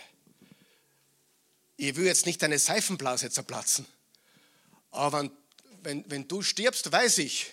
Ich 1.78 1.96
will 1.96 2.04
jetzt 2.04 2.26
nicht 2.26 2.42
deine 2.42 2.58
Seifenblase 2.58 3.30
zerplatzen. 3.30 3.86
Aber 4.90 5.28
wenn, 5.82 6.04
wenn, 6.08 6.28
du 6.28 6.42
stirbst, 6.42 6.90
weiß 6.90 7.18
ich, 7.18 7.52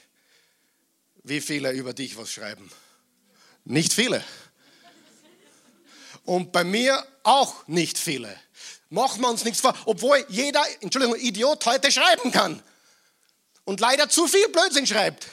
wie 1.23 1.41
viele 1.41 1.71
über 1.71 1.93
dich 1.93 2.17
was 2.17 2.31
schreiben. 2.31 2.71
Nicht 3.63 3.93
viele. 3.93 4.23
Und 6.23 6.51
bei 6.51 6.63
mir 6.63 7.05
auch 7.23 7.67
nicht 7.67 7.97
viele. 7.97 8.39
Machen 8.89 9.21
wir 9.21 9.29
uns 9.29 9.43
nichts 9.43 9.61
vor, 9.61 9.75
obwohl 9.85 10.25
jeder, 10.29 10.63
Entschuldigung, 10.81 11.19
Idiot 11.19 11.65
heute 11.65 11.91
schreiben 11.91 12.31
kann. 12.31 12.61
Und 13.63 13.79
leider 13.79 14.09
zu 14.09 14.27
viel 14.27 14.47
Blödsinn 14.49 14.85
schreibt. 14.85 15.27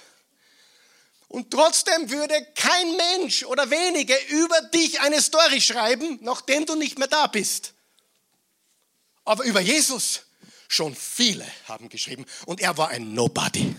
Und 1.29 1.51
trotzdem 1.51 2.11
würde 2.11 2.47
kein 2.55 2.97
Mensch 2.97 3.45
oder 3.45 3.71
wenige 3.71 4.15
über 4.29 4.61
dich 4.75 5.01
eine 5.01 5.21
Story 5.23 5.61
schreiben, 5.61 6.19
nachdem 6.21 6.67
du 6.67 6.75
nicht 6.75 6.99
mehr 6.99 7.09
da 7.09 7.27
bist. 7.27 7.73
Aber 9.25 9.45
über 9.45 9.61
Jesus 9.61 10.23
Schon 10.73 10.97
viele 10.97 11.47
haben 11.69 11.91
geschrieben. 11.91 12.25
Und 12.47 12.63
er 12.63 12.79
war 12.79 12.89
ein 12.89 13.13
Nobody. 13.13 13.77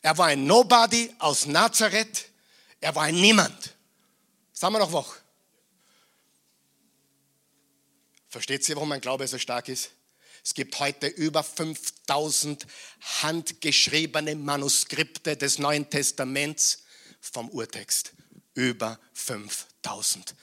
Er 0.00 0.16
war 0.16 0.28
ein 0.28 0.46
Nobody 0.46 1.14
aus 1.18 1.44
Nazareth. 1.44 2.30
Er 2.80 2.94
war 2.94 3.02
ein 3.02 3.14
Niemand. 3.14 3.74
Sagen 4.54 4.72
wir 4.72 4.78
noch 4.78 4.94
wach. 4.94 5.16
Versteht 8.26 8.66
ihr, 8.70 8.76
warum 8.76 8.88
mein 8.88 9.02
Glaube 9.02 9.28
so 9.28 9.36
stark 9.36 9.68
ist? 9.68 9.90
Es 10.42 10.54
gibt 10.54 10.78
heute 10.80 11.08
über 11.08 11.42
5000 11.42 12.66
handgeschriebene 13.20 14.34
Manuskripte 14.34 15.36
des 15.36 15.58
Neuen 15.58 15.90
Testaments 15.90 16.84
vom 17.20 17.50
Urtext. 17.50 18.14
Über 18.54 18.98
5000. 19.12 20.34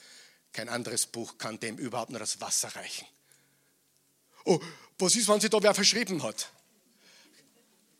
Kein 0.52 0.68
anderes 0.68 1.06
Buch 1.06 1.38
kann 1.38 1.58
dem 1.58 1.76
überhaupt 1.76 2.10
nur 2.10 2.20
das 2.20 2.40
Wasser 2.40 2.68
reichen. 2.76 3.04
Oh, 4.44 4.60
was 5.00 5.16
ist, 5.16 5.28
wenn 5.28 5.40
sich 5.40 5.50
da 5.50 5.62
wer 5.62 5.74
verschrieben 5.74 6.22
hat? 6.22 6.50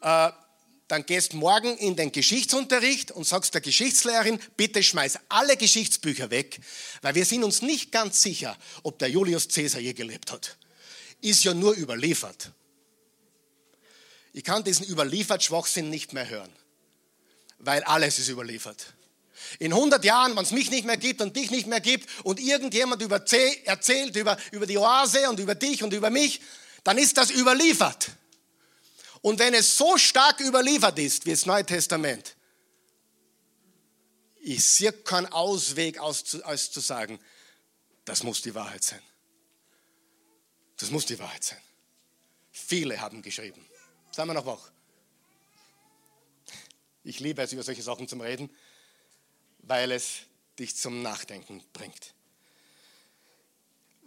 Äh, 0.00 0.32
dann 0.90 1.06
gehst 1.06 1.34
morgen 1.34 1.76
in 1.78 1.94
den 1.94 2.10
Geschichtsunterricht 2.10 3.12
und 3.12 3.24
sagst 3.24 3.54
der 3.54 3.60
Geschichtslehrerin, 3.60 4.40
bitte 4.56 4.82
schmeiß 4.82 5.20
alle 5.28 5.56
Geschichtsbücher 5.56 6.30
weg, 6.30 6.60
weil 7.02 7.14
wir 7.14 7.24
sind 7.24 7.44
uns 7.44 7.62
nicht 7.62 7.92
ganz 7.92 8.22
sicher, 8.22 8.58
ob 8.82 8.98
der 8.98 9.08
Julius 9.08 9.46
Caesar 9.46 9.80
je 9.80 9.92
gelebt 9.92 10.32
hat. 10.32 10.58
Ist 11.20 11.44
ja 11.44 11.54
nur 11.54 11.76
überliefert. 11.76 12.50
Ich 14.32 14.42
kann 14.42 14.64
diesen 14.64 14.84
überliefert 14.84 15.44
Schwachsinn 15.44 15.90
nicht 15.90 16.12
mehr 16.12 16.28
hören, 16.28 16.52
weil 17.58 17.84
alles 17.84 18.18
ist 18.18 18.28
überliefert. 18.28 18.94
In 19.60 19.72
100 19.72 20.04
Jahren, 20.04 20.36
wenn 20.36 20.42
es 20.42 20.50
mich 20.50 20.72
nicht 20.72 20.86
mehr 20.86 20.96
gibt 20.96 21.20
und 21.20 21.36
dich 21.36 21.52
nicht 21.52 21.68
mehr 21.68 21.80
gibt 21.80 22.08
und 22.24 22.40
irgendjemand 22.40 23.00
über 23.00 23.24
C 23.24 23.62
erzählt 23.64 24.16
über, 24.16 24.36
über 24.50 24.66
die 24.66 24.78
Oase 24.78 25.30
und 25.30 25.38
über 25.38 25.54
dich 25.54 25.84
und 25.84 25.92
über 25.92 26.10
mich, 26.10 26.40
dann 26.84 26.98
ist 26.98 27.16
das 27.16 27.30
überliefert. 27.30 28.10
Und 29.22 29.38
wenn 29.38 29.54
es 29.54 29.76
so 29.76 29.98
stark 29.98 30.40
überliefert 30.40 30.98
ist 30.98 31.26
wie 31.26 31.30
das 31.30 31.46
Neue 31.46 31.64
Testament, 31.64 32.36
ich 34.40 34.64
sehe 34.64 34.92
keinen 34.92 35.26
Ausweg 35.26 35.98
aus, 35.98 36.40
als 36.42 36.70
zu 36.70 36.80
sagen, 36.80 37.20
das 38.06 38.22
muss 38.22 38.40
die 38.40 38.54
Wahrheit 38.54 38.82
sein. 38.82 39.02
Das 40.78 40.90
muss 40.90 41.04
die 41.04 41.18
Wahrheit 41.18 41.44
sein. 41.44 41.60
Viele 42.50 43.00
haben 43.00 43.20
geschrieben. 43.20 43.66
Sagen 44.10 44.30
wir 44.30 44.34
noch 44.34 44.46
wach. 44.46 44.70
Ich 47.04 47.20
liebe 47.20 47.42
es, 47.42 47.52
über 47.52 47.62
solche 47.62 47.82
Sachen 47.82 48.08
zu 48.08 48.16
reden, 48.16 48.50
weil 49.58 49.92
es 49.92 50.20
dich 50.58 50.74
zum 50.76 51.02
Nachdenken 51.02 51.62
bringt 51.72 52.14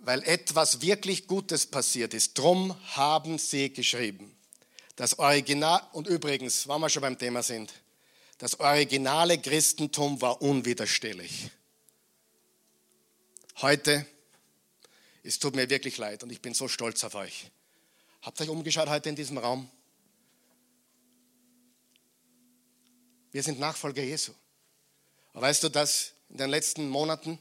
weil 0.04 0.22
etwas 0.24 0.82
wirklich 0.82 1.28
Gutes 1.28 1.66
passiert 1.66 2.14
ist. 2.14 2.38
Drum 2.38 2.76
haben 2.96 3.38
sie 3.38 3.72
geschrieben. 3.72 4.36
Das 4.98 5.18
Original, 5.18 5.82
und 5.94 6.08
übrigens, 6.08 6.68
wenn 6.68 6.82
wir 6.82 6.90
schon 6.90 7.02
beim 7.02 7.18
Thema 7.18 7.42
sind, 7.42 7.74
das 8.38 8.60
originale 8.60 9.40
Christentum 9.40 10.22
war 10.22 10.42
unwiderstehlich. 10.42 11.50
Heute, 13.62 14.06
es 15.24 15.40
tut 15.40 15.56
mir 15.56 15.70
wirklich 15.70 15.98
leid 15.98 16.22
und 16.22 16.32
ich 16.32 16.42
bin 16.42 16.54
so 16.54 16.68
stolz 16.68 17.04
auf 17.06 17.16
euch. 17.16 17.50
Habt 18.22 18.40
ihr 18.40 18.44
euch 18.44 18.50
umgeschaut 18.50 18.90
heute 18.90 19.08
in 19.10 19.16
diesem 19.16 19.38
Raum? 19.38 19.70
Wir 23.32 23.42
sind 23.42 23.58
Nachfolger 23.58 24.04
Jesu. 24.04 24.34
Aber 25.32 25.44
weißt 25.44 25.64
du, 25.64 25.70
dass 25.70 26.12
in 26.30 26.38
den 26.38 26.50
letzten 26.50 26.90
Monaten, 26.90 27.40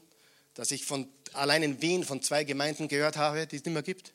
dass 0.53 0.71
ich 0.71 0.85
von 0.85 1.07
allein 1.33 1.63
in 1.63 1.81
Wien 1.81 2.03
von 2.03 2.21
zwei 2.21 2.43
Gemeinden 2.43 2.87
gehört 2.87 3.17
habe, 3.17 3.47
die 3.47 3.57
es 3.57 3.65
nicht 3.65 3.73
mehr 3.73 3.83
gibt. 3.83 4.13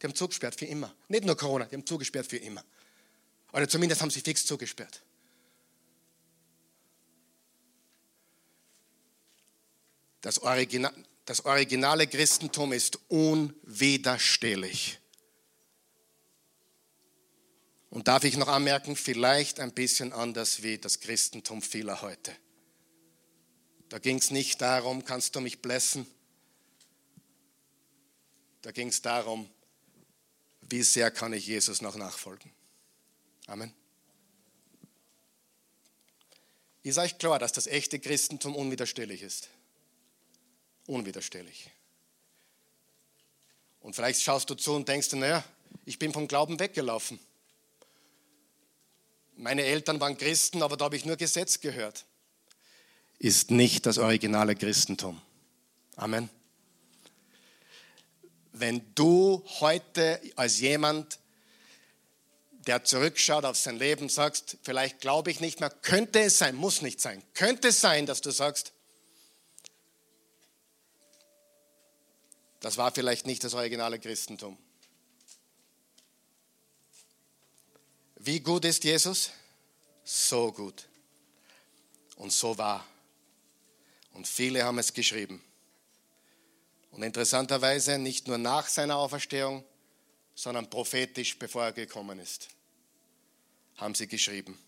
Die 0.00 0.06
haben 0.06 0.14
zugesperrt 0.14 0.54
für 0.58 0.66
immer. 0.66 0.94
Nicht 1.08 1.24
nur 1.24 1.36
Corona, 1.36 1.64
die 1.66 1.76
haben 1.76 1.86
zugesperrt 1.86 2.26
für 2.26 2.36
immer. 2.36 2.64
Oder 3.52 3.68
zumindest 3.68 4.00
haben 4.00 4.10
sie 4.10 4.20
fix 4.20 4.44
zugesperrt. 4.46 5.02
Das, 10.20 10.42
Original, 10.42 10.92
das 11.24 11.44
originale 11.44 12.06
Christentum 12.06 12.72
ist 12.72 12.98
unwiderstehlich. 13.08 14.98
Und 17.90 18.08
darf 18.08 18.24
ich 18.24 18.36
noch 18.36 18.48
anmerken, 18.48 18.96
vielleicht 18.96 19.60
ein 19.60 19.72
bisschen 19.72 20.12
anders 20.12 20.62
wie 20.62 20.76
das 20.76 21.00
Christentum 21.00 21.62
vieler 21.62 22.02
heute. 22.02 22.36
Da 23.88 23.98
ging 23.98 24.18
es 24.18 24.30
nicht 24.30 24.60
darum, 24.60 25.04
kannst 25.04 25.34
du 25.34 25.40
mich 25.40 25.62
blessen? 25.62 26.06
Da 28.62 28.70
ging 28.70 28.88
es 28.88 29.00
darum, 29.02 29.48
wie 30.60 30.82
sehr 30.82 31.10
kann 31.10 31.32
ich 31.32 31.46
Jesus 31.46 31.80
noch 31.80 31.96
nachfolgen. 31.96 32.52
Amen. 33.46 33.72
Ist 36.82 36.98
euch 36.98 37.18
klar, 37.18 37.38
dass 37.38 37.52
das 37.52 37.66
echte 37.66 37.98
Christentum 37.98 38.54
unwiderstehlich 38.54 39.22
ist? 39.22 39.48
Unwiderstehlich. 40.86 41.70
Und 43.80 43.94
vielleicht 43.94 44.22
schaust 44.22 44.50
du 44.50 44.54
zu 44.54 44.74
und 44.74 44.88
denkst, 44.88 45.12
naja, 45.12 45.44
ich 45.84 45.98
bin 45.98 46.12
vom 46.12 46.28
Glauben 46.28 46.58
weggelaufen. 46.60 47.18
Meine 49.36 49.64
Eltern 49.64 50.00
waren 50.00 50.16
Christen, 50.18 50.62
aber 50.62 50.76
da 50.76 50.86
habe 50.86 50.96
ich 50.96 51.04
nur 51.04 51.16
Gesetz 51.16 51.60
gehört. 51.60 52.04
Ist 53.18 53.50
nicht 53.50 53.86
das 53.86 53.98
originale 53.98 54.54
Christentum. 54.54 55.20
Amen 55.96 56.30
wenn 58.60 58.94
du 58.94 59.42
heute 59.60 60.20
als 60.36 60.60
jemand, 60.60 61.18
der 62.50 62.84
zurückschaut 62.84 63.44
auf 63.44 63.56
sein 63.56 63.76
Leben, 63.76 64.08
sagst, 64.08 64.58
vielleicht 64.62 65.00
glaube 65.00 65.30
ich 65.30 65.40
nicht 65.40 65.60
mehr, 65.60 65.70
könnte 65.70 66.20
es 66.20 66.38
sein, 66.38 66.54
muss 66.54 66.82
nicht 66.82 67.00
sein, 67.00 67.22
könnte 67.34 67.68
es 67.68 67.80
sein, 67.80 68.06
dass 68.06 68.20
du 68.20 68.30
sagst, 68.30 68.72
das 72.60 72.76
war 72.76 72.92
vielleicht 72.92 73.26
nicht 73.26 73.44
das 73.44 73.54
originale 73.54 73.98
Christentum. 73.98 74.58
Wie 78.16 78.40
gut 78.40 78.64
ist 78.64 78.82
Jesus? 78.82 79.30
So 80.04 80.52
gut. 80.52 80.88
Und 82.16 82.32
so 82.32 82.58
wahr. 82.58 82.84
Und 84.18 84.26
viele 84.26 84.64
haben 84.64 84.78
es 84.78 84.92
geschrieben. 84.92 85.40
Und 86.90 87.04
interessanterweise 87.04 87.98
nicht 87.98 88.26
nur 88.26 88.36
nach 88.36 88.66
seiner 88.66 88.96
Auferstehung, 88.96 89.64
sondern 90.34 90.68
prophetisch, 90.68 91.38
bevor 91.38 91.66
er 91.66 91.72
gekommen 91.72 92.18
ist, 92.18 92.48
haben 93.76 93.94
sie 93.94 94.08
geschrieben. 94.08 94.58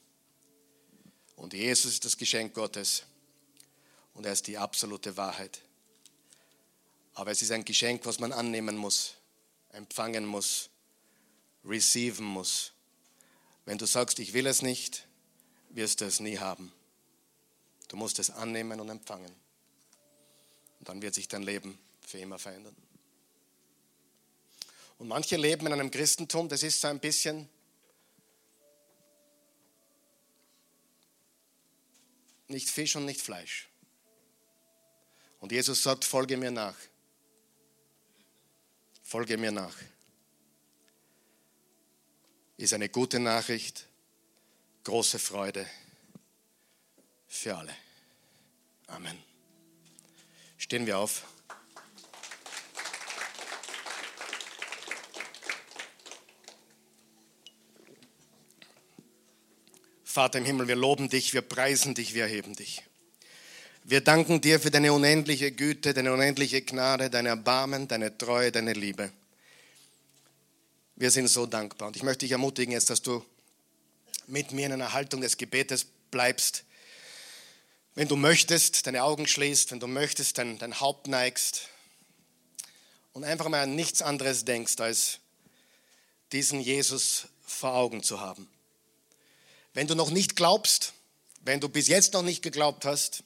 Und 1.35 1.53
Jesus 1.53 1.95
ist 1.95 2.05
das 2.05 2.17
Geschenk 2.17 2.55
Gottes 2.55 3.03
und 4.15 4.25
er 4.25 4.35
ist 4.35 4.47
die 4.47 4.57
absolute 4.57 5.17
Wahrheit. 5.17 5.61
Aber 7.15 7.33
es 7.33 7.43
ist 7.43 7.51
ein 7.51 7.65
Geschenk, 7.65 8.07
was 8.07 8.21
man 8.21 8.33
annehmen 8.33 8.77
muss, 8.77 9.17
empfangen 9.73 10.27
muss, 10.27 10.71
receiven 11.65 12.25
muss. 12.25 12.71
Wenn 13.65 13.79
du 13.79 13.87
sagst, 13.87 14.21
ich 14.21 14.33
will 14.33 14.47
es 14.47 14.63
nicht, 14.63 15.09
wirst 15.71 16.03
du 16.03 16.05
es 16.05 16.21
nie 16.21 16.39
haben. 16.39 16.73
Du 17.89 17.97
musst 17.97 18.21
es 18.21 18.31
annehmen 18.31 18.79
und 18.79 18.89
empfangen. 18.89 19.40
Und 20.81 20.89
dann 20.89 21.03
wird 21.03 21.15
sich 21.15 21.29
dein 21.29 21.43
Leben 21.43 21.79
für 22.01 22.19
immer 22.19 22.39
verändern. 22.39 22.75
Und 24.99 25.09
manche 25.09 25.37
leben 25.37 25.67
in 25.67 25.73
einem 25.73 25.91
Christentum, 25.91 26.49
das 26.49 26.63
ist 26.63 26.81
so 26.81 26.89
ein 26.89 26.99
bisschen 26.99 27.49
nicht 32.49 32.69
Fisch 32.69 32.97
und 32.97 33.05
nicht 33.07 33.21
Fleisch. 33.21 33.69
Und 35.39 35.53
Jesus 35.53 35.83
sagt, 35.83 36.05
folge 36.05 36.37
mir 36.37 36.51
nach. 36.51 36.77
Folge 39.03 39.39
mir 39.39 39.53
nach. 39.53 39.75
Ist 42.57 42.75
eine 42.75 42.91
gute 42.91 43.19
Nachricht, 43.19 43.87
große 44.85 45.19
Freude 45.19 45.67
für 47.27 47.57
alle. 47.57 47.75
Amen. 48.87 49.30
Stehen 50.71 50.87
wir 50.87 50.99
auf. 50.99 51.25
Vater 60.05 60.39
im 60.39 60.45
Himmel, 60.45 60.69
wir 60.69 60.77
loben 60.77 61.09
dich, 61.09 61.35
wir 61.35 61.43
preisen 61.43 61.97
dich, 61.97 62.15
wir 62.15 62.23
erheben 62.23 62.55
dich. 62.55 62.85
Wir 63.83 64.01
danken 64.01 64.41
dir 64.41 64.61
für 64.61 64.71
deine 64.71 64.93
unendliche 64.93 65.51
Güte, 65.51 65.93
deine 65.93 66.13
unendliche 66.13 66.63
Gnade, 66.63 67.11
dein 67.11 67.27
Erbarmen, 67.27 67.89
deine 67.89 68.17
Treue, 68.17 68.53
deine 68.53 68.73
Liebe. 68.73 69.11
Wir 70.95 71.11
sind 71.11 71.27
so 71.27 71.47
dankbar. 71.47 71.89
Und 71.89 71.97
ich 71.97 72.05
möchte 72.05 72.27
dich 72.27 72.31
ermutigen 72.31 72.71
jetzt, 72.71 72.91
dass 72.91 73.03
du 73.03 73.25
mit 74.29 74.53
mir 74.53 74.67
in 74.67 74.75
einer 74.75 74.93
Haltung 74.93 75.21
des 75.21 75.37
Gebetes 75.37 75.85
bleibst. 76.13 76.63
Wenn 77.95 78.09
du 78.09 78.17
möchtest, 78.17 78.87
deine 78.87 79.03
Augen 79.03 79.27
schließt, 79.27 79.73
wenn 79.73 79.81
du 79.81 79.87
möchtest, 79.87 80.39
dein, 80.39 80.59
dein 80.59 80.81
Haupt 80.81 81.09
neigst 81.09 81.69
und 83.13 83.25
einfach 83.25 83.49
mal 83.49 83.63
an 83.63 83.75
nichts 83.75 84.01
anderes 84.03 84.45
denkst, 84.45 84.79
als 84.79 85.19
diesen 86.33 86.61
Jesus 86.61 87.27
vor 87.43 87.75
Augen 87.75 88.03
zu 88.03 88.21
haben. 88.21 88.49
Wenn 89.75 89.87
du 89.87 89.95
noch 89.95 90.11
nicht 90.11 90.37
glaubst, 90.37 90.93
wenn 91.43 91.61
du 91.61 91.69
bis 91.69 91.89
jetzt 91.89 92.13
noch 92.13 92.23
nicht 92.23 92.43
geglaubt 92.43 92.85
hast, 92.85 93.25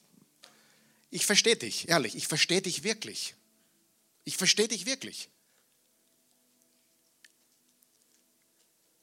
ich 1.10 1.26
verstehe 1.26 1.56
dich, 1.56 1.88
ehrlich, 1.88 2.16
ich 2.16 2.26
verstehe 2.26 2.62
dich 2.62 2.82
wirklich. 2.82 3.34
Ich 4.24 4.36
verstehe 4.36 4.68
dich 4.68 4.86
wirklich. 4.86 5.28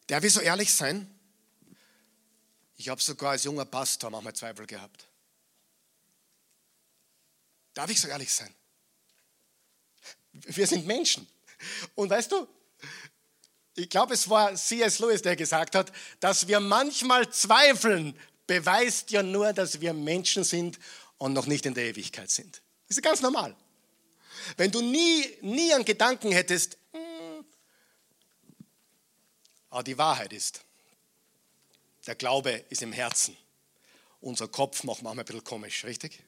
Darf 0.08 0.24
ich 0.24 0.34
so 0.34 0.42
ehrlich 0.42 0.74
sein? 0.74 1.10
Ich 2.76 2.90
habe 2.90 3.02
sogar 3.02 3.32
als 3.32 3.44
junger 3.44 3.66
Pastor 3.66 4.10
manchmal 4.10 4.34
Zweifel 4.34 4.66
gehabt. 4.66 5.06
Darf 7.74 7.90
ich 7.90 8.00
so 8.00 8.08
ehrlich 8.08 8.32
sein? 8.34 8.54
Wir 10.34 10.68
sind 10.68 10.86
Menschen. 10.86 11.28
Und 11.96 12.10
weißt 12.10 12.32
du, 12.32 12.48
ich 13.76 13.90
glaube, 13.90 14.14
es 14.14 14.30
war 14.30 14.54
C.S. 14.56 15.00
Lewis, 15.00 15.22
der 15.22 15.36
gesagt 15.36 15.76
hat, 15.76 15.92
dass 16.20 16.48
wir 16.48 16.60
manchmal 16.60 17.32
zweifeln, 17.32 18.18
beweist 18.48 19.12
ja 19.12 19.24
nur, 19.24 19.54
dass 19.54 19.80
wir 19.80 19.94
Menschen 19.94 20.44
sind 20.44 20.80
und 21.18 21.34
noch 21.34 21.46
nicht 21.46 21.66
in 21.66 21.74
der 21.74 21.86
Ewigkeit 21.86 22.30
sind. 22.30 22.62
Das 22.88 22.98
ist 22.98 23.04
ganz 23.04 23.22
normal. 23.22 23.56
Wenn 24.58 24.72
du 24.72 24.82
nie, 24.82 25.26
nie 25.42 25.74
einen 25.74 25.86
Gedanken 25.86 26.32
hättest, 26.32 26.78
hm, 26.92 27.46
aber 29.70 29.84
die 29.84 29.98
Wahrheit 29.98 30.34
ist, 30.34 30.62
der 32.08 32.16
Glaube 32.16 32.52
ist 32.70 32.82
im 32.82 32.92
Herzen. 32.92 33.38
Unser 34.20 34.48
Kopf 34.48 34.84
macht 34.84 35.02
manchmal 35.02 35.24
ein 35.24 35.26
bisschen 35.26 35.44
komisch, 35.44 35.86
richtig? 35.86 36.24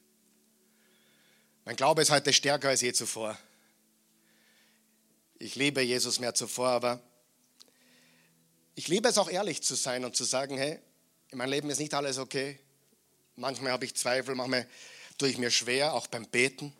Mein 1.64 1.76
Glaube 1.76 2.02
ist 2.02 2.10
heute 2.10 2.32
stärker 2.32 2.68
als 2.68 2.82
je 2.82 2.92
zuvor. 2.92 3.38
Ich 5.38 5.56
liebe 5.56 5.80
Jesus 5.80 6.20
mehr 6.20 6.34
zuvor, 6.34 6.68
aber 6.68 7.02
ich 8.74 8.88
liebe 8.88 9.08
es 9.08 9.16
auch 9.16 9.30
ehrlich 9.30 9.62
zu 9.62 9.74
sein 9.74 10.04
und 10.04 10.14
zu 10.14 10.24
sagen, 10.24 10.58
hey, 10.58 10.78
in 11.30 11.38
meinem 11.38 11.50
Leben 11.50 11.70
ist 11.70 11.78
nicht 11.80 11.94
alles 11.94 12.18
okay. 12.18 12.58
Manchmal 13.36 13.72
habe 13.72 13.84
ich 13.86 13.94
Zweifel, 13.94 14.34
manchmal 14.34 14.68
tue 15.16 15.28
ich 15.28 15.38
mir 15.38 15.50
schwer, 15.50 15.94
auch 15.94 16.06
beim 16.06 16.26
Beten. 16.26 16.72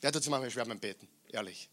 Wer 0.00 0.12
tut 0.12 0.22
sich 0.22 0.30
manchmal 0.30 0.50
schwer 0.50 0.64
beim 0.64 0.80
Beten? 0.80 1.08
Ehrlich. 1.30 1.68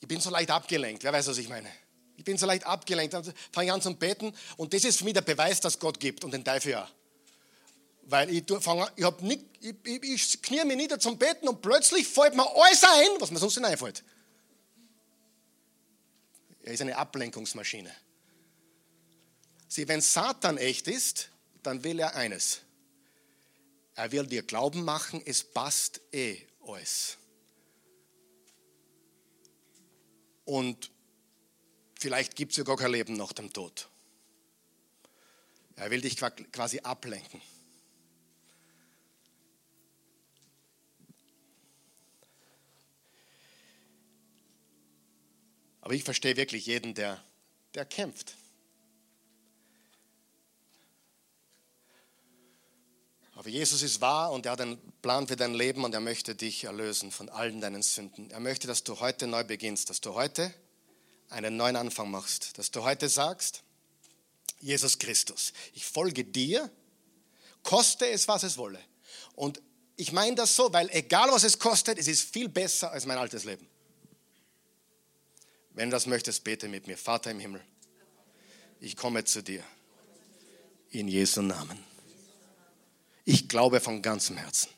Ich 0.00 0.08
bin 0.08 0.20
so 0.20 0.30
leicht 0.30 0.50
abgelenkt. 0.50 1.04
Wer 1.04 1.12
weiß, 1.12 1.28
was 1.28 1.38
ich 1.38 1.48
meine? 1.48 1.70
Ich 2.16 2.24
bin 2.24 2.36
so 2.36 2.46
leicht 2.46 2.64
abgelenkt. 2.66 3.14
Dann 3.14 3.24
fange 3.52 3.66
ich 3.66 3.72
an 3.72 3.82
zum 3.82 3.98
Beten 3.98 4.34
und 4.56 4.74
das 4.74 4.84
ist 4.84 4.98
für 4.98 5.04
mich 5.04 5.14
der 5.14 5.22
Beweis, 5.22 5.60
dass 5.60 5.78
Gott 5.78 6.00
gibt 6.00 6.24
und 6.24 6.32
den 6.32 6.44
Teufel 6.44 6.72
ja. 6.72 6.90
Weil 8.10 8.30
ich, 8.30 8.46
nicht, 9.20 9.44
ich, 9.60 9.76
ich, 9.84 10.02
ich 10.02 10.42
knie 10.42 10.64
mich 10.64 10.78
nieder 10.78 10.98
zum 10.98 11.18
Beten 11.18 11.46
und 11.46 11.60
plötzlich 11.60 12.08
fällt 12.08 12.34
mir 12.34 12.46
alles 12.56 12.82
ein, 12.82 13.20
was 13.20 13.30
mir 13.30 13.38
sonst 13.38 13.56
nicht 13.58 13.66
einfällt. 13.66 14.02
Er 16.62 16.72
ist 16.72 16.80
eine 16.80 16.96
Ablenkungsmaschine. 16.96 17.94
Sieh, 19.68 19.86
wenn 19.88 20.00
Satan 20.00 20.56
echt 20.56 20.88
ist, 20.88 21.28
dann 21.62 21.84
will 21.84 22.00
er 22.00 22.16
eines. 22.16 22.62
Er 23.94 24.10
will 24.10 24.26
dir 24.26 24.42
Glauben 24.42 24.84
machen, 24.84 25.20
es 25.26 25.44
passt 25.44 26.00
eh 26.10 26.46
alles. 26.66 27.18
Und 30.46 30.90
vielleicht 32.00 32.36
gibt 32.36 32.52
es 32.52 32.56
ja 32.56 32.64
gar 32.64 32.78
kein 32.78 32.92
Leben 32.92 33.18
nach 33.18 33.34
dem 33.34 33.52
Tod. 33.52 33.90
Er 35.76 35.90
will 35.90 36.00
dich 36.00 36.16
quasi 36.16 36.80
ablenken. 36.80 37.42
Aber 45.88 45.94
ich 45.94 46.04
verstehe 46.04 46.36
wirklich 46.36 46.66
jeden, 46.66 46.92
der, 46.92 47.18
der 47.72 47.86
kämpft. 47.86 48.34
Aber 53.34 53.48
Jesus 53.48 53.80
ist 53.80 54.02
wahr 54.02 54.30
und 54.32 54.44
er 54.44 54.52
hat 54.52 54.60
einen 54.60 54.78
Plan 55.00 55.26
für 55.26 55.36
dein 55.36 55.54
Leben 55.54 55.84
und 55.84 55.94
er 55.94 56.00
möchte 56.00 56.34
dich 56.34 56.64
erlösen 56.64 57.10
von 57.10 57.30
allen 57.30 57.62
deinen 57.62 57.80
Sünden. 57.80 58.30
Er 58.30 58.40
möchte, 58.40 58.66
dass 58.66 58.84
du 58.84 59.00
heute 59.00 59.26
neu 59.26 59.44
beginnst, 59.44 59.88
dass 59.88 60.02
du 60.02 60.12
heute 60.12 60.52
einen 61.30 61.56
neuen 61.56 61.76
Anfang 61.76 62.10
machst, 62.10 62.58
dass 62.58 62.70
du 62.70 62.82
heute 62.82 63.08
sagst, 63.08 63.62
Jesus 64.60 64.98
Christus, 64.98 65.54
ich 65.72 65.86
folge 65.86 66.22
dir, 66.22 66.70
koste 67.62 68.06
es, 68.06 68.28
was 68.28 68.42
es 68.42 68.58
wolle. 68.58 68.80
Und 69.34 69.62
ich 69.96 70.12
meine 70.12 70.36
das 70.36 70.54
so, 70.54 70.70
weil 70.70 70.90
egal 70.90 71.30
was 71.30 71.44
es 71.44 71.58
kostet, 71.58 71.96
es 71.96 72.08
ist 72.08 72.30
viel 72.30 72.50
besser 72.50 72.92
als 72.92 73.06
mein 73.06 73.16
altes 73.16 73.44
Leben. 73.44 73.66
Wenn 75.78 75.90
du 75.90 75.94
das 75.94 76.06
möchtest, 76.06 76.42
bete 76.42 76.66
mit 76.66 76.88
mir. 76.88 76.98
Vater 76.98 77.30
im 77.30 77.38
Himmel, 77.38 77.64
ich 78.80 78.96
komme 78.96 79.22
zu 79.22 79.44
dir. 79.44 79.62
In 80.90 81.06
Jesu 81.06 81.40
Namen. 81.40 81.78
Ich 83.24 83.48
glaube 83.48 83.78
von 83.78 84.02
ganzem 84.02 84.38
Herzen. 84.38 84.70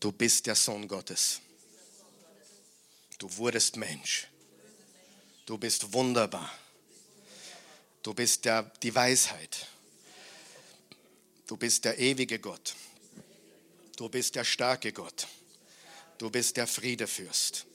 Du 0.00 0.10
bist 0.10 0.44
der 0.46 0.56
Sohn 0.56 0.88
Gottes. 0.88 1.40
Du 3.18 3.28
wurdest 3.36 3.76
Mensch. 3.76 4.26
Du 5.44 5.56
bist 5.56 5.92
wunderbar. 5.92 6.52
Du 8.02 8.12
bist 8.12 8.44
der, 8.44 8.64
die 8.82 8.92
Weisheit. 8.92 9.68
Du 11.46 11.56
bist 11.56 11.84
der 11.84 11.96
ewige 11.96 12.40
Gott. 12.40 12.74
Du 13.96 14.08
bist 14.08 14.34
der 14.34 14.42
starke 14.42 14.92
Gott. 14.92 15.28
Du 16.18 16.28
bist 16.28 16.56
der 16.56 16.66
Friedefürst. 16.66 17.66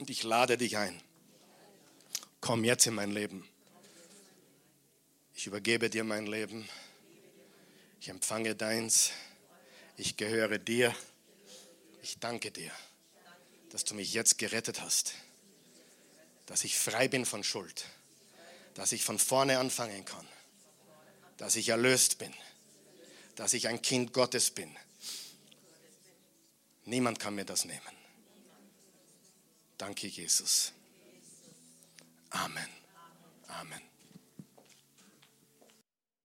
Und 0.00 0.08
ich 0.08 0.22
lade 0.22 0.56
dich 0.56 0.78
ein. 0.78 0.98
Komm 2.40 2.64
jetzt 2.64 2.86
in 2.86 2.94
mein 2.94 3.10
Leben. 3.10 3.46
Ich 5.34 5.46
übergebe 5.46 5.90
dir 5.90 6.04
mein 6.04 6.26
Leben. 6.26 6.66
Ich 8.00 8.08
empfange 8.08 8.54
deins. 8.54 9.10
Ich 9.98 10.16
gehöre 10.16 10.58
dir. 10.58 10.94
Ich 12.02 12.18
danke 12.18 12.50
dir, 12.50 12.72
dass 13.68 13.84
du 13.84 13.94
mich 13.94 14.14
jetzt 14.14 14.38
gerettet 14.38 14.80
hast. 14.80 15.14
dass 16.46 16.64
ich 16.64 16.76
frei 16.76 17.06
bin 17.06 17.26
von 17.26 17.44
Schuld, 17.44 17.84
dass 18.74 18.90
ich 18.90 19.04
von 19.04 19.20
vorne 19.20 19.60
anfangen 19.60 20.04
kann, 20.04 20.26
dass 21.36 21.54
ich 21.54 21.68
erlöst 21.68 22.18
bin, 22.18 22.34
dass 23.36 23.52
ich 23.52 23.68
ein 23.68 23.82
Kind 23.82 24.12
Gottes 24.12 24.50
bin. 24.50 24.76
Niemand 26.86 27.20
kann 27.20 27.36
mir 27.36 27.44
das 27.44 27.66
nehmen. 27.66 27.99
Danke, 29.80 30.08
Jesus. 30.08 30.74
Amen. 32.32 32.68
Amen. 33.48 33.89